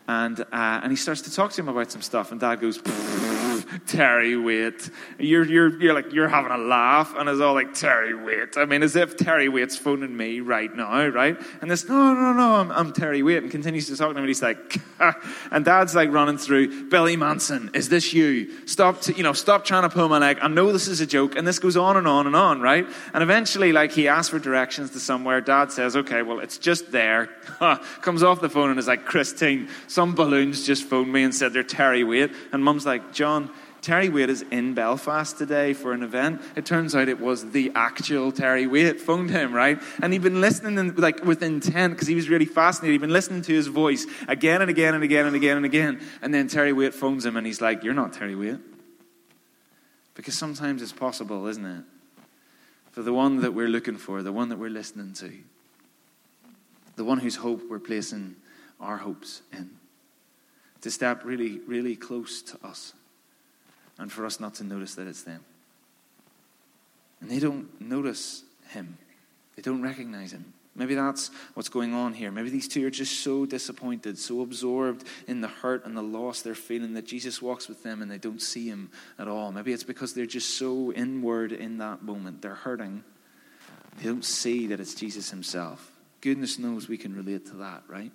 And, 0.10 0.40
uh, 0.40 0.46
and 0.82 0.92
he 0.92 0.96
starts 0.96 1.22
to 1.22 1.32
talk 1.32 1.52
to 1.52 1.62
him 1.62 1.68
about 1.70 1.92
some 1.92 2.02
stuff, 2.02 2.32
and 2.32 2.42
dad 2.42 2.56
goes, 2.56 2.80
Terry, 3.86 4.36
wait. 4.36 4.90
You're, 5.18 5.46
you're, 5.46 5.82
you're 5.82 5.94
like, 5.94 6.12
you're 6.14 6.28
having 6.28 6.52
a 6.52 6.58
laugh, 6.58 7.14
and 7.16 7.30
it's 7.30 7.42
all 7.42 7.54
like, 7.54 7.74
Terry, 7.74 8.16
wait. 8.16 8.58
I 8.58 8.66
mean, 8.66 8.84
as 8.84 8.96
if 8.96 9.18
Terry 9.18 9.50
Waite's 9.50 9.78
phoning 9.78 10.16
me 10.16 10.40
right 10.40 10.74
now, 10.74 11.08
right? 11.08 11.40
And 11.62 11.70
this, 11.70 11.88
no, 11.88 12.14
no, 12.14 12.34
no, 12.34 12.56
I'm, 12.56 12.72
I'm 12.72 12.94
Terry 12.94 13.22
Waite, 13.22 13.44
and 13.44 13.52
continues 13.52 13.88
to 13.88 13.96
talk 13.96 14.08
to 14.08 14.12
him, 14.12 14.18
and 14.18 14.28
he's 14.28 14.42
like, 14.42 14.82
and 15.52 15.66
dad's 15.66 15.96
like 15.96 16.12
running 16.12 16.38
through, 16.38 16.90
Billy 16.90 17.16
Manson, 17.16 17.72
is 17.74 17.90
this 17.90 18.14
you? 18.14 18.68
Stop, 18.68 19.02
to, 19.02 19.14
you 19.14 19.24
know, 19.24 19.34
stop 19.34 19.66
trying 19.66 19.84
to 19.84 19.90
pull 19.90 20.10
my 20.10 20.18
leg. 20.18 20.40
I 20.42 20.48
know 20.48 20.72
this 20.72 20.88
is 20.88 21.02
a 21.02 21.08
joke, 21.08 21.36
and 21.36 21.48
this 21.48 21.60
goes 21.60 21.78
on 21.78 21.98
and 21.98 22.08
on 22.08 22.28
and 22.28 22.36
on, 22.36 22.62
right? 22.62 22.88
And 23.14 23.24
eventually, 23.24 23.72
like, 23.72 23.92
he 23.92 24.08
asks 24.08 24.30
for 24.30 24.40
directions 24.40 24.92
to 24.92 25.00
somewhere. 25.00 25.42
Dad 25.42 25.72
says, 25.72 25.96
okay, 25.96 26.22
well, 26.22 26.40
it's 26.40 26.58
just 26.58 26.92
there. 26.92 27.28
Comes 28.02 28.24
off 28.24 28.42
the 28.42 28.50
phone 28.50 28.70
and 28.70 28.80
is 28.80 28.88
like, 28.88 29.06
Christine, 29.06 29.70
some 29.88 30.16
balloons 30.16 30.66
just 30.66 30.84
phoned 30.84 31.12
me 31.12 31.24
and 31.24 31.34
said 31.34 31.54
they're 31.54 31.64
Terry 31.64 32.04
Waite. 32.04 32.32
And 32.52 32.64
mum's 32.64 32.86
like, 32.86 33.14
John, 33.14 33.52
Terry 33.82 34.10
Waite 34.10 34.30
is 34.30 34.42
in 34.52 34.74
Belfast 34.74 35.38
today 35.38 35.74
for 35.74 35.94
an 35.94 36.04
event. 36.04 36.42
It 36.56 36.66
turns 36.66 36.96
out 36.96 37.08
it 37.08 37.20
was 37.20 37.52
the 37.52 37.72
actual 37.76 38.32
Terry 38.32 38.68
Waite 38.68 39.00
phoned 39.00 39.30
him, 39.30 39.54
right? 39.54 39.82
And 40.02 40.12
he'd 40.12 40.22
been 40.22 40.42
listening 40.42 40.78
in, 40.78 40.96
like 40.96 41.24
with 41.24 41.42
intent 41.42 41.94
because 41.94 42.08
he 42.08 42.16
was 42.16 42.30
really 42.30 42.46
fascinated. 42.46 42.94
He'd 42.94 43.02
been 43.02 43.14
listening 43.14 43.42
to 43.44 43.54
his 43.54 43.68
voice 43.68 44.06
again 44.28 44.62
and 44.62 44.70
again 44.70 44.96
and 44.96 45.04
again 45.04 45.28
and 45.28 45.36
again 45.36 45.58
and 45.58 45.66
again. 45.66 46.02
And 46.22 46.34
then 46.34 46.48
Terry 46.50 46.74
Waite 46.74 46.94
phones 46.94 47.26
him 47.26 47.38
and 47.38 47.48
he's 47.48 47.62
like, 47.62 47.84
You're 47.84 47.94
not 47.94 48.12
Terry 48.12 48.36
Waite. 48.36 48.60
Because 50.14 50.36
sometimes 50.36 50.82
it's 50.82 50.92
possible, 50.92 51.48
isn't 51.48 51.66
it? 51.66 51.84
For 52.92 53.02
the 53.02 53.14
one 53.14 53.42
that 53.42 53.54
we're 53.54 53.70
looking 53.70 53.98
for, 53.98 54.22
the 54.22 54.34
one 54.34 54.50
that 54.50 54.60
we're 54.60 54.70
listening 54.70 55.14
to, 55.14 55.32
the 56.98 57.06
one 57.06 57.20
whose 57.20 57.38
hope 57.38 57.62
we're 57.70 57.80
placing 57.80 58.36
our 58.82 58.98
hopes 58.98 59.42
in, 59.54 59.70
to 60.82 60.92
step 60.92 61.24
really, 61.24 61.60
really 61.60 61.96
close 61.96 62.42
to 62.42 62.58
us 62.66 62.94
and 64.00 64.12
for 64.12 64.26
us 64.26 64.40
not 64.40 64.56
to 64.56 64.64
notice 64.64 64.96
that 64.96 65.08
it's 65.08 65.24
them. 65.24 65.42
And 67.22 67.30
they 67.30 67.40
don't 67.40 67.80
notice 67.80 68.44
him, 68.70 68.98
they 69.56 69.62
don't 69.62 69.82
recognize 69.82 70.32
him. 70.32 70.54
Maybe 70.76 70.96
that's 70.96 71.30
what's 71.56 71.68
going 71.68 71.94
on 71.94 72.14
here. 72.14 72.32
Maybe 72.32 72.50
these 72.50 72.70
two 72.70 72.88
are 72.88 72.92
just 72.92 73.20
so 73.20 73.46
disappointed, 73.46 74.18
so 74.18 74.40
absorbed 74.42 75.04
in 75.28 75.42
the 75.42 75.50
hurt 75.50 75.86
and 75.86 75.98
the 75.98 76.02
loss 76.02 76.42
they're 76.42 76.56
feeling 76.56 76.94
that 76.94 77.06
Jesus 77.06 77.42
walks 77.42 77.68
with 77.68 77.84
them 77.84 78.02
and 78.02 78.10
they 78.10 78.18
don't 78.18 78.42
see 78.42 78.70
him 78.70 78.90
at 79.18 79.28
all. 79.28 79.52
Maybe 79.52 79.74
it's 79.74 79.84
because 79.84 80.14
they're 80.14 80.26
just 80.26 80.58
so 80.58 80.94
inward 80.94 81.52
in 81.52 81.80
that 81.80 82.04
moment. 82.04 82.42
They're 82.42 82.56
hurting. 82.56 83.04
They 83.98 84.06
don't 84.06 84.24
see 84.24 84.68
that 84.68 84.80
it's 84.80 84.94
Jesus 84.94 85.30
himself. 85.30 85.92
Goodness 86.22 86.58
knows 86.58 86.88
we 86.88 86.98
can 86.98 87.14
relate 87.14 87.48
to 87.48 87.56
that, 87.58 87.84
right? 87.90 88.14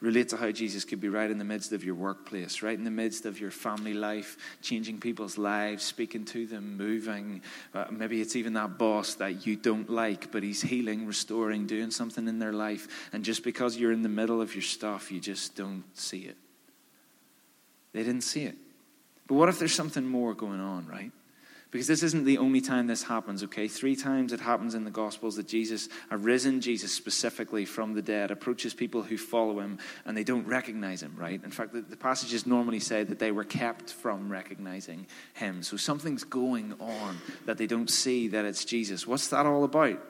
Relate 0.00 0.30
to 0.30 0.36
how 0.36 0.50
Jesus 0.50 0.84
could 0.84 1.00
be 1.00 1.08
right 1.08 1.30
in 1.30 1.38
the 1.38 1.44
midst 1.44 1.72
of 1.72 1.84
your 1.84 1.94
workplace, 1.94 2.62
right 2.62 2.76
in 2.76 2.84
the 2.84 2.90
midst 2.90 3.26
of 3.26 3.38
your 3.38 3.50
family 3.50 3.92
life, 3.92 4.36
changing 4.62 4.98
people's 4.98 5.36
lives, 5.36 5.84
speaking 5.84 6.24
to 6.26 6.46
them, 6.46 6.76
moving. 6.76 7.42
Uh, 7.74 7.84
maybe 7.90 8.20
it's 8.20 8.34
even 8.34 8.54
that 8.54 8.78
boss 8.78 9.14
that 9.16 9.46
you 9.46 9.56
don't 9.56 9.90
like, 9.90 10.32
but 10.32 10.42
he's 10.42 10.62
healing, 10.62 11.06
restoring, 11.06 11.66
doing 11.66 11.90
something 11.90 12.26
in 12.28 12.38
their 12.38 12.52
life. 12.52 12.88
And 13.12 13.24
just 13.24 13.44
because 13.44 13.76
you're 13.76 13.92
in 13.92 14.02
the 14.02 14.08
middle 14.08 14.40
of 14.40 14.54
your 14.54 14.62
stuff, 14.62 15.12
you 15.12 15.20
just 15.20 15.54
don't 15.54 15.84
see 15.94 16.20
it. 16.20 16.36
They 17.92 18.02
didn't 18.02 18.22
see 18.22 18.44
it. 18.44 18.56
But 19.26 19.34
what 19.34 19.48
if 19.48 19.58
there's 19.58 19.74
something 19.74 20.06
more 20.06 20.34
going 20.34 20.60
on, 20.60 20.86
right? 20.86 21.12
Because 21.70 21.86
this 21.86 22.02
isn't 22.02 22.24
the 22.24 22.38
only 22.38 22.60
time 22.60 22.88
this 22.88 23.04
happens, 23.04 23.44
okay? 23.44 23.68
Three 23.68 23.94
times 23.94 24.32
it 24.32 24.40
happens 24.40 24.74
in 24.74 24.84
the 24.84 24.90
Gospels 24.90 25.36
that 25.36 25.46
Jesus, 25.46 25.88
a 26.10 26.16
risen 26.16 26.60
Jesus 26.60 26.92
specifically 26.92 27.64
from 27.64 27.94
the 27.94 28.02
dead, 28.02 28.32
approaches 28.32 28.74
people 28.74 29.02
who 29.02 29.16
follow 29.16 29.60
him 29.60 29.78
and 30.04 30.16
they 30.16 30.24
don't 30.24 30.46
recognize 30.48 31.00
him, 31.00 31.14
right? 31.16 31.40
In 31.44 31.50
fact, 31.52 31.72
the, 31.72 31.80
the 31.80 31.96
passages 31.96 32.44
normally 32.44 32.80
say 32.80 33.04
that 33.04 33.20
they 33.20 33.30
were 33.30 33.44
kept 33.44 33.92
from 33.92 34.32
recognizing 34.32 35.06
him. 35.34 35.62
So 35.62 35.76
something's 35.76 36.24
going 36.24 36.74
on 36.80 37.18
that 37.46 37.56
they 37.56 37.68
don't 37.68 37.90
see 37.90 38.26
that 38.28 38.44
it's 38.44 38.64
Jesus. 38.64 39.06
What's 39.06 39.28
that 39.28 39.46
all 39.46 39.62
about? 39.62 40.00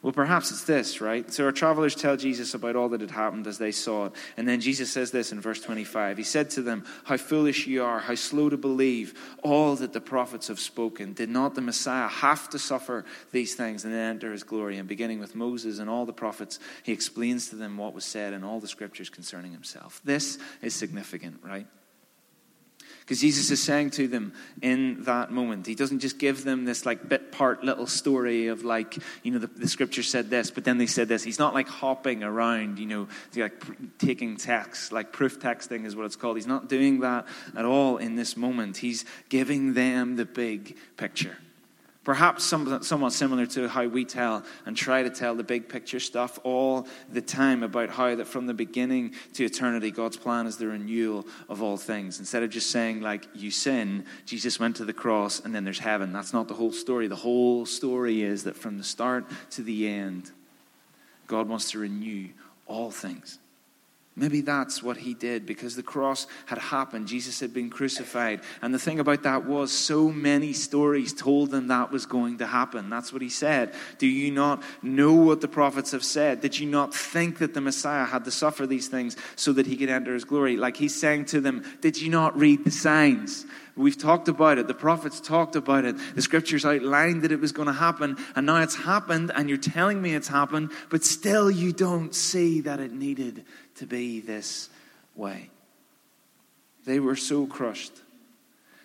Well, 0.00 0.12
perhaps 0.12 0.52
it's 0.52 0.62
this, 0.62 1.00
right? 1.00 1.30
So 1.32 1.44
our 1.44 1.52
travelers 1.52 1.96
tell 1.96 2.16
Jesus 2.16 2.54
about 2.54 2.76
all 2.76 2.88
that 2.90 3.00
had 3.00 3.10
happened 3.10 3.48
as 3.48 3.58
they 3.58 3.72
saw 3.72 4.06
it. 4.06 4.12
And 4.36 4.46
then 4.46 4.60
Jesus 4.60 4.92
says 4.92 5.10
this 5.10 5.32
in 5.32 5.40
verse 5.40 5.60
25. 5.60 6.16
He 6.16 6.22
said 6.22 6.50
to 6.50 6.62
them, 6.62 6.84
How 7.02 7.16
foolish 7.16 7.66
you 7.66 7.82
are, 7.82 7.98
how 7.98 8.14
slow 8.14 8.48
to 8.48 8.56
believe 8.56 9.18
all 9.42 9.74
that 9.74 9.92
the 9.92 10.00
prophets 10.00 10.46
have 10.48 10.60
spoken. 10.60 11.14
Did 11.14 11.30
not 11.30 11.56
the 11.56 11.62
Messiah 11.62 12.06
have 12.06 12.48
to 12.50 12.60
suffer 12.60 13.04
these 13.32 13.56
things 13.56 13.84
and 13.84 13.92
then 13.92 14.10
enter 14.10 14.30
his 14.30 14.44
glory? 14.44 14.78
And 14.78 14.88
beginning 14.88 15.18
with 15.18 15.34
Moses 15.34 15.80
and 15.80 15.90
all 15.90 16.06
the 16.06 16.12
prophets, 16.12 16.60
he 16.84 16.92
explains 16.92 17.48
to 17.48 17.56
them 17.56 17.76
what 17.76 17.92
was 17.92 18.04
said 18.04 18.34
in 18.34 18.44
all 18.44 18.60
the 18.60 18.68
scriptures 18.68 19.10
concerning 19.10 19.50
himself. 19.50 20.00
This 20.04 20.38
is 20.62 20.74
significant, 20.74 21.40
right? 21.42 21.66
Because 23.08 23.22
Jesus 23.22 23.50
is 23.50 23.62
saying 23.62 23.92
to 23.92 24.06
them 24.06 24.34
in 24.60 25.04
that 25.04 25.30
moment, 25.30 25.66
He 25.66 25.74
doesn't 25.74 26.00
just 26.00 26.18
give 26.18 26.44
them 26.44 26.66
this 26.66 26.84
like 26.84 27.08
bit 27.08 27.32
part 27.32 27.64
little 27.64 27.86
story 27.86 28.48
of 28.48 28.64
like, 28.64 28.98
you 29.22 29.30
know, 29.30 29.38
the, 29.38 29.46
the 29.46 29.66
scripture 29.66 30.02
said 30.02 30.28
this, 30.28 30.50
but 30.50 30.64
then 30.64 30.76
they 30.76 30.84
said 30.84 31.08
this. 31.08 31.24
He's 31.24 31.38
not 31.38 31.54
like 31.54 31.68
hopping 31.68 32.22
around, 32.22 32.78
you 32.78 32.84
know, 32.84 33.08
like 33.34 33.64
taking 33.96 34.36
text, 34.36 34.92
like 34.92 35.10
proof 35.10 35.40
texting 35.40 35.86
is 35.86 35.96
what 35.96 36.04
it's 36.04 36.16
called. 36.16 36.36
He's 36.36 36.46
not 36.46 36.68
doing 36.68 37.00
that 37.00 37.26
at 37.56 37.64
all 37.64 37.96
in 37.96 38.14
this 38.16 38.36
moment. 38.36 38.76
He's 38.76 39.06
giving 39.30 39.72
them 39.72 40.16
the 40.16 40.26
big 40.26 40.76
picture. 40.98 41.38
Perhaps 42.08 42.42
somewhat 42.44 43.12
similar 43.12 43.44
to 43.44 43.68
how 43.68 43.86
we 43.86 44.02
tell 44.02 44.42
and 44.64 44.74
try 44.74 45.02
to 45.02 45.10
tell 45.10 45.34
the 45.34 45.42
big 45.42 45.68
picture 45.68 46.00
stuff 46.00 46.38
all 46.42 46.86
the 47.12 47.20
time 47.20 47.62
about 47.62 47.90
how 47.90 48.14
that 48.14 48.26
from 48.26 48.46
the 48.46 48.54
beginning 48.54 49.12
to 49.34 49.44
eternity, 49.44 49.90
God's 49.90 50.16
plan 50.16 50.46
is 50.46 50.56
the 50.56 50.68
renewal 50.68 51.26
of 51.50 51.62
all 51.62 51.76
things. 51.76 52.18
Instead 52.18 52.42
of 52.42 52.48
just 52.48 52.70
saying, 52.70 53.02
like, 53.02 53.26
you 53.34 53.50
sin, 53.50 54.06
Jesus 54.24 54.58
went 54.58 54.76
to 54.76 54.86
the 54.86 54.94
cross 54.94 55.40
and 55.40 55.54
then 55.54 55.64
there's 55.64 55.80
heaven. 55.80 56.14
That's 56.14 56.32
not 56.32 56.48
the 56.48 56.54
whole 56.54 56.72
story. 56.72 57.08
The 57.08 57.14
whole 57.14 57.66
story 57.66 58.22
is 58.22 58.44
that 58.44 58.56
from 58.56 58.78
the 58.78 58.84
start 58.84 59.26
to 59.50 59.62
the 59.62 59.86
end, 59.86 60.30
God 61.26 61.46
wants 61.46 61.72
to 61.72 61.78
renew 61.78 62.28
all 62.66 62.90
things. 62.90 63.38
Maybe 64.18 64.40
that's 64.40 64.82
what 64.82 64.96
he 64.96 65.14
did 65.14 65.46
because 65.46 65.76
the 65.76 65.82
cross 65.82 66.26
had 66.46 66.58
happened. 66.58 67.06
Jesus 67.06 67.38
had 67.38 67.54
been 67.54 67.70
crucified. 67.70 68.40
And 68.60 68.74
the 68.74 68.78
thing 68.78 68.98
about 68.98 69.22
that 69.22 69.46
was, 69.46 69.70
so 69.70 70.10
many 70.10 70.52
stories 70.52 71.12
told 71.12 71.52
them 71.52 71.68
that 71.68 71.92
was 71.92 72.04
going 72.04 72.38
to 72.38 72.46
happen. 72.46 72.90
That's 72.90 73.12
what 73.12 73.22
he 73.22 73.28
said. 73.28 73.74
Do 73.98 74.08
you 74.08 74.32
not 74.32 74.62
know 74.82 75.12
what 75.12 75.40
the 75.40 75.46
prophets 75.46 75.92
have 75.92 76.02
said? 76.02 76.40
Did 76.40 76.58
you 76.58 76.68
not 76.68 76.92
think 76.92 77.38
that 77.38 77.54
the 77.54 77.60
Messiah 77.60 78.04
had 78.04 78.24
to 78.24 78.32
suffer 78.32 78.66
these 78.66 78.88
things 78.88 79.16
so 79.36 79.52
that 79.52 79.66
he 79.66 79.76
could 79.76 79.88
enter 79.88 80.14
his 80.14 80.24
glory? 80.24 80.56
Like 80.56 80.76
he's 80.76 80.98
saying 80.98 81.26
to 81.26 81.40
them, 81.40 81.64
Did 81.80 82.00
you 82.00 82.10
not 82.10 82.36
read 82.36 82.64
the 82.64 82.72
signs? 82.72 83.46
We've 83.78 83.96
talked 83.96 84.26
about 84.26 84.58
it. 84.58 84.66
The 84.66 84.74
prophets 84.74 85.20
talked 85.20 85.54
about 85.54 85.84
it. 85.84 85.94
The 86.16 86.22
scriptures 86.22 86.64
outlined 86.64 87.22
that 87.22 87.30
it 87.30 87.40
was 87.40 87.52
going 87.52 87.68
to 87.68 87.72
happen. 87.72 88.16
And 88.34 88.46
now 88.46 88.60
it's 88.60 88.74
happened, 88.74 89.30
and 89.32 89.48
you're 89.48 89.56
telling 89.56 90.02
me 90.02 90.14
it's 90.16 90.26
happened, 90.26 90.72
but 90.90 91.04
still 91.04 91.48
you 91.48 91.72
don't 91.72 92.12
see 92.12 92.60
that 92.62 92.80
it 92.80 92.92
needed 92.92 93.44
to 93.78 93.86
be 93.86 94.20
this 94.20 94.68
way. 95.16 95.50
They 96.84 97.00
were 97.00 97.16
so 97.16 97.46
crushed 97.46 97.92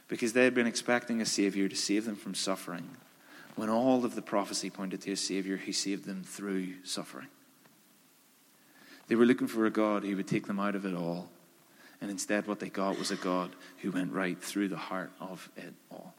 because 0.07 0.33
they 0.33 0.43
had 0.43 0.53
been 0.53 0.67
expecting 0.67 1.21
a 1.21 1.25
Savior 1.25 1.69
to 1.69 1.75
save 1.75 2.05
them 2.05 2.15
from 2.15 2.35
suffering 2.35 2.89
when 3.55 3.69
all 3.69 4.03
of 4.03 4.15
the 4.15 4.21
prophecy 4.21 4.69
pointed 4.69 5.01
to 5.01 5.11
a 5.11 5.17
Savior 5.17 5.57
who 5.57 5.71
saved 5.71 6.05
them 6.05 6.23
through 6.23 6.83
suffering. 6.83 7.27
They 9.07 9.15
were 9.15 9.25
looking 9.25 9.47
for 9.47 9.65
a 9.65 9.71
God 9.71 10.03
who 10.03 10.15
would 10.15 10.27
take 10.27 10.47
them 10.47 10.59
out 10.59 10.75
of 10.75 10.85
it 10.85 10.95
all. 10.95 11.29
And 12.01 12.09
instead, 12.09 12.47
what 12.47 12.59
they 12.59 12.69
got 12.69 12.97
was 12.97 13.11
a 13.11 13.15
God 13.15 13.51
who 13.77 13.91
went 13.91 14.11
right 14.11 14.41
through 14.41 14.69
the 14.69 14.77
heart 14.77 15.11
of 15.21 15.49
it 15.55 15.73
all. 15.91 16.13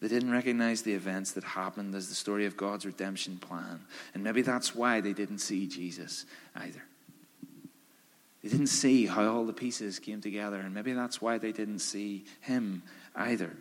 They 0.00 0.08
didn't 0.08 0.32
recognize 0.32 0.82
the 0.82 0.94
events 0.94 1.32
that 1.32 1.44
happened 1.44 1.94
as 1.94 2.08
the 2.08 2.14
story 2.14 2.44
of 2.44 2.56
God's 2.56 2.84
redemption 2.84 3.38
plan. 3.38 3.80
And 4.14 4.24
maybe 4.24 4.42
that's 4.42 4.74
why 4.74 5.00
they 5.00 5.12
didn't 5.12 5.38
see 5.38 5.66
Jesus 5.66 6.26
either. 6.56 6.82
They 8.42 8.48
didn't 8.48 8.68
see 8.68 9.06
how 9.06 9.26
all 9.32 9.44
the 9.44 9.52
pieces 9.52 9.98
came 9.98 10.20
together, 10.20 10.58
and 10.58 10.74
maybe 10.74 10.92
that's 10.92 11.20
why 11.20 11.38
they 11.38 11.52
didn't 11.52 11.78
see 11.78 12.24
him 12.40 12.82
either. 13.14 13.56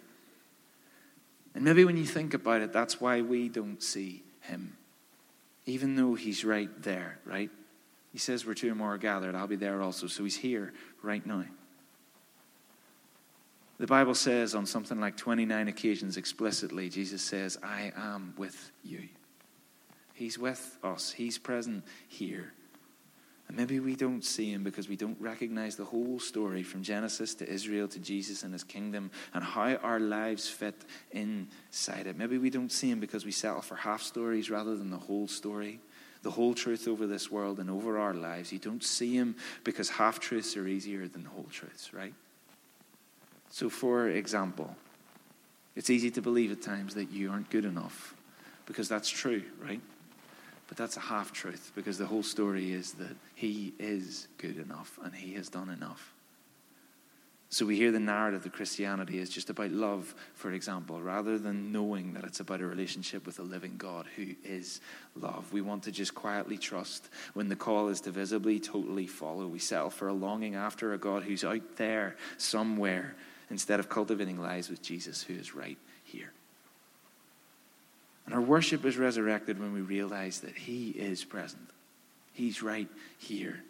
And 1.54 1.64
maybe 1.64 1.86
when 1.86 1.98
you 1.98 2.06
think 2.06 2.34
about 2.34 2.62
it, 2.62 2.74
that's 2.74 3.00
why 3.00 3.22
we 3.22 3.50
don't 3.50 3.82
see 3.82 4.24
him, 4.42 4.78
even 5.66 5.96
though 5.96 6.16
he's 6.16 6.44
right 6.44 6.70
there, 6.82 7.20
right? 7.26 7.52
He 8.12 8.18
says, 8.18 8.46
Where 8.46 8.56
two 8.56 8.72
or 8.72 8.76
more 8.76 8.96
are 8.96 8.98
gathered, 8.98 9.36
I'll 9.36 9.48
be 9.48 9.56
there 9.56 9.82
also. 9.82 10.08
So 10.08 10.24
he's 10.24 10.38
here 10.38 10.74
right 11.04 11.26
now. 11.26 11.46
The 13.78 13.88
Bible 13.88 14.14
says 14.14 14.54
on 14.54 14.68
something 14.68 15.00
like 15.00 15.18
29 15.18 15.68
occasions 15.68 16.16
explicitly, 16.16 16.90
Jesus 16.90 17.22
says, 17.22 17.58
I 17.64 17.92
am 17.96 18.36
with 18.38 18.72
you. 18.84 19.10
He's 20.14 20.38
with 20.38 20.78
us, 20.84 21.12
He's 21.12 21.40
present 21.40 21.84
here. 22.08 22.54
And 23.52 23.58
maybe 23.58 23.82
we 23.82 23.98
don't 23.98 24.24
see 24.24 24.50
him 24.50 24.64
because 24.64 24.88
we 24.88 24.96
don't 24.96 25.20
recognize 25.20 25.76
the 25.76 25.84
whole 25.84 26.22
story 26.22 26.64
from 26.64 26.84
Genesis 26.84 27.36
to 27.36 27.50
Israel 27.50 27.86
to 27.90 28.00
Jesus 28.00 28.44
and 28.44 28.54
his 28.54 28.64
kingdom 28.64 29.12
and 29.34 29.44
how 29.44 29.76
our 29.76 30.00
lives 30.00 30.48
fit 30.48 30.86
inside 31.12 32.08
it. 32.08 32.18
Maybe 32.18 32.38
we 32.38 32.50
don't 32.50 32.72
see 32.72 32.90
him 32.90 33.02
because 33.02 33.26
we 33.26 33.32
settle 33.34 33.62
for 33.62 33.76
half 33.76 34.04
stories 34.04 34.50
rather 34.50 34.78
than 34.78 34.90
the 34.90 34.98
whole 34.98 35.28
story, 35.28 35.82
the 36.24 36.32
whole 36.32 36.54
truth 36.54 36.88
over 36.88 37.06
this 37.06 37.30
world 37.30 37.60
and 37.60 37.70
over 37.70 38.00
our 38.00 38.14
lives. 38.14 38.54
You 38.54 38.60
don't 38.60 38.86
see 38.86 39.18
him 39.18 39.36
because 39.66 39.90
half 39.90 40.22
truths 40.22 40.56
are 40.56 40.66
easier 40.66 41.10
than 41.10 41.26
whole 41.26 41.48
truths, 41.52 41.94
right? 41.94 42.14
So, 43.50 43.70
for 43.70 44.08
example, 44.08 44.78
it's 45.76 45.90
easy 45.90 46.10
to 46.12 46.22
believe 46.22 46.54
at 46.54 46.62
times 46.62 46.96
that 46.96 47.12
you 47.12 47.30
aren't 47.30 47.50
good 47.50 47.66
enough 47.66 48.16
because 48.66 48.88
that's 48.88 49.10
true, 49.10 49.44
right? 49.62 49.82
But 50.72 50.78
that's 50.78 50.96
a 50.96 51.02
half 51.02 51.34
truth 51.34 51.74
because 51.76 51.98
the 51.98 52.06
whole 52.06 52.24
story 52.24 52.72
is 52.72 52.94
that 52.94 53.18
He 53.36 53.74
is 53.78 54.30
good 54.38 54.58
enough 54.58 54.98
and 55.04 55.14
He 55.14 55.34
has 55.34 55.50
done 55.50 55.70
enough. 55.70 56.14
So 57.50 57.66
we 57.66 57.76
hear 57.76 57.92
the 57.92 58.00
narrative 58.00 58.44
that 58.44 58.54
Christianity 58.54 59.20
is 59.20 59.30
just 59.30 59.50
about 59.50 59.72
love, 59.72 60.16
for 60.34 60.54
example, 60.54 61.02
rather 61.02 61.38
than 61.38 61.74
knowing 61.74 62.14
that 62.14 62.24
it's 62.24 62.40
about 62.40 62.62
a 62.62 62.66
relationship 62.66 63.26
with 63.26 63.38
a 63.40 63.44
living 63.44 63.76
God 63.78 64.06
who 64.16 64.28
is 64.46 64.80
love. 65.18 65.52
We 65.52 65.60
want 65.60 65.84
to 65.84 65.92
just 65.92 66.16
quietly 66.16 66.58
trust 66.58 67.10
when 67.34 67.50
the 67.50 67.58
call 67.58 67.90
is 67.90 68.00
to 68.02 68.12
visibly, 68.12 68.58
totally 68.58 69.08
follow. 69.08 69.48
We 69.48 69.60
settle 69.60 69.90
for 69.90 70.08
a 70.08 70.14
longing 70.14 70.56
after 70.56 70.94
a 70.94 70.98
God 70.98 71.24
who's 71.24 71.44
out 71.44 71.76
there 71.76 72.16
somewhere 72.38 73.18
instead 73.50 73.82
of 73.82 73.90
cultivating 73.90 74.40
lives 74.42 74.70
with 74.70 74.82
Jesus 74.82 75.22
who 75.22 75.34
is 75.34 75.54
right 75.54 75.78
here. 76.06 76.32
And 78.32 78.40
our 78.40 78.46
worship 78.46 78.86
is 78.86 78.96
resurrected 78.96 79.60
when 79.60 79.74
we 79.74 79.82
realize 79.82 80.40
that 80.40 80.56
He 80.56 80.92
is 80.92 81.26
present. 81.26 81.68
He's 82.32 82.64
right 82.64 82.88
here. 83.20 83.62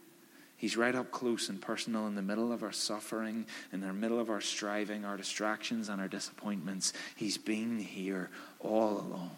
He's 0.56 0.78
right 0.78 0.94
up 0.94 1.10
close 1.10 1.50
and 1.50 1.60
personal 1.60 2.06
in 2.06 2.14
the 2.14 2.22
middle 2.22 2.52
of 2.52 2.62
our 2.62 2.72
suffering, 2.72 3.48
in 3.74 3.82
the 3.82 3.92
middle 3.92 4.20
of 4.20 4.30
our 4.30 4.40
striving, 4.40 5.04
our 5.04 5.18
distractions, 5.18 5.90
and 5.90 6.00
our 6.00 6.08
disappointments. 6.08 6.94
He's 7.16 7.40
been 7.40 7.80
here 7.80 8.30
all 8.60 9.00
along. 9.00 9.32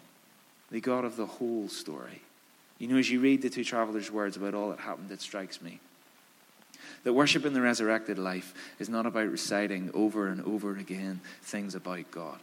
The 0.70 0.82
God 0.82 1.06
of 1.06 1.16
the 1.16 1.24
whole 1.24 1.70
story. 1.70 2.20
You 2.76 2.88
know, 2.88 2.98
as 2.98 3.10
you 3.10 3.20
read 3.20 3.40
the 3.40 3.48
two 3.48 3.64
travelers' 3.64 4.10
words 4.10 4.36
about 4.36 4.52
all 4.52 4.68
that 4.68 4.80
happened, 4.80 5.10
it 5.10 5.22
strikes 5.22 5.62
me 5.62 5.80
that 7.04 7.14
worship 7.14 7.46
in 7.46 7.54
the 7.54 7.62
resurrected 7.62 8.18
life 8.18 8.52
is 8.78 8.90
not 8.90 9.06
about 9.06 9.30
reciting 9.30 9.90
over 9.94 10.26
and 10.26 10.42
over 10.42 10.76
again 10.76 11.22
things 11.40 11.74
about 11.74 12.10
God. 12.10 12.40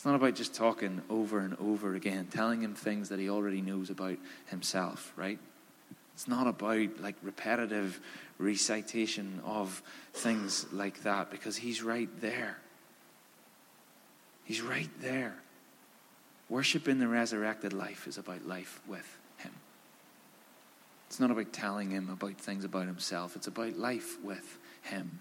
It's 0.00 0.06
not 0.06 0.14
about 0.14 0.34
just 0.34 0.54
talking 0.54 1.02
over 1.10 1.40
and 1.40 1.54
over 1.60 1.94
again, 1.94 2.26
telling 2.30 2.62
him 2.62 2.72
things 2.72 3.10
that 3.10 3.18
he 3.18 3.28
already 3.28 3.60
knows 3.60 3.90
about 3.90 4.16
himself, 4.46 5.12
right? 5.14 5.38
It's 6.14 6.26
not 6.26 6.46
about 6.46 6.98
like 7.02 7.16
repetitive 7.22 8.00
recitation 8.38 9.42
of 9.44 9.82
things 10.14 10.64
like 10.72 11.02
that 11.02 11.30
because 11.30 11.58
he's 11.58 11.82
right 11.82 12.08
there. 12.22 12.56
He's 14.44 14.62
right 14.62 14.88
there. 15.02 15.34
Worship 16.48 16.88
in 16.88 16.98
the 16.98 17.06
resurrected 17.06 17.74
life 17.74 18.06
is 18.06 18.16
about 18.16 18.46
life 18.46 18.80
with 18.88 19.18
him. 19.36 19.52
It's 21.08 21.20
not 21.20 21.30
about 21.30 21.52
telling 21.52 21.90
him 21.90 22.08
about 22.08 22.38
things 22.38 22.64
about 22.64 22.86
himself, 22.86 23.36
it's 23.36 23.48
about 23.48 23.76
life 23.76 24.16
with 24.24 24.56
him 24.80 25.20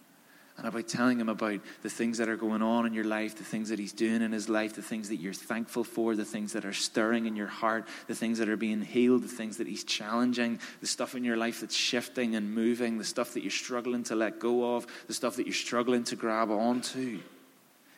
and 0.59 0.67
about 0.67 0.89
telling 0.89 1.21
him 1.21 1.29
about 1.29 1.61
the 1.83 1.89
things 1.89 2.17
that 2.17 2.27
are 2.27 2.35
going 2.35 2.61
on 2.61 2.85
in 2.85 2.93
your 2.93 3.05
life, 3.05 3.37
the 3.37 3.45
things 3.45 3.69
that 3.69 3.79
he's 3.79 3.93
doing 3.93 4.21
in 4.21 4.33
his 4.33 4.49
life, 4.49 4.75
the 4.75 4.81
things 4.81 5.07
that 5.07 5.15
you're 5.15 5.31
thankful 5.31 5.85
for, 5.85 6.17
the 6.17 6.25
things 6.25 6.51
that 6.51 6.65
are 6.65 6.73
stirring 6.73 7.25
in 7.27 7.35
your 7.37 7.47
heart, 7.47 7.87
the 8.07 8.15
things 8.15 8.39
that 8.39 8.49
are 8.49 8.57
being 8.57 8.81
healed, 8.81 9.23
the 9.23 9.29
things 9.29 9.55
that 9.57 9.67
he's 9.67 9.85
challenging, 9.85 10.59
the 10.81 10.87
stuff 10.87 11.15
in 11.15 11.23
your 11.23 11.37
life 11.37 11.61
that's 11.61 11.75
shifting 11.75 12.35
and 12.35 12.53
moving, 12.53 12.97
the 12.97 13.05
stuff 13.05 13.33
that 13.33 13.41
you're 13.41 13.51
struggling 13.51 14.03
to 14.03 14.15
let 14.15 14.37
go 14.37 14.75
of, 14.75 14.85
the 15.07 15.13
stuff 15.13 15.37
that 15.37 15.47
you're 15.47 15.53
struggling 15.53 16.03
to 16.03 16.17
grab 16.17 16.51
onto. 16.51 17.19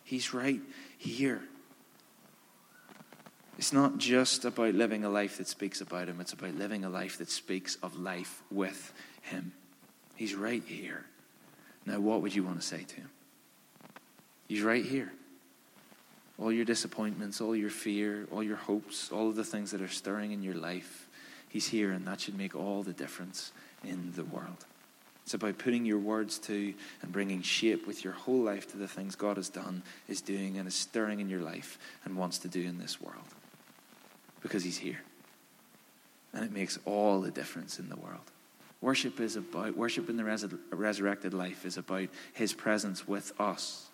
He's 0.04 0.32
right 0.32 0.62
here. 1.00 1.42
It's 3.58 3.74
not 3.74 3.98
just 3.98 4.46
about 4.46 4.76
living 4.76 5.04
a 5.04 5.10
life 5.10 5.40
that 5.40 5.48
speaks 5.48 5.82
about 5.82 6.08
him, 6.08 6.22
it's 6.22 6.34
about 6.34 6.54
living 6.54 6.86
a 6.86 6.90
life 6.90 7.18
that 7.18 7.32
speaks 7.32 7.76
of 7.82 7.98
life 7.98 8.44
with 8.52 8.94
him. 9.24 9.52
He's 10.16 10.36
right 10.36 10.64
here. 10.64 11.06
Now, 11.86 12.00
what 12.00 12.22
would 12.22 12.36
you 12.36 12.44
want 12.44 12.60
to 12.62 12.66
say 12.66 12.84
to 12.84 12.96
him? 12.96 13.10
He's 14.48 14.62
right 14.62 14.86
here. 14.86 15.12
All 16.38 16.52
your 16.52 16.66
disappointments, 16.66 17.42
all 17.42 17.56
your 17.56 17.70
fear, 17.70 18.28
all 18.32 18.44
your 18.44 18.58
hopes, 18.58 19.12
all 19.12 19.30
of 19.30 19.36
the 19.36 19.44
things 19.44 19.72
that 19.72 19.82
are 19.82 19.88
stirring 19.88 20.32
in 20.32 20.42
your 20.42 20.56
life, 20.56 21.08
he's 21.50 21.68
here, 21.68 21.92
and 21.92 22.06
that 22.08 22.22
should 22.22 22.38
make 22.38 22.56
all 22.56 22.84
the 22.84 22.94
difference 22.94 23.52
in 23.84 24.12
the 24.16 24.24
world. 24.24 24.66
It's 25.24 25.36
about 25.36 25.60
putting 25.60 25.86
your 25.86 26.00
words 26.00 26.40
to 26.40 26.74
and 27.02 27.12
bringing 27.12 27.42
shape 27.42 27.88
with 27.88 28.04
your 28.04 28.14
whole 28.14 28.42
life 28.42 28.70
to 28.72 28.78
the 28.78 28.88
things 28.88 29.16
God 29.16 29.38
has 29.38 29.50
done, 29.50 29.84
is 30.08 30.22
doing, 30.22 30.58
and 30.58 30.68
is 30.68 30.76
stirring 30.76 31.20
in 31.20 31.30
your 31.30 31.42
life 31.42 31.78
and 32.04 32.18
wants 32.18 32.40
to 32.40 32.48
do 32.48 32.62
in 32.62 32.80
this 32.80 33.00
world. 33.00 33.24
Because 34.42 34.64
He's 34.64 34.80
here. 34.80 35.02
And 36.34 36.44
it 36.44 36.52
makes 36.52 36.80
all 36.86 37.22
the 37.22 37.32
difference 37.32 37.80
in 37.80 37.88
the 37.90 37.96
world. 37.96 38.32
Worship 38.82 39.20
is 39.20 39.36
about, 39.36 39.78
worship 39.78 40.10
in 40.10 40.18
the 40.18 40.24
res- 40.24 40.46
resurrected 40.72 41.34
life 41.34 41.66
is 41.66 41.78
about 41.78 42.10
his 42.34 42.52
presence 42.52 43.08
with 43.08 43.32
us. 43.40 43.90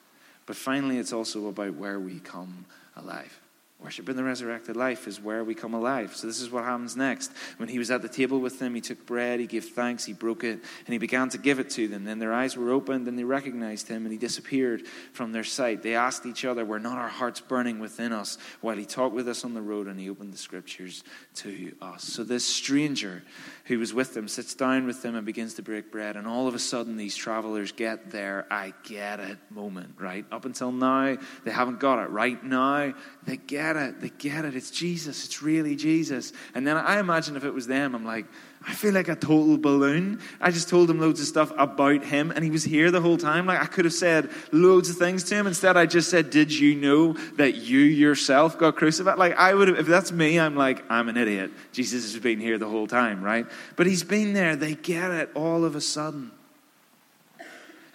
But 0.45 0.55
finally, 0.55 0.97
it's 0.97 1.11
also 1.11 1.47
about 1.47 1.75
where 1.75 1.99
we 1.99 2.19
come 2.19 2.65
alive. 2.95 3.37
Worship 3.79 4.09
in 4.09 4.15
the 4.15 4.23
resurrected 4.23 4.75
life 4.75 5.07
is 5.07 5.21
where 5.21 5.43
we 5.43 5.53
come 5.53 5.75
alive. 5.75 6.15
So, 6.15 6.25
this 6.25 6.41
is 6.41 6.49
what 6.49 6.63
happens 6.63 6.97
next. 6.97 7.31
When 7.57 7.69
he 7.69 7.77
was 7.77 7.91
at 7.91 8.01
the 8.01 8.09
table 8.09 8.39
with 8.39 8.57
them, 8.57 8.73
he 8.73 8.81
took 8.81 9.05
bread, 9.05 9.39
he 9.39 9.45
gave 9.45 9.65
thanks, 9.65 10.03
he 10.03 10.13
broke 10.13 10.43
it, 10.43 10.59
and 10.85 10.93
he 10.93 10.97
began 10.97 11.29
to 11.29 11.37
give 11.37 11.59
it 11.59 11.69
to 11.71 11.87
them. 11.87 12.03
Then 12.03 12.17
their 12.17 12.33
eyes 12.33 12.57
were 12.57 12.71
opened, 12.71 13.07
and 13.07 13.19
they 13.19 13.23
recognized 13.23 13.87
him, 13.87 14.03
and 14.03 14.11
he 14.11 14.17
disappeared 14.17 14.87
from 15.13 15.31
their 15.31 15.43
sight. 15.43 15.83
They 15.83 15.93
asked 15.93 16.25
each 16.25 16.43
other, 16.43 16.65
Were 16.65 16.79
not 16.79 16.97
our 16.97 17.07
hearts 17.07 17.39
burning 17.39 17.77
within 17.77 18.13
us 18.13 18.39
while 18.61 18.75
he 18.75 18.83
talked 18.83 19.13
with 19.13 19.27
us 19.27 19.45
on 19.45 19.53
the 19.53 19.61
road 19.61 19.85
and 19.85 19.99
he 19.99 20.09
opened 20.09 20.33
the 20.33 20.37
scriptures 20.37 21.03
to 21.35 21.71
us? 21.79 22.03
So, 22.03 22.23
this 22.23 22.47
stranger 22.47 23.21
who 23.65 23.77
was 23.77 23.93
with 23.93 24.13
them 24.13 24.27
sits 24.27 24.55
down 24.55 24.87
with 24.87 25.03
them 25.03 25.15
and 25.15 25.25
begins 25.25 25.55
to 25.55 25.61
break 25.61 25.91
bread. 25.91 26.15
And 26.15 26.25
all 26.25 26.47
of 26.47 26.55
a 26.55 26.59
sudden, 26.59 26.97
these 26.97 27.15
travelers 27.15 27.73
get 27.73 28.11
their 28.11 28.47
I 28.49 28.73
get 28.83 29.19
it 29.19 29.37
moment, 29.51 29.95
right? 29.99 30.25
Up 30.31 30.45
until 30.45 30.71
now, 30.71 31.17
they 31.43 31.51
haven't 31.51 31.79
got 31.79 32.01
it. 32.03 32.09
Right 32.09 32.41
now, 32.41 32.93
they 33.25 33.37
get 33.37 33.66
it. 33.75 34.01
They 34.01 34.09
get 34.09 34.45
it. 34.45 34.55
It's 34.55 34.71
Jesus. 34.71 35.25
It's 35.25 35.41
really 35.41 35.75
Jesus. 35.75 36.31
And 36.55 36.65
then 36.65 36.77
I 36.77 36.99
imagine 36.99 37.35
if 37.35 37.43
it 37.43 37.53
was 37.53 37.67
them, 37.67 37.95
I'm 37.95 38.05
like, 38.05 38.25
I 38.65 38.73
feel 38.73 38.93
like 38.93 39.07
a 39.07 39.15
total 39.15 39.57
balloon. 39.57 40.19
I 40.41 40.51
just 40.51 40.67
told 40.67 40.89
him 40.89 40.99
loads 40.99 41.21
of 41.21 41.27
stuff 41.27 41.51
about 41.57 42.03
him, 42.03 42.31
and 42.31 42.43
he 42.43 42.49
was 42.49 42.63
here 42.63 42.91
the 42.91 43.01
whole 43.01 43.17
time. 43.17 43.45
Like, 43.45 43.61
I 43.61 43.65
could 43.65 43.85
have 43.85 43.93
said 43.93 44.29
loads 44.51 44.89
of 44.89 44.97
things 44.97 45.23
to 45.25 45.35
him. 45.35 45.47
Instead, 45.47 45.77
I 45.77 45.85
just 45.85 46.09
said, 46.09 46.29
Did 46.29 46.51
you 46.51 46.75
know 46.75 47.13
that 47.37 47.55
you 47.55 47.79
yourself 47.79 48.57
got 48.57 48.75
crucified? 48.75 49.17
Like, 49.17 49.35
I 49.37 49.53
would 49.53 49.67
have, 49.69 49.79
if 49.79 49.87
that's 49.87 50.11
me, 50.11 50.39
I'm 50.39 50.55
like, 50.55 50.83
I'm 50.89 51.07
an 51.07 51.17
idiot. 51.17 51.51
Jesus 51.71 52.11
has 52.11 52.21
been 52.21 52.39
here 52.39 52.57
the 52.57 52.67
whole 52.67 52.87
time, 52.87 53.23
right? 53.23 53.45
But 53.75 53.87
he's 53.87 54.03
been 54.03 54.33
there. 54.33 54.55
They 54.55 54.75
get 54.75 55.11
it 55.11 55.29
all 55.35 55.63
of 55.63 55.75
a 55.75 55.81
sudden. 55.81 56.31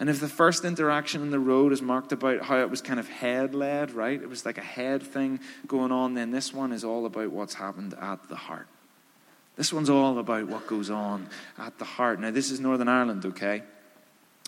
And 0.03 0.11
if 0.11 0.19
the 0.19 0.29
first 0.29 0.65
interaction 0.65 1.23
in 1.23 1.31
the 1.31 1.38
road 1.38 1.73
is 1.73 1.81
marked 1.81 2.11
about 2.11 2.43
how 2.43 2.59
it 2.59 2.69
was 2.69 2.81
kind 2.81 2.99
of 2.99 3.09
head 3.09 3.55
led, 3.55 3.93
right? 3.93 4.21
It 4.21 4.29
was 4.29 4.45
like 4.45 4.59
a 4.59 4.61
head 4.61 5.01
thing 5.05 5.38
going 5.69 5.93
on, 5.93 6.15
then 6.15 6.33
this 6.33 6.53
one 6.53 6.73
is 6.73 6.83
all 6.83 7.07
about 7.07 7.31
what's 7.31 7.55
happened 7.55 7.95
at 7.95 8.29
the 8.29 8.35
heart. 8.35 8.67
This 9.55 9.73
one's 9.73 9.88
all 9.88 10.19
about 10.19 10.49
what 10.49 10.67
goes 10.67 10.91
on 10.91 11.29
at 11.57 11.79
the 11.79 11.85
heart. 11.85 12.19
Now, 12.19 12.33
this 12.33 12.51
is 12.51 12.59
Northern 12.59 12.88
Ireland, 12.88 13.25
okay? 13.27 13.62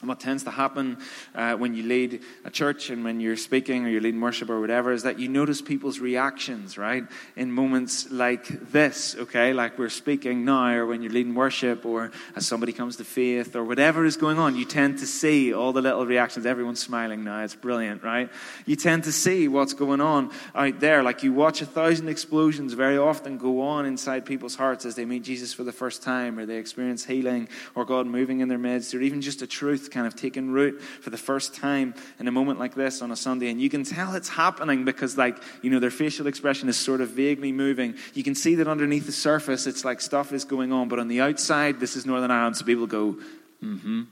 And 0.04 0.08
what 0.10 0.20
tends 0.20 0.42
to 0.44 0.50
happen 0.50 0.98
uh, 1.34 1.54
when 1.54 1.74
you 1.74 1.82
lead 1.82 2.20
a 2.44 2.50
church 2.50 2.90
and 2.90 3.04
when 3.04 3.20
you're 3.20 3.38
speaking 3.38 3.86
or 3.86 3.88
you're 3.88 4.02
leading 4.02 4.20
worship 4.20 4.50
or 4.50 4.60
whatever 4.60 4.92
is 4.92 5.04
that 5.04 5.18
you 5.18 5.30
notice 5.30 5.62
people's 5.62 5.98
reactions, 5.98 6.76
right? 6.76 7.04
In 7.36 7.50
moments 7.50 8.10
like 8.10 8.46
this, 8.70 9.16
okay? 9.16 9.54
Like 9.54 9.78
we're 9.78 9.88
speaking 9.88 10.44
now, 10.44 10.74
or 10.74 10.84
when 10.84 11.00
you're 11.00 11.10
leading 11.10 11.34
worship, 11.34 11.86
or 11.86 12.12
as 12.36 12.46
somebody 12.46 12.74
comes 12.74 12.96
to 12.96 13.04
faith, 13.04 13.56
or 13.56 13.64
whatever 13.64 14.04
is 14.04 14.18
going 14.18 14.38
on, 14.38 14.56
you 14.56 14.66
tend 14.66 14.98
to 14.98 15.06
see 15.06 15.54
all 15.54 15.72
the 15.72 15.80
little 15.80 16.04
reactions. 16.04 16.44
Everyone's 16.44 16.82
smiling 16.82 17.24
now. 17.24 17.42
It's 17.42 17.54
brilliant, 17.54 18.02
right? 18.02 18.28
You 18.66 18.76
tend 18.76 19.04
to 19.04 19.12
see 19.12 19.48
what's 19.48 19.72
going 19.72 20.02
on 20.02 20.32
out 20.54 20.80
there. 20.80 21.02
Like 21.02 21.22
you 21.22 21.32
watch 21.32 21.62
a 21.62 21.66
thousand 21.66 22.10
explosions 22.10 22.74
very 22.74 22.98
often 22.98 23.38
go 23.38 23.62
on 23.62 23.86
inside 23.86 24.26
people's 24.26 24.54
hearts 24.54 24.84
as 24.84 24.96
they 24.96 25.06
meet 25.06 25.22
Jesus 25.22 25.54
for 25.54 25.64
the 25.64 25.72
first 25.72 26.02
time, 26.02 26.38
or 26.38 26.44
they 26.44 26.58
experience 26.58 27.06
healing, 27.06 27.48
or 27.74 27.86
God 27.86 28.06
moving 28.06 28.40
in 28.40 28.48
their 28.48 28.58
midst, 28.58 28.94
or 28.94 29.00
even 29.00 29.22
just 29.22 29.40
a 29.40 29.46
truth 29.46 29.64
truth 29.64 29.93
kind 29.94 30.06
of 30.06 30.16
taking 30.16 30.50
root 30.50 30.82
for 30.82 31.10
the 31.10 31.16
first 31.16 31.54
time 31.54 31.94
in 32.18 32.28
a 32.28 32.32
moment 32.32 32.58
like 32.58 32.74
this 32.74 33.00
on 33.00 33.10
a 33.10 33.16
Sunday. 33.16 33.48
And 33.48 33.60
you 33.60 33.70
can 33.70 33.84
tell 33.84 34.14
it's 34.14 34.28
happening 34.28 34.84
because, 34.84 35.16
like, 35.16 35.38
you 35.62 35.70
know, 35.70 35.78
their 35.78 35.90
facial 35.90 36.26
expression 36.26 36.68
is 36.68 36.76
sort 36.76 37.00
of 37.00 37.10
vaguely 37.10 37.52
moving. 37.52 37.94
You 38.12 38.24
can 38.24 38.34
see 38.34 38.56
that 38.56 38.68
underneath 38.68 39.06
the 39.06 39.12
surface, 39.12 39.66
it's 39.66 39.84
like 39.84 40.00
stuff 40.00 40.32
is 40.32 40.44
going 40.44 40.72
on. 40.72 40.88
But 40.88 40.98
on 40.98 41.08
the 41.08 41.20
outside, 41.20 41.80
this 41.80 41.96
is 41.96 42.04
Northern 42.04 42.30
Ireland, 42.30 42.56
so 42.56 42.64
people 42.64 42.86
go, 42.86 43.16
mm 43.62 43.80
hmm. 43.80 44.02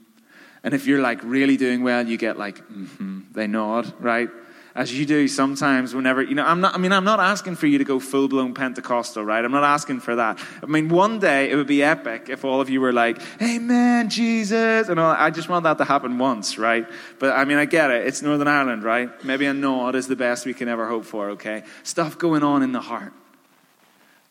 And 0.65 0.73
if 0.73 0.87
you're 0.87 1.01
like 1.01 1.21
really 1.23 1.57
doing 1.57 1.83
well, 1.83 2.07
you 2.07 2.17
get 2.17 2.37
like, 2.37 2.57
mm 2.69 2.87
hmm. 2.87 3.19
They 3.33 3.47
nod, 3.47 3.93
right? 3.99 4.29
As 4.75 4.91
you 4.97 5.05
do 5.05 5.27
sometimes 5.27 5.93
whenever, 5.93 6.23
you 6.23 6.33
know, 6.33 6.43
I'm 6.43 6.59
not, 6.59 6.73
I 6.73 6.79
mean, 6.79 6.91
I'm 6.91 7.03
not 7.03 7.19
asking 7.19 7.57
for 7.57 7.67
you 7.67 7.77
to 7.77 7.83
go 7.83 7.99
full 7.99 8.27
blown 8.27 8.55
Pentecostal, 8.55 9.23
right? 9.23 9.45
I'm 9.45 9.51
not 9.51 9.63
asking 9.63 9.99
for 9.99 10.15
that. 10.15 10.39
I 10.63 10.65
mean, 10.65 10.89
one 10.89 11.19
day 11.19 11.51
it 11.51 11.55
would 11.55 11.67
be 11.67 11.83
epic 11.83 12.27
if 12.29 12.43
all 12.43 12.59
of 12.59 12.71
you 12.71 12.81
were 12.81 12.91
like, 12.91 13.21
Amen, 13.39 14.09
Jesus. 14.09 14.89
And 14.89 14.99
all, 14.99 15.11
I 15.11 15.29
just 15.29 15.47
want 15.47 15.63
that 15.65 15.77
to 15.77 15.85
happen 15.85 16.17
once, 16.17 16.57
right? 16.57 16.87
But 17.19 17.37
I 17.37 17.45
mean, 17.45 17.57
I 17.57 17.65
get 17.65 17.91
it. 17.91 18.07
It's 18.07 18.23
Northern 18.23 18.47
Ireland, 18.47 18.83
right? 18.83 19.23
Maybe 19.23 19.45
a 19.45 19.53
nod 19.53 19.93
is 19.93 20.07
the 20.07 20.15
best 20.15 20.45
we 20.45 20.55
can 20.55 20.67
ever 20.67 20.87
hope 20.87 21.05
for, 21.05 21.31
okay? 21.31 21.63
Stuff 21.83 22.17
going 22.17 22.41
on 22.41 22.63
in 22.63 22.71
the 22.71 22.81
heart. 22.81 23.13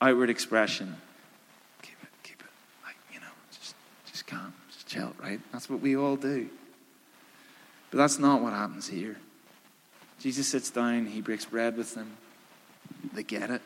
Outward 0.00 0.28
expression. 0.28 0.96
Keep 1.82 1.94
it, 2.02 2.08
keep 2.24 2.40
it, 2.40 2.50
like, 2.84 2.96
you 3.14 3.20
know, 3.20 3.26
just, 3.52 3.76
just 4.10 4.26
calm, 4.26 4.52
just 4.72 4.88
chill, 4.88 5.12
right? 5.22 5.38
That's 5.52 5.70
what 5.70 5.80
we 5.80 5.96
all 5.96 6.16
do. 6.16 6.48
But 7.92 7.98
that's 7.98 8.18
not 8.18 8.42
what 8.42 8.52
happens 8.52 8.88
here. 8.88 9.18
Jesus 10.22 10.46
sits 10.46 10.70
down, 10.70 11.06
he 11.06 11.20
breaks 11.20 11.44
bread 11.44 11.76
with 11.76 11.96
them. 11.96 12.16
They 13.12 13.24
get 13.24 13.50
it. 13.50 13.60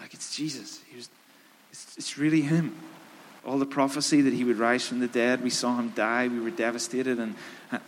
Like 0.00 0.14
it's 0.14 0.34
Jesus. 0.34 0.80
He 0.88 0.96
was, 0.96 1.10
it's, 1.70 1.98
it's 1.98 2.16
really 2.16 2.40
him. 2.40 2.74
All 3.44 3.58
the 3.58 3.66
prophecy 3.66 4.22
that 4.22 4.32
he 4.32 4.44
would 4.44 4.56
rise 4.56 4.88
from 4.88 5.00
the 5.00 5.08
dead, 5.08 5.42
we 5.42 5.50
saw 5.50 5.76
him 5.76 5.90
die, 5.90 6.28
we 6.28 6.40
were 6.40 6.50
devastated, 6.50 7.18
and, 7.18 7.34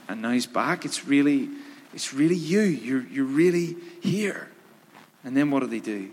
and 0.09 0.21
now 0.21 0.31
he's 0.31 0.47
back. 0.47 0.85
It's 0.85 1.07
really, 1.07 1.49
it's 1.95 2.13
really 2.13 2.35
you. 2.35 2.61
You're, 2.61 3.03
you're 3.05 3.25
really 3.25 3.77
here. 4.03 4.51
And 5.25 5.35
then 5.35 5.51
what 5.51 5.61
do 5.61 5.67
they 5.67 5.81
do? 5.81 6.11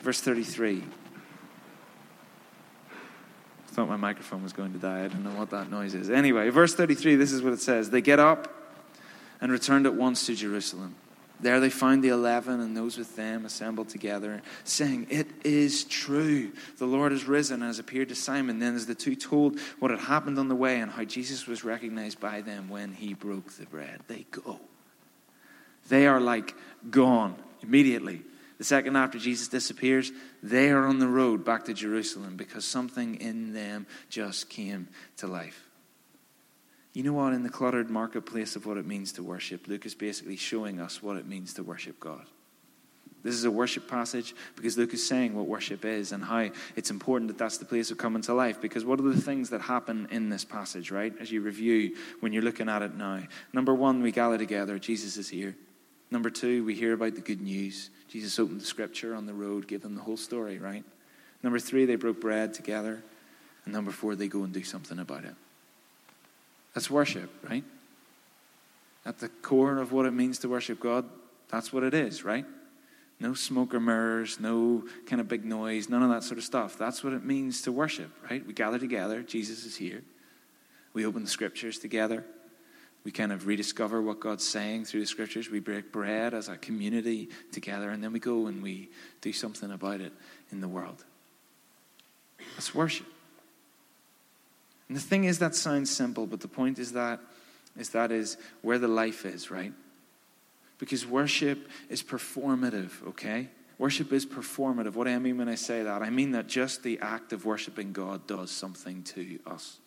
Verse 0.00 0.20
33. 0.20 0.82
I 2.90 3.72
thought 3.72 3.88
my 3.88 3.96
microphone 3.96 4.42
was 4.42 4.52
going 4.52 4.72
to 4.72 4.78
die. 4.80 5.04
I 5.04 5.08
don't 5.08 5.22
know 5.22 5.38
what 5.38 5.50
that 5.50 5.70
noise 5.70 5.94
is. 5.94 6.10
Anyway, 6.10 6.50
verse 6.50 6.74
33, 6.74 7.14
this 7.14 7.30
is 7.30 7.42
what 7.42 7.52
it 7.52 7.60
says. 7.60 7.90
They 7.90 8.00
get 8.00 8.18
up 8.18 8.59
and 9.40 9.50
returned 9.50 9.86
at 9.86 9.94
once 9.94 10.26
to 10.26 10.34
Jerusalem. 10.34 10.94
There 11.42 11.58
they 11.58 11.70
found 11.70 12.04
the 12.04 12.08
eleven 12.08 12.60
and 12.60 12.76
those 12.76 12.98
with 12.98 13.16
them 13.16 13.46
assembled 13.46 13.88
together, 13.88 14.42
saying, 14.64 15.06
It 15.08 15.26
is 15.42 15.84
true. 15.84 16.52
The 16.76 16.86
Lord 16.86 17.12
has 17.12 17.24
risen 17.24 17.62
and 17.62 17.64
has 17.64 17.78
appeared 17.78 18.10
to 18.10 18.14
Simon. 18.14 18.58
Then, 18.58 18.74
as 18.74 18.86
the 18.86 18.94
two 18.94 19.14
told 19.14 19.58
what 19.78 19.90
had 19.90 20.00
happened 20.00 20.38
on 20.38 20.48
the 20.48 20.54
way 20.54 20.80
and 20.80 20.90
how 20.90 21.04
Jesus 21.04 21.46
was 21.46 21.64
recognized 21.64 22.20
by 22.20 22.42
them 22.42 22.68
when 22.68 22.92
he 22.92 23.14
broke 23.14 23.52
the 23.52 23.64
bread, 23.66 24.00
they 24.06 24.26
go. 24.30 24.60
They 25.88 26.06
are 26.06 26.20
like 26.20 26.54
gone 26.90 27.36
immediately. 27.62 28.22
The 28.58 28.64
second 28.64 28.96
after 28.96 29.18
Jesus 29.18 29.48
disappears, 29.48 30.12
they 30.42 30.70
are 30.70 30.86
on 30.86 30.98
the 30.98 31.08
road 31.08 31.46
back 31.46 31.64
to 31.64 31.74
Jerusalem 31.74 32.36
because 32.36 32.66
something 32.66 33.14
in 33.14 33.54
them 33.54 33.86
just 34.10 34.50
came 34.50 34.88
to 35.16 35.26
life. 35.26 35.69
You 36.92 37.04
know 37.04 37.12
what? 37.12 37.32
In 37.32 37.42
the 37.42 37.48
cluttered 37.48 37.88
marketplace 37.88 38.56
of 38.56 38.66
what 38.66 38.76
it 38.76 38.86
means 38.86 39.12
to 39.12 39.22
worship, 39.22 39.68
Luke 39.68 39.86
is 39.86 39.94
basically 39.94 40.36
showing 40.36 40.80
us 40.80 41.02
what 41.02 41.16
it 41.16 41.26
means 41.26 41.54
to 41.54 41.62
worship 41.62 42.00
God. 42.00 42.26
This 43.22 43.34
is 43.34 43.44
a 43.44 43.50
worship 43.50 43.86
passage 43.86 44.34
because 44.56 44.78
Luke 44.78 44.94
is 44.94 45.06
saying 45.06 45.34
what 45.34 45.46
worship 45.46 45.84
is 45.84 46.12
and 46.12 46.24
how 46.24 46.48
it's 46.74 46.90
important 46.90 47.28
that 47.28 47.38
that's 47.38 47.58
the 47.58 47.66
place 47.66 47.90
of 47.90 47.98
coming 47.98 48.22
to 48.22 48.34
life. 48.34 48.60
Because 48.60 48.84
what 48.84 48.98
are 48.98 49.02
the 49.02 49.20
things 49.20 49.50
that 49.50 49.60
happen 49.60 50.08
in 50.10 50.30
this 50.30 50.44
passage, 50.44 50.90
right? 50.90 51.12
As 51.20 51.30
you 51.30 51.42
review 51.42 51.96
when 52.20 52.32
you're 52.32 52.42
looking 52.42 52.68
at 52.68 52.82
it 52.82 52.94
now. 52.94 53.22
Number 53.52 53.74
one, 53.74 54.02
we 54.02 54.10
gather 54.10 54.38
together. 54.38 54.78
Jesus 54.78 55.18
is 55.18 55.28
here. 55.28 55.54
Number 56.10 56.30
two, 56.30 56.64
we 56.64 56.74
hear 56.74 56.94
about 56.94 57.14
the 57.14 57.20
good 57.20 57.42
news. 57.42 57.90
Jesus 58.08 58.38
opened 58.38 58.62
the 58.62 58.66
scripture 58.66 59.14
on 59.14 59.26
the 59.26 59.34
road, 59.34 59.68
gave 59.68 59.82
them 59.82 59.94
the 59.94 60.02
whole 60.02 60.16
story, 60.16 60.58
right? 60.58 60.84
Number 61.42 61.58
three, 61.58 61.84
they 61.84 61.96
broke 61.96 62.20
bread 62.20 62.54
together. 62.54 63.02
And 63.64 63.74
number 63.74 63.92
four, 63.92 64.16
they 64.16 64.28
go 64.28 64.42
and 64.42 64.52
do 64.52 64.64
something 64.64 64.98
about 64.98 65.24
it. 65.24 65.34
That's 66.74 66.90
worship, 66.90 67.30
right? 67.48 67.64
At 69.04 69.18
the 69.18 69.28
core 69.28 69.78
of 69.78 69.92
what 69.92 70.06
it 70.06 70.12
means 70.12 70.38
to 70.40 70.48
worship 70.48 70.80
God, 70.80 71.04
that's 71.48 71.72
what 71.72 71.82
it 71.82 71.94
is, 71.94 72.24
right? 72.24 72.44
No 73.18 73.34
smoke 73.34 73.74
or 73.74 73.80
mirrors, 73.80 74.40
no 74.40 74.84
kind 75.06 75.20
of 75.20 75.28
big 75.28 75.44
noise, 75.44 75.88
none 75.88 76.02
of 76.02 76.10
that 76.10 76.22
sort 76.22 76.38
of 76.38 76.44
stuff. 76.44 76.78
That's 76.78 77.02
what 77.02 77.12
it 77.12 77.24
means 77.24 77.62
to 77.62 77.72
worship, 77.72 78.10
right? 78.30 78.46
We 78.46 78.52
gather 78.52 78.78
together, 78.78 79.22
Jesus 79.22 79.64
is 79.64 79.76
here. 79.76 80.02
We 80.92 81.04
open 81.04 81.22
the 81.22 81.30
scriptures 81.30 81.78
together. 81.78 82.24
We 83.04 83.10
kind 83.10 83.32
of 83.32 83.46
rediscover 83.46 84.02
what 84.02 84.20
God's 84.20 84.46
saying 84.46 84.84
through 84.84 85.00
the 85.00 85.06
scriptures. 85.06 85.50
We 85.50 85.60
break 85.60 85.90
bread 85.90 86.34
as 86.34 86.48
a 86.48 86.56
community 86.56 87.30
together, 87.52 87.90
and 87.90 88.02
then 88.02 88.12
we 88.12 88.20
go 88.20 88.46
and 88.46 88.62
we 88.62 88.90
do 89.20 89.32
something 89.32 89.70
about 89.70 90.00
it 90.00 90.12
in 90.50 90.60
the 90.60 90.68
world. 90.68 91.04
That's 92.54 92.74
worship. 92.74 93.06
And 94.90 94.96
the 94.96 95.00
thing 95.00 95.22
is, 95.22 95.38
that 95.38 95.54
sounds 95.54 95.88
simple, 95.88 96.26
but 96.26 96.40
the 96.40 96.48
point 96.48 96.80
is 96.80 96.94
that 96.94 97.20
is 97.78 97.90
that 97.90 98.10
is 98.10 98.36
where 98.60 98.76
the 98.76 98.88
life 98.88 99.24
is, 99.24 99.48
right? 99.48 99.72
Because 100.78 101.06
worship 101.06 101.68
is 101.88 102.02
performative, 102.02 102.90
okay? 103.10 103.50
Worship 103.78 104.12
is 104.12 104.26
performative. 104.26 104.94
What 104.94 105.04
do 105.04 105.10
I 105.10 105.18
mean 105.20 105.38
when 105.38 105.48
I 105.48 105.54
say 105.54 105.84
that? 105.84 106.02
I 106.02 106.10
mean 106.10 106.32
that 106.32 106.48
just 106.48 106.82
the 106.82 106.98
act 106.98 107.32
of 107.32 107.44
worshiping 107.44 107.92
God 107.92 108.26
does 108.26 108.50
something 108.50 109.04
to 109.04 109.38
us. 109.46 109.78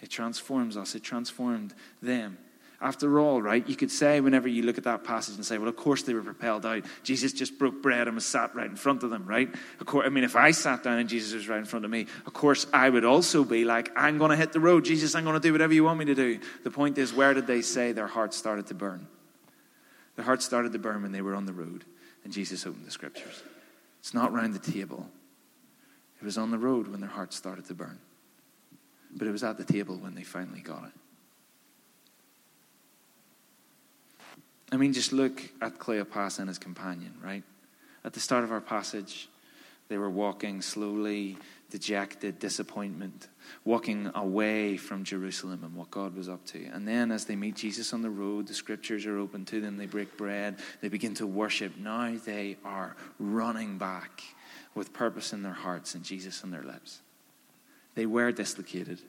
It 0.00 0.10
transforms 0.10 0.76
us, 0.76 0.94
it 0.94 1.02
transformed 1.02 1.74
them. 2.00 2.38
After 2.80 3.18
all, 3.18 3.40
right, 3.40 3.66
you 3.66 3.76
could 3.76 3.90
say 3.90 4.20
whenever 4.20 4.48
you 4.48 4.62
look 4.62 4.78
at 4.78 4.84
that 4.84 5.04
passage 5.04 5.36
and 5.36 5.46
say, 5.46 5.58
well, 5.58 5.68
of 5.68 5.76
course 5.76 6.02
they 6.02 6.12
were 6.12 6.22
propelled 6.22 6.66
out. 6.66 6.84
Jesus 7.02 7.32
just 7.32 7.58
broke 7.58 7.82
bread 7.82 8.08
and 8.08 8.14
was 8.14 8.26
sat 8.26 8.54
right 8.54 8.68
in 8.68 8.76
front 8.76 9.02
of 9.02 9.10
them, 9.10 9.26
right? 9.26 9.48
Of 9.80 9.86
course, 9.86 10.06
I 10.06 10.10
mean, 10.10 10.24
if 10.24 10.36
I 10.36 10.50
sat 10.50 10.82
down 10.82 10.98
and 10.98 11.08
Jesus 11.08 11.32
was 11.32 11.48
right 11.48 11.58
in 11.58 11.64
front 11.64 11.84
of 11.84 11.90
me, 11.90 12.06
of 12.26 12.32
course 12.32 12.66
I 12.72 12.90
would 12.90 13.04
also 13.04 13.44
be 13.44 13.64
like, 13.64 13.90
I'm 13.96 14.18
going 14.18 14.30
to 14.30 14.36
hit 14.36 14.52
the 14.52 14.60
road. 14.60 14.84
Jesus, 14.84 15.14
I'm 15.14 15.24
going 15.24 15.34
to 15.34 15.40
do 15.40 15.52
whatever 15.52 15.72
you 15.72 15.84
want 15.84 15.98
me 15.98 16.04
to 16.06 16.14
do. 16.14 16.40
The 16.62 16.70
point 16.70 16.98
is, 16.98 17.14
where 17.14 17.32
did 17.32 17.46
they 17.46 17.62
say 17.62 17.92
their 17.92 18.08
hearts 18.08 18.36
started 18.36 18.66
to 18.66 18.74
burn? 18.74 19.06
Their 20.16 20.24
hearts 20.24 20.44
started 20.44 20.72
to 20.72 20.78
burn 20.78 21.02
when 21.02 21.12
they 21.12 21.22
were 21.22 21.34
on 21.34 21.46
the 21.46 21.52
road 21.52 21.84
and 22.24 22.32
Jesus 22.32 22.66
opened 22.66 22.86
the 22.86 22.90
scriptures. 22.90 23.42
It's 24.00 24.14
not 24.14 24.32
round 24.32 24.54
the 24.54 24.72
table, 24.72 25.08
it 26.20 26.24
was 26.24 26.38
on 26.38 26.50
the 26.50 26.58
road 26.58 26.88
when 26.88 27.00
their 27.00 27.10
hearts 27.10 27.36
started 27.36 27.66
to 27.66 27.74
burn. 27.74 27.98
But 29.14 29.28
it 29.28 29.30
was 29.30 29.44
at 29.44 29.58
the 29.58 29.64
table 29.64 29.96
when 29.96 30.14
they 30.14 30.24
finally 30.24 30.60
got 30.60 30.84
it. 30.84 30.92
I 34.72 34.76
mean, 34.76 34.92
just 34.92 35.12
look 35.12 35.42
at 35.60 35.78
Cleopas 35.78 36.38
and 36.38 36.48
his 36.48 36.58
companion, 36.58 37.14
right? 37.22 37.44
At 38.04 38.12
the 38.12 38.20
start 38.20 38.44
of 38.44 38.52
our 38.52 38.60
passage, 38.60 39.28
they 39.88 39.98
were 39.98 40.10
walking 40.10 40.62
slowly, 40.62 41.36
dejected, 41.70 42.38
disappointment, 42.38 43.28
walking 43.64 44.10
away 44.14 44.76
from 44.76 45.04
Jerusalem 45.04 45.60
and 45.62 45.74
what 45.74 45.90
God 45.90 46.16
was 46.16 46.28
up 46.28 46.44
to. 46.46 46.64
And 46.66 46.88
then, 46.88 47.10
as 47.10 47.24
they 47.24 47.36
meet 47.36 47.56
Jesus 47.56 47.92
on 47.92 48.02
the 48.02 48.10
road, 48.10 48.46
the 48.46 48.54
scriptures 48.54 49.06
are 49.06 49.18
open 49.18 49.44
to 49.46 49.60
them, 49.60 49.76
they 49.76 49.86
break 49.86 50.16
bread, 50.16 50.56
they 50.80 50.88
begin 50.88 51.14
to 51.14 51.26
worship. 51.26 51.76
Now 51.76 52.16
they 52.24 52.56
are 52.64 52.96
running 53.18 53.76
back 53.76 54.22
with 54.74 54.92
purpose 54.92 55.32
in 55.32 55.42
their 55.42 55.52
hearts 55.52 55.94
and 55.94 56.02
Jesus 56.02 56.42
on 56.42 56.50
their 56.50 56.62
lips. 56.62 57.00
They 57.94 58.06
were 58.06 58.32
dislocated. 58.32 59.00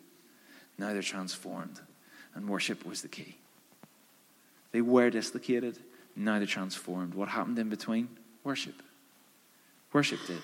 Now 0.78 0.94
they're 0.94 1.02
transformed. 1.02 1.80
And 2.34 2.50
worship 2.50 2.86
was 2.86 3.02
the 3.02 3.08
key. 3.08 3.38
They 4.76 4.82
were 4.82 5.10
dislocated. 5.10 5.80
Now 6.18 6.38
they're 6.38 6.46
transformed. 6.46 7.14
What 7.14 7.30
happened 7.30 7.58
in 7.58 7.70
between? 7.70 8.10
Worship. 8.44 8.84
Worship 9.94 10.20
did. 10.28 10.42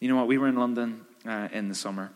You 0.00 0.08
know 0.08 0.16
what? 0.16 0.26
We 0.26 0.36
were 0.36 0.48
in 0.48 0.56
London 0.56 1.02
uh, 1.24 1.46
in 1.52 1.68
the 1.68 1.76
summer. 1.76 2.10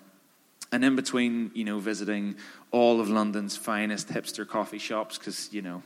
And 0.73 0.85
in 0.85 0.97
between, 0.97 1.53
you 1.55 1.63
know, 1.63 1.79
visiting 1.79 2.35
all 2.73 3.01
of 3.01 3.09
London's 3.09 3.57
finest 3.57 4.09
hipster 4.09 4.45
coffee 4.45 4.79
shops, 4.79 5.19
because, 5.19 5.53
you 5.53 5.63
know, 5.63 5.85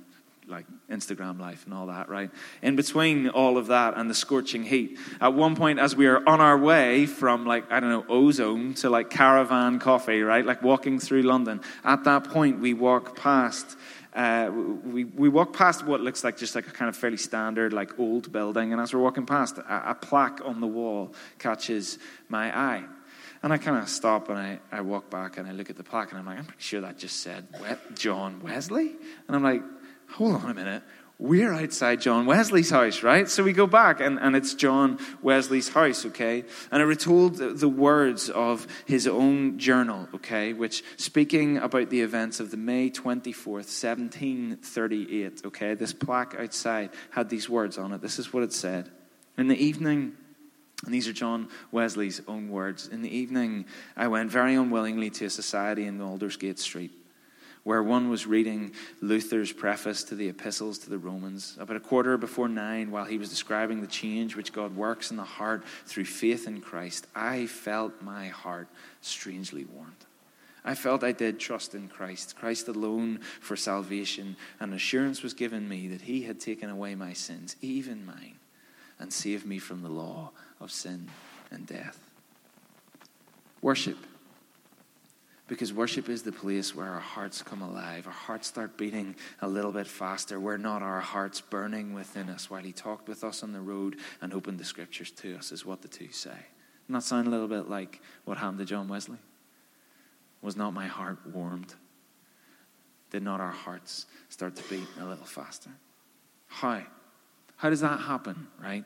like 0.48 0.64
Instagram 0.90 1.38
life 1.38 1.66
and 1.66 1.74
all 1.74 1.88
that, 1.88 2.09
right? 2.09 2.30
In 2.62 2.74
between 2.74 3.28
all 3.28 3.59
of 3.59 3.66
that 3.66 3.98
and 3.98 4.09
the 4.09 4.14
scorching 4.14 4.62
heat, 4.62 4.98
at 5.20 5.35
one 5.35 5.57
point 5.57 5.78
as 5.78 5.94
we 5.94 6.07
are 6.07 6.26
on 6.26 6.40
our 6.40 6.57
way 6.57 7.04
from 7.04 7.44
like, 7.44 7.70
I 7.70 7.80
don't 7.80 7.90
know, 7.90 8.07
ozone 8.09 8.72
to 8.74 8.88
like 8.88 9.11
caravan 9.11 9.78
coffee, 9.78 10.22
right? 10.22 10.44
Like 10.44 10.62
walking 10.62 10.98
through 10.98 11.22
London, 11.22 11.61
at 11.85 12.04
that 12.04 12.24
point 12.24 12.61
we 12.61 12.72
walk 12.72 13.14
past. 13.14 13.76
Uh, 14.14 14.50
we, 14.85 15.05
we 15.05 15.29
walk 15.29 15.53
past 15.53 15.85
what 15.85 16.00
looks 16.00 16.22
like 16.22 16.37
just 16.37 16.55
like 16.55 16.68
a 16.68 16.70
kind 16.70 16.88
of 16.88 16.96
fairly 16.96 17.16
standard, 17.16 17.72
like 17.72 17.98
old 17.98 18.31
building, 18.31 18.72
and 18.72 18.81
as 18.81 18.94
we're 18.94 19.00
walking 19.00 19.27
past, 19.27 19.59
a, 19.59 19.90
a 19.90 19.94
plaque 19.94 20.40
on 20.44 20.61
the 20.61 20.66
wall 20.66 21.12
catches 21.38 21.98
my 22.29 22.57
eye. 22.57 22.85
And 23.42 23.53
I 23.53 23.59
kind 23.59 23.77
of 23.77 23.88
stop 23.90 24.31
and 24.31 24.38
I, 24.38 24.59
I 24.72 24.81
walk 24.81 25.11
back 25.11 25.37
and 25.37 25.46
I 25.46 25.53
look 25.53 25.68
at 25.68 25.77
the 25.77 25.83
plaque 25.83 26.12
and 26.12 26.18
I'm 26.18 26.24
like, 26.24 26.38
I'm 26.38 26.46
pretty 26.46 26.62
sure 26.62 26.81
that 26.81 26.96
just 26.96 27.20
said 27.20 27.46
John 27.94 28.40
Wesley. 28.42 28.96
And 29.27 29.37
I'm 29.37 29.42
like, 29.42 29.62
hold 30.09 30.37
on 30.37 30.50
a 30.50 30.55
minute. 30.55 30.83
We're 31.18 31.53
outside 31.53 32.00
John 32.00 32.27
Wesley's 32.27 32.70
house, 32.70 33.05
right? 33.05 33.29
So 33.29 33.44
we 33.44 33.53
go 33.53 33.68
back, 33.68 34.00
and, 34.00 34.18
and 34.18 34.35
it's 34.35 34.53
John 34.53 34.98
Wesley's 35.22 35.68
house, 35.68 36.05
okay? 36.07 36.44
And 36.72 36.83
it 36.83 36.87
retold 36.87 37.37
the, 37.37 37.50
the 37.50 37.68
words 37.68 38.31
of 38.31 38.66
his 38.85 39.07
own 39.07 39.59
journal, 39.59 40.09
okay, 40.16 40.53
which 40.53 40.83
speaking 40.96 41.59
about 41.59 41.90
the 41.90 42.00
events 42.00 42.40
of 42.40 42.50
the 42.50 42.57
May 42.57 42.90
24th, 42.90 43.46
1738, 43.46 45.42
okay, 45.46 45.74
this 45.74 45.92
plaque 45.92 46.35
outside 46.37 46.90
had 47.11 47.29
these 47.29 47.48
words 47.48 47.79
on 47.79 47.92
it. 47.92 48.00
This 48.03 48.18
is 48.18 48.33
what 48.33 48.42
it 48.42 48.53
said. 48.53 48.90
In 49.38 49.46
the 49.46 49.57
evening, 49.57 50.14
and 50.85 50.92
these 50.92 51.07
are 51.07 51.12
John 51.12 51.48
Wesley's 51.70 52.22
own 52.27 52.48
words. 52.48 52.88
In 52.88 53.03
the 53.03 53.16
evening, 53.16 53.66
I 53.96 54.09
went 54.09 54.33
very 54.33 54.57
unwillingly 54.57 55.11
to 55.11 55.27
a 55.27 55.31
society 55.31 55.85
in 55.85 56.00
Aldersgate 56.00 56.59
Street 56.59 57.03
where 57.64 57.83
one 57.83 58.11
was 58.11 58.27
reading 58.27 58.72
Luther's 59.00 59.53
preface 59.53 60.05
to 60.05 60.14
the 60.14 60.29
epistles 60.29 60.79
to 60.79 60.90
the 60.90 60.98
Romans. 60.98 61.57
About 61.59 61.77
a 61.77 61.81
quarter 61.81 62.16
before 62.16 62.48
nine, 62.48 62.90
while 62.90 63.07
he 63.07 63.18
was 63.18 63.31
describing 63.31 63.81
the 63.81 63.87
change 63.87 64.37
which 64.37 64.53
God 64.53 64.77
works 64.77 65.11
in 65.11 65.16
the 65.16 65.24
heart 65.24 65.64
through 65.87 66.05
faith 66.05 66.46
in 66.46 66.61
Christ, 66.61 67.07
I 67.14 67.46
felt 67.46 68.03
my 68.03 68.29
heart 68.29 68.68
strangely 69.00 69.64
warmed. 69.64 69.92
I 70.64 70.74
felt 70.74 71.05
I 71.05 71.12
did 71.12 71.38
trust 71.38 71.74
in 71.74 71.88
Christ, 71.88 72.37
Christ 72.37 72.68
alone 72.68 73.20
for 73.40 73.57
salvation, 73.57 74.36
and 74.61 74.72
assurance 74.72 75.22
was 75.22 75.34
given 75.34 75.68
me 75.68 75.88
that 75.88 76.03
he 76.03 76.22
had 76.22 76.41
taken 76.41 76.70
away 76.70 76.95
my 76.95 77.12
sins, 77.12 77.57
even 77.61 78.07
mine, 78.07 78.36
and 78.99 79.12
saved 79.12 79.47
me 79.47 79.59
from 79.59 79.82
the 79.82 79.91
law 79.91 80.30
of 80.61 80.70
sin 80.70 81.09
and 81.51 81.66
death. 81.66 81.99
Worship 83.61 83.99
Because 85.47 85.74
worship 85.74 86.09
is 86.09 86.22
the 86.22 86.32
place 86.32 86.74
where 86.74 86.88
our 86.88 87.01
hearts 87.01 87.42
come 87.42 87.61
alive. 87.61 88.07
Our 88.07 88.12
hearts 88.12 88.49
start 88.49 88.78
beating 88.78 89.14
a 89.42 89.49
little 89.49 89.72
bit 89.72 89.86
faster. 89.86 90.40
We're 90.40 90.57
not 90.57 90.80
our 90.80 91.01
hearts 91.01 91.40
burning 91.42 91.92
within 91.92 92.30
us 92.30 92.49
while 92.49 92.62
He 92.62 92.72
talked 92.72 93.09
with 93.09 93.22
us 93.22 93.42
on 93.42 93.53
the 93.53 93.61
road 93.61 93.97
and 94.22 94.32
opened 94.32 94.59
the 94.59 94.64
scriptures 94.64 95.11
to 95.11 95.36
us, 95.36 95.53
is 95.53 95.66
what 95.66 95.82
the 95.82 95.88
two 95.88 96.11
say. 96.11 96.30
Doesn't 96.30 96.95
that 96.95 97.03
sound 97.03 97.26
a 97.26 97.30
little 97.30 97.49
bit 97.49 97.68
like 97.68 98.01
what 98.24 98.38
happened 98.38 98.59
to 98.59 98.64
John 98.64 98.88
Wesley? 98.88 99.18
Was 100.40 100.57
not 100.57 100.72
my 100.72 100.86
heart 100.86 101.18
warmed? 101.26 101.74
Did 103.11 103.22
not 103.22 103.40
our 103.40 103.51
hearts 103.51 104.07
start 104.30 104.57
to 104.57 104.62
beat 104.64 104.86
a 104.99 105.05
little 105.05 105.26
faster? 105.26 105.70
How? 106.47 106.82
How 107.57 107.70
does 107.70 107.80
that 107.80 108.01
happen, 108.01 108.49
right? 108.61 108.84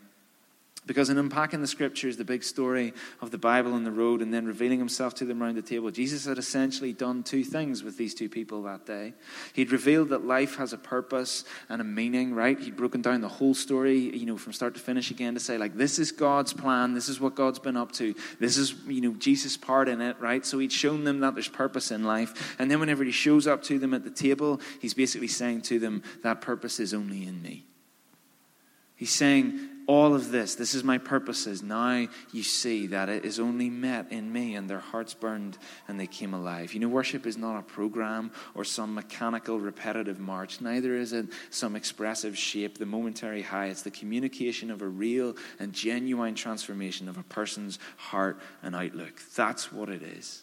Because 0.89 1.11
in 1.11 1.19
unpacking 1.19 1.61
the 1.61 1.67
scriptures, 1.67 2.17
the 2.17 2.25
big 2.25 2.43
story 2.43 2.95
of 3.21 3.31
the 3.31 3.37
Bible 3.37 3.75
on 3.75 3.85
the 3.85 3.93
road, 3.93 4.23
and 4.23 4.33
then 4.33 4.47
revealing 4.47 4.79
himself 4.79 5.15
to 5.17 5.27
them 5.27 5.43
around 5.43 5.57
the 5.57 5.63
table, 5.63 5.91
Jesus 5.91 6.25
had 6.25 6.39
essentially 6.39 6.95
done 6.95 7.23
two 7.23 7.45
things 7.45 7.85
with 7.85 7.99
these 7.99 8.15
two 8.15 8.31
people 8.31 8.63
that 8.63 8.87
day. 8.87 9.13
He'd 9.53 9.71
revealed 9.71 10.09
that 10.09 10.25
life 10.25 10.57
has 10.57 10.73
a 10.73 10.79
purpose 10.79 11.45
and 11.69 11.83
a 11.83 11.85
meaning, 11.85 12.35
right? 12.35 12.59
He'd 12.59 12.75
broken 12.75 13.03
down 13.03 13.21
the 13.21 13.29
whole 13.29 13.53
story, 13.53 14.17
you 14.17 14.25
know, 14.25 14.39
from 14.39 14.55
start 14.55 14.73
to 14.75 14.81
finish 14.81 15.11
again 15.11 15.35
to 15.35 15.41
say, 15.41 15.59
like, 15.59 15.77
this 15.77 15.99
is 15.99 16.11
God's 16.11 16.55
plan. 16.55 16.95
This 16.95 17.11
is 17.11 17.21
what 17.21 17.35
God's 17.35 17.59
been 17.59 17.77
up 17.77 17.93
to. 17.93 18.15
This 18.41 18.57
is, 18.57 18.75
you 18.87 19.03
know, 19.03 19.13
Jesus' 19.19 19.59
part 19.59 19.91
in 19.91 20.01
it, 20.01 20.17
right? 20.19 20.47
So 20.47 20.59
he'd 20.59 20.73
shown 20.73 21.05
them 21.05 21.21
that 21.21 21.35
there's 21.35 21.49
purpose 21.49 21.91
in 21.91 22.05
life. 22.05 22.57
And 22.59 22.71
then 22.71 22.81
whenever 22.81 23.05
he 23.05 23.13
shows 23.13 23.47
up 23.47 23.63
to 23.65 23.79
them 23.79 23.93
at 23.93 24.05
the 24.05 24.11
table, 24.11 24.59
he's 24.81 24.95
basically 24.95 25.29
saying 25.29 25.61
to 25.63 25.79
them, 25.79 26.03
that 26.23 26.41
purpose 26.41 26.81
is 26.81 26.95
only 26.95 27.27
in 27.27 27.43
me. 27.43 27.67
He's 28.97 29.13
saying, 29.13 29.69
all 29.89 30.15
of 30.15 30.31
this, 30.31 30.55
this 30.55 30.75
is 30.75 30.85
my 30.85 30.99
purposes. 30.99 31.63
Now 31.63 32.07
you 32.31 32.43
see 32.43 32.89
that 32.89 33.09
it 33.09 33.25
is 33.25 33.41
only 33.41 33.71
met 33.71 34.13
in 34.13 34.31
me, 34.31 34.55
and 34.55 34.69
their 34.69 34.81
hearts 34.81 35.15
burned 35.15 35.57
and 35.89 35.99
they 35.99 36.07
came 36.07 36.35
alive. 36.35 36.75
You 36.75 36.81
know, 36.81 36.89
worship 36.89 37.27
is 37.27 37.39
not 37.39 37.59
a 37.59 37.63
program 37.63 38.31
or 38.55 38.65
some 38.65 38.95
mechanical, 38.95 39.59
repetitive 39.59 40.21
march. 40.21 40.61
Neither 40.61 40.95
is 40.95 41.15
it 41.15 41.29
some 41.49 41.75
expressive 41.75 42.37
shape, 42.37 42.77
the 42.77 42.85
momentary 42.85 43.41
high. 43.41 43.69
It's 43.69 43.81
the 43.81 43.91
communication 43.91 44.71
of 44.71 44.83
a 44.83 44.87
real 44.87 45.35
and 45.59 45.73
genuine 45.73 46.35
transformation 46.35 47.09
of 47.09 47.17
a 47.17 47.23
person's 47.23 47.79
heart 47.97 48.39
and 48.63 48.77
outlook. 48.77 49.23
That's 49.35 49.73
what 49.73 49.89
it 49.89 50.03
is. 50.03 50.43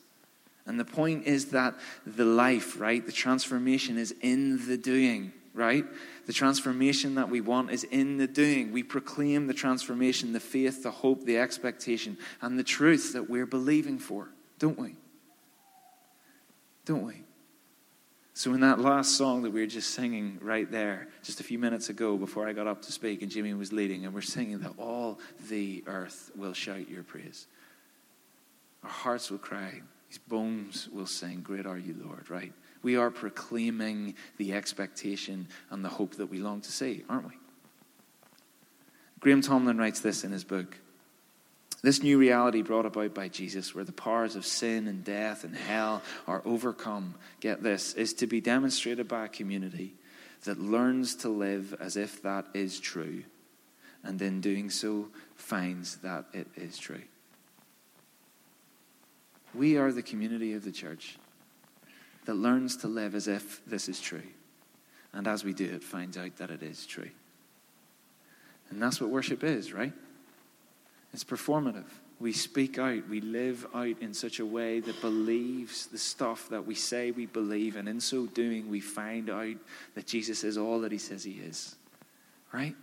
And 0.66 0.80
the 0.80 0.86
point 0.86 1.28
is 1.28 1.52
that 1.52 1.76
the 2.08 2.26
life, 2.26 2.80
right, 2.82 3.06
the 3.06 3.12
transformation 3.12 4.00
is 4.00 4.16
in 4.22 4.66
the 4.68 4.78
doing, 4.78 5.34
right? 5.54 5.86
The 6.26 6.34
transformation 6.34 7.16
that 7.16 7.30
we 7.30 7.40
want 7.40 7.72
is 7.72 7.84
in 7.84 8.18
the 8.18 8.28
doing. 8.28 8.72
We 8.72 8.82
proclaim 8.84 9.48
the 9.48 9.54
transformation, 9.54 10.34
the 10.34 10.40
faith, 10.40 10.82
the 10.82 10.92
hope, 10.92 11.24
the 11.24 11.38
expectation, 11.38 12.18
and 12.42 12.58
the 12.58 12.64
truth 12.64 13.14
that 13.14 13.30
we're 13.30 13.46
believing 13.46 14.00
for, 14.00 14.30
don't 14.58 14.78
we? 14.78 14.96
Don't 16.86 17.04
we? 17.04 17.24
So, 18.34 18.54
in 18.54 18.60
that 18.62 18.80
last 18.80 19.16
song 19.18 19.44
that 19.44 19.52
we 19.52 19.62
were 19.62 19.68
just 19.68 19.92
singing 19.92 20.40
right 20.42 20.70
there, 20.70 21.08
just 21.24 21.40
a 21.40 21.44
few 21.44 21.58
minutes 21.58 21.90
ago 21.90 22.18
before 22.18 22.50
I 22.50 22.54
got 22.54 22.68
up 22.68 22.82
to 22.82 22.92
speak, 22.92 23.22
and 23.22 23.32
Jimmy 23.32 23.54
was 23.54 23.72
leading, 23.72 24.04
and 24.04 24.14
we're 24.14 24.22
singing 24.22 24.60
that 24.60 24.74
all 24.78 25.20
the 25.48 25.84
earth 25.88 26.32
will 26.36 26.52
shout 26.52 26.90
your 26.90 27.04
praise. 27.04 27.48
Our 28.84 28.90
hearts 28.90 29.32
will 29.32 29.38
cry, 29.38 29.82
these 30.10 30.18
bones 30.18 30.90
will 30.92 31.06
sing, 31.06 31.42
Great 31.42 31.66
are 31.66 31.78
you, 31.78 31.96
Lord, 32.04 32.30
right? 32.30 32.52
We 32.86 32.98
are 32.98 33.10
proclaiming 33.10 34.14
the 34.38 34.54
expectation 34.54 35.48
and 35.72 35.84
the 35.84 35.90
hope 35.90 36.18
that 36.18 36.28
we 36.28 36.38
long 36.38 36.62
to 36.62 36.72
see, 36.72 37.04
aren't 37.10 37.28
we? 37.28 37.34
Graham 39.20 39.42
Tomlin 39.42 39.80
writes 39.80 40.02
this 40.02 40.24
in 40.24 40.32
his 40.32 40.44
book. 40.44 40.78
This 41.82 42.04
new 42.04 42.20
reality 42.20 42.62
brought 42.62 42.86
about 42.86 43.16
by 43.16 43.28
Jesus, 43.28 43.74
where 43.74 43.84
the 43.84 43.92
powers 43.92 44.36
of 44.36 44.46
sin 44.46 44.88
and 44.88 45.04
death 45.04 45.44
and 45.44 45.56
hell 45.56 46.04
are 46.28 46.44
overcome, 46.46 47.16
get 47.40 47.64
this, 47.64 47.96
is 47.96 48.14
to 48.14 48.28
be 48.28 48.40
demonstrated 48.40 49.08
by 49.08 49.26
a 49.26 49.30
community 49.30 49.96
that 50.44 50.60
learns 50.60 51.16
to 51.16 51.30
live 51.30 51.76
as 51.80 51.98
if 51.98 52.22
that 52.22 52.46
is 52.54 52.80
true, 52.80 53.24
and 54.04 54.22
in 54.22 54.42
doing 54.42 54.70
so 54.70 55.08
finds 55.34 55.96
that 55.98 56.26
it 56.34 56.50
is 56.56 56.78
true. 56.78 57.02
We 59.56 59.76
are 59.76 59.92
the 59.92 60.04
community 60.04 60.54
of 60.54 60.64
the 60.64 60.72
church 60.72 61.18
that 62.26 62.36
learns 62.36 62.78
to 62.78 62.88
live 62.88 63.16
as 63.16 63.28
if 63.28 63.62
this 63.66 63.88
is 63.88 64.00
true. 64.00 64.24
And 65.14 65.28
as 65.28 65.44
we 65.44 65.54
do 65.54 65.66
it, 65.66 65.84
finds 65.84 66.18
out 66.18 66.36
that 66.38 66.52
it 66.52 66.62
is 66.62 66.86
true. 66.86 67.10
And 68.70 68.82
that's 68.82 69.00
what 69.00 69.10
worship 69.10 69.44
is, 69.44 69.72
right? 69.72 69.94
It's 71.14 71.24
performative. 71.24 71.86
We 72.20 72.32
speak 72.34 72.80
out, 72.80 73.08
we 73.10 73.22
live 73.22 73.68
out 73.74 74.02
in 74.02 74.14
such 74.14 74.40
a 74.40 74.46
way 74.46 74.80
that 74.80 75.02
believes 75.02 75.88
the 75.88 75.98
stuff 75.98 76.50
that 76.50 76.66
we 76.66 76.74
say 76.76 77.12
we 77.12 77.26
believe, 77.26 77.76
and 77.76 77.90
in 77.90 78.00
so 78.00 78.26
doing, 78.26 78.70
we 78.70 78.80
find 78.80 79.30
out 79.30 79.56
that 79.96 80.08
Jesus 80.08 80.44
is 80.44 80.58
all 80.58 80.80
that 80.82 80.94
he 80.94 80.98
says 80.98 81.26
he 81.26 81.34
is, 81.34 81.76
right? 82.54 82.76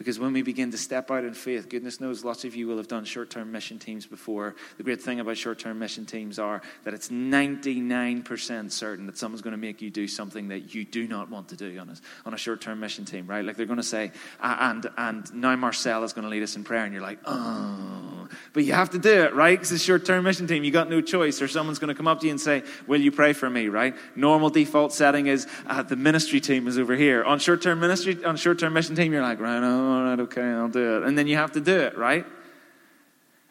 Because 0.00 0.18
when 0.18 0.32
we 0.32 0.40
begin 0.40 0.70
to 0.70 0.78
step 0.78 1.10
out 1.10 1.24
in 1.24 1.34
faith, 1.34 1.68
goodness 1.68 2.00
knows 2.00 2.24
lots 2.24 2.46
of 2.46 2.56
you 2.56 2.66
will 2.66 2.78
have 2.78 2.88
done 2.88 3.04
short 3.04 3.28
term 3.28 3.52
mission 3.52 3.78
teams 3.78 4.06
before. 4.06 4.54
The 4.78 4.82
great 4.82 5.02
thing 5.02 5.20
about 5.20 5.36
short 5.36 5.58
term 5.58 5.78
mission 5.78 6.06
teams 6.06 6.38
are 6.38 6.62
that 6.84 6.94
it's 6.94 7.10
99% 7.10 8.72
certain 8.72 9.04
that 9.04 9.18
someone's 9.18 9.42
going 9.42 9.52
to 9.52 9.58
make 9.58 9.82
you 9.82 9.90
do 9.90 10.08
something 10.08 10.48
that 10.48 10.74
you 10.74 10.86
do 10.86 11.06
not 11.06 11.28
want 11.28 11.48
to 11.48 11.56
do 11.56 11.78
on 11.78 11.90
a, 11.90 11.96
on 12.24 12.32
a 12.32 12.38
short 12.38 12.62
term 12.62 12.80
mission 12.80 13.04
team, 13.04 13.26
right? 13.26 13.44
Like 13.44 13.58
they're 13.58 13.66
going 13.66 13.76
to 13.76 13.82
say, 13.82 14.12
and, 14.40 14.88
and 14.96 15.34
now 15.34 15.54
Marcel 15.56 16.02
is 16.04 16.14
going 16.14 16.22
to 16.22 16.30
lead 16.30 16.44
us 16.44 16.56
in 16.56 16.64
prayer, 16.64 16.84
and 16.84 16.94
you're 16.94 17.02
like, 17.02 17.18
oh 17.26 18.19
but 18.52 18.64
you 18.64 18.72
have 18.72 18.90
to 18.90 18.98
do 18.98 19.22
it, 19.24 19.34
right? 19.34 19.58
Because 19.58 19.72
it's 19.72 19.82
short 19.82 20.04
term 20.04 20.24
mission 20.24 20.46
team. 20.46 20.64
You 20.64 20.70
got 20.70 20.88
no 20.88 21.00
choice. 21.00 21.40
Or 21.42 21.48
someone's 21.48 21.78
going 21.78 21.88
to 21.88 21.94
come 21.94 22.08
up 22.08 22.20
to 22.20 22.26
you 22.26 22.32
and 22.32 22.40
say, 22.40 22.62
Will 22.86 23.00
you 23.00 23.12
pray 23.12 23.32
for 23.32 23.48
me, 23.48 23.68
right? 23.68 23.94
Normal 24.16 24.50
default 24.50 24.92
setting 24.92 25.26
is 25.26 25.46
uh, 25.66 25.82
the 25.82 25.96
ministry 25.96 26.40
team 26.40 26.66
is 26.66 26.78
over 26.78 26.96
here. 26.96 27.24
On 27.24 27.38
short 27.38 27.62
term 27.62 27.80
ministry, 27.80 28.24
on 28.24 28.36
short 28.36 28.58
term 28.58 28.72
mission 28.72 28.96
team, 28.96 29.12
you're 29.12 29.22
like, 29.22 29.40
Right, 29.40 29.62
all 29.62 30.02
right, 30.02 30.20
okay, 30.20 30.42
I'll 30.42 30.68
do 30.68 30.96
it. 30.96 31.02
And 31.04 31.16
then 31.16 31.26
you 31.26 31.36
have 31.36 31.52
to 31.52 31.60
do 31.60 31.78
it, 31.78 31.96
right? 31.96 32.26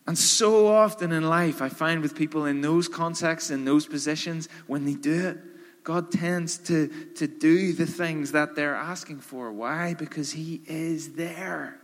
And 0.08 0.18
so 0.18 0.68
often 0.68 1.12
in 1.12 1.30
life, 1.30 1.62
I 1.62 1.70
find 1.70 2.02
with 2.02 2.16
people 2.16 2.46
in 2.46 2.62
those 2.62 2.88
contexts, 2.88 3.52
in 3.52 3.64
those 3.64 3.86
positions, 3.86 4.50
when 4.66 4.84
they 4.86 4.96
do 4.96 5.28
it, 5.28 5.38
God 5.84 6.12
tends 6.12 6.58
to, 6.60 6.88
to 7.16 7.28
do 7.28 7.74
the 7.74 7.86
things 7.86 8.32
that 8.32 8.56
they're 8.56 8.76
asking 8.76 9.20
for. 9.20 9.52
Why? 9.52 9.94
Because 9.94 10.32
He 10.32 10.62
is 10.66 11.14
there. 11.14 11.80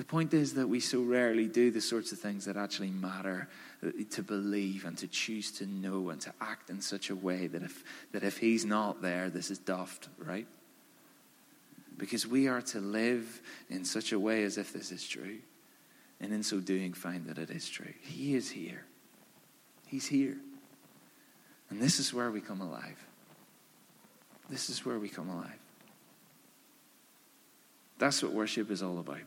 The 0.00 0.06
point 0.06 0.32
is 0.32 0.54
that 0.54 0.66
we 0.66 0.80
so 0.80 1.02
rarely 1.02 1.46
do 1.46 1.70
the 1.70 1.82
sorts 1.82 2.10
of 2.10 2.18
things 2.18 2.46
that 2.46 2.56
actually 2.56 2.88
matter 2.88 3.50
uh, 3.86 3.90
to 4.12 4.22
believe 4.22 4.86
and 4.86 4.96
to 4.96 5.06
choose 5.06 5.50
to 5.58 5.66
know 5.66 6.08
and 6.08 6.18
to 6.22 6.32
act 6.40 6.70
in 6.70 6.80
such 6.80 7.10
a 7.10 7.14
way 7.14 7.48
that 7.48 7.62
if, 7.62 7.84
that 8.12 8.24
if 8.24 8.38
He's 8.38 8.64
not 8.64 9.02
there, 9.02 9.28
this 9.28 9.50
is 9.50 9.58
daft, 9.58 10.08
right? 10.16 10.46
Because 11.98 12.26
we 12.26 12.48
are 12.48 12.62
to 12.62 12.80
live 12.80 13.42
in 13.68 13.84
such 13.84 14.12
a 14.12 14.18
way 14.18 14.42
as 14.44 14.56
if 14.56 14.72
this 14.72 14.90
is 14.90 15.06
true. 15.06 15.36
And 16.18 16.32
in 16.32 16.44
so 16.44 16.60
doing, 16.60 16.94
find 16.94 17.26
that 17.26 17.36
it 17.36 17.50
is 17.50 17.68
true. 17.68 17.92
He 18.00 18.34
is 18.34 18.50
here. 18.50 18.86
He's 19.86 20.06
here. 20.06 20.38
And 21.68 21.78
this 21.78 22.00
is 22.00 22.14
where 22.14 22.30
we 22.30 22.40
come 22.40 22.62
alive. 22.62 23.06
This 24.48 24.70
is 24.70 24.82
where 24.86 24.98
we 24.98 25.10
come 25.10 25.28
alive. 25.28 25.58
That's 27.98 28.22
what 28.22 28.32
worship 28.32 28.70
is 28.70 28.82
all 28.82 28.98
about. 28.98 29.18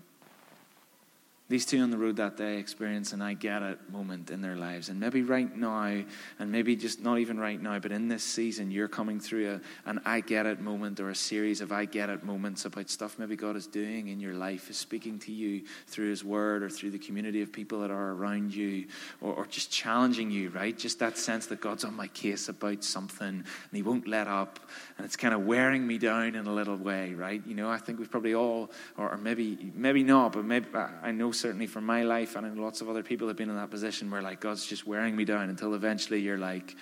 These 1.49 1.65
two 1.65 1.81
on 1.81 1.91
the 1.91 1.97
road 1.97 2.15
that 2.15 2.37
day 2.37 2.57
experience 2.57 3.11
an 3.11 3.21
I 3.21 3.33
get 3.33 3.61
it 3.61 3.77
moment 3.91 4.31
in 4.31 4.41
their 4.41 4.55
lives. 4.55 4.87
And 4.87 4.97
maybe 4.97 5.23
right 5.23 5.53
now, 5.53 6.03
and 6.39 6.51
maybe 6.51 6.73
just 6.77 7.01
not 7.01 7.19
even 7.19 7.37
right 7.37 7.61
now, 7.61 7.79
but 7.79 7.91
in 7.91 8.07
this 8.07 8.23
season, 8.23 8.71
you're 8.71 8.87
coming 8.87 9.19
through 9.19 9.55
a, 9.55 9.89
an 9.89 9.99
I 10.05 10.21
get 10.21 10.45
it 10.45 10.61
moment 10.61 11.01
or 11.01 11.09
a 11.09 11.15
series 11.15 11.59
of 11.59 11.73
I 11.73 11.83
get 11.83 12.09
it 12.09 12.23
moments 12.23 12.63
about 12.63 12.89
stuff 12.89 13.19
maybe 13.19 13.35
God 13.35 13.57
is 13.57 13.67
doing 13.67 14.07
in 14.07 14.21
your 14.21 14.35
life, 14.35 14.69
is 14.69 14.77
speaking 14.77 15.19
to 15.19 15.33
you 15.33 15.63
through 15.87 16.09
His 16.09 16.23
Word 16.23 16.63
or 16.63 16.69
through 16.69 16.91
the 16.91 16.97
community 16.97 17.41
of 17.41 17.51
people 17.51 17.81
that 17.81 17.91
are 17.91 18.11
around 18.11 18.55
you 18.55 18.87
or, 19.19 19.33
or 19.33 19.45
just 19.45 19.69
challenging 19.69 20.31
you, 20.31 20.49
right? 20.49 20.77
Just 20.77 20.99
that 20.99 21.17
sense 21.17 21.47
that 21.47 21.59
God's 21.59 21.83
on 21.83 21.93
my 21.93 22.07
case 22.07 22.47
about 22.47 22.85
something 22.85 23.27
and 23.27 23.45
He 23.73 23.81
won't 23.81 24.07
let 24.07 24.29
up. 24.29 24.61
And 24.97 25.03
it's 25.03 25.17
kind 25.17 25.33
of 25.33 25.45
wearing 25.45 25.85
me 25.85 25.97
down 25.97 26.35
in 26.35 26.47
a 26.47 26.53
little 26.53 26.77
way, 26.77 27.13
right? 27.13 27.41
You 27.45 27.53
know, 27.53 27.69
I 27.69 27.79
think 27.79 27.99
we've 27.99 28.09
probably 28.09 28.33
all, 28.33 28.71
or, 28.97 29.09
or 29.11 29.17
maybe, 29.17 29.73
maybe 29.75 30.03
not, 30.03 30.31
but 30.31 30.45
maybe 30.45 30.67
I 30.73 31.11
know 31.11 31.32
certainly 31.33 31.67
for 31.67 31.81
my 31.81 32.03
life, 32.03 32.35
and 32.35 32.59
lots 32.59 32.81
of 32.81 32.89
other 32.89 33.03
people 33.03 33.27
have 33.27 33.37
been 33.37 33.49
in 33.49 33.55
that 33.55 33.71
position 33.71 34.09
where 34.09 34.21
like 34.21 34.39
God's 34.39 34.65
just 34.65 34.87
wearing 34.87 35.15
me 35.15 35.25
down 35.25 35.49
until 35.49 35.73
eventually 35.73 36.21
you're 36.21 36.37
like, 36.37 36.75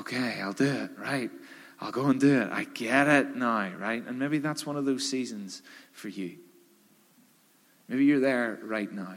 okay, 0.00 0.40
I'll 0.40 0.52
do 0.52 0.70
it, 0.70 0.90
right? 0.98 1.30
I'll 1.80 1.92
go 1.92 2.06
and 2.06 2.18
do 2.18 2.40
it. 2.40 2.50
I 2.50 2.64
get 2.64 3.06
it 3.06 3.36
now, 3.36 3.70
right? 3.78 4.04
And 4.04 4.18
maybe 4.18 4.38
that's 4.38 4.64
one 4.64 4.76
of 4.76 4.84
those 4.84 5.08
seasons 5.08 5.62
for 5.92 6.08
you. 6.08 6.38
Maybe 7.88 8.04
you're 8.04 8.20
there 8.20 8.58
right 8.62 8.90
now. 8.90 9.14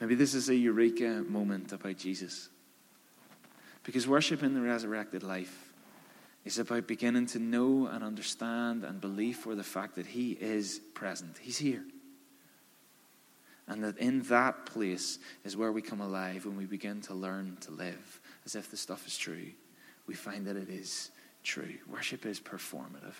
Maybe 0.00 0.14
this 0.14 0.34
is 0.34 0.48
a 0.48 0.54
eureka 0.54 1.24
moment 1.26 1.72
about 1.72 1.96
Jesus. 1.96 2.48
Because 3.82 4.06
worship 4.06 4.42
in 4.42 4.54
the 4.54 4.60
resurrected 4.60 5.22
life 5.22 5.69
is 6.44 6.58
about 6.58 6.86
beginning 6.86 7.26
to 7.26 7.38
know 7.38 7.86
and 7.86 8.02
understand 8.02 8.84
and 8.84 9.00
believe 9.00 9.36
for 9.36 9.54
the 9.54 9.62
fact 9.62 9.96
that 9.96 10.06
He 10.06 10.32
is 10.32 10.80
present. 10.94 11.38
He's 11.38 11.58
here. 11.58 11.84
And 13.68 13.84
that 13.84 13.98
in 13.98 14.22
that 14.22 14.66
place 14.66 15.18
is 15.44 15.56
where 15.56 15.70
we 15.70 15.82
come 15.82 16.00
alive 16.00 16.44
when 16.44 16.56
we 16.56 16.66
begin 16.66 17.00
to 17.02 17.14
learn 17.14 17.56
to 17.60 17.70
live 17.70 18.20
as 18.44 18.56
if 18.56 18.70
the 18.70 18.76
stuff 18.76 19.06
is 19.06 19.16
true. 19.16 19.52
We 20.06 20.14
find 20.14 20.46
that 20.46 20.56
it 20.56 20.68
is 20.68 21.10
true. 21.44 21.74
Worship 21.88 22.26
is 22.26 22.40
performative. 22.40 23.14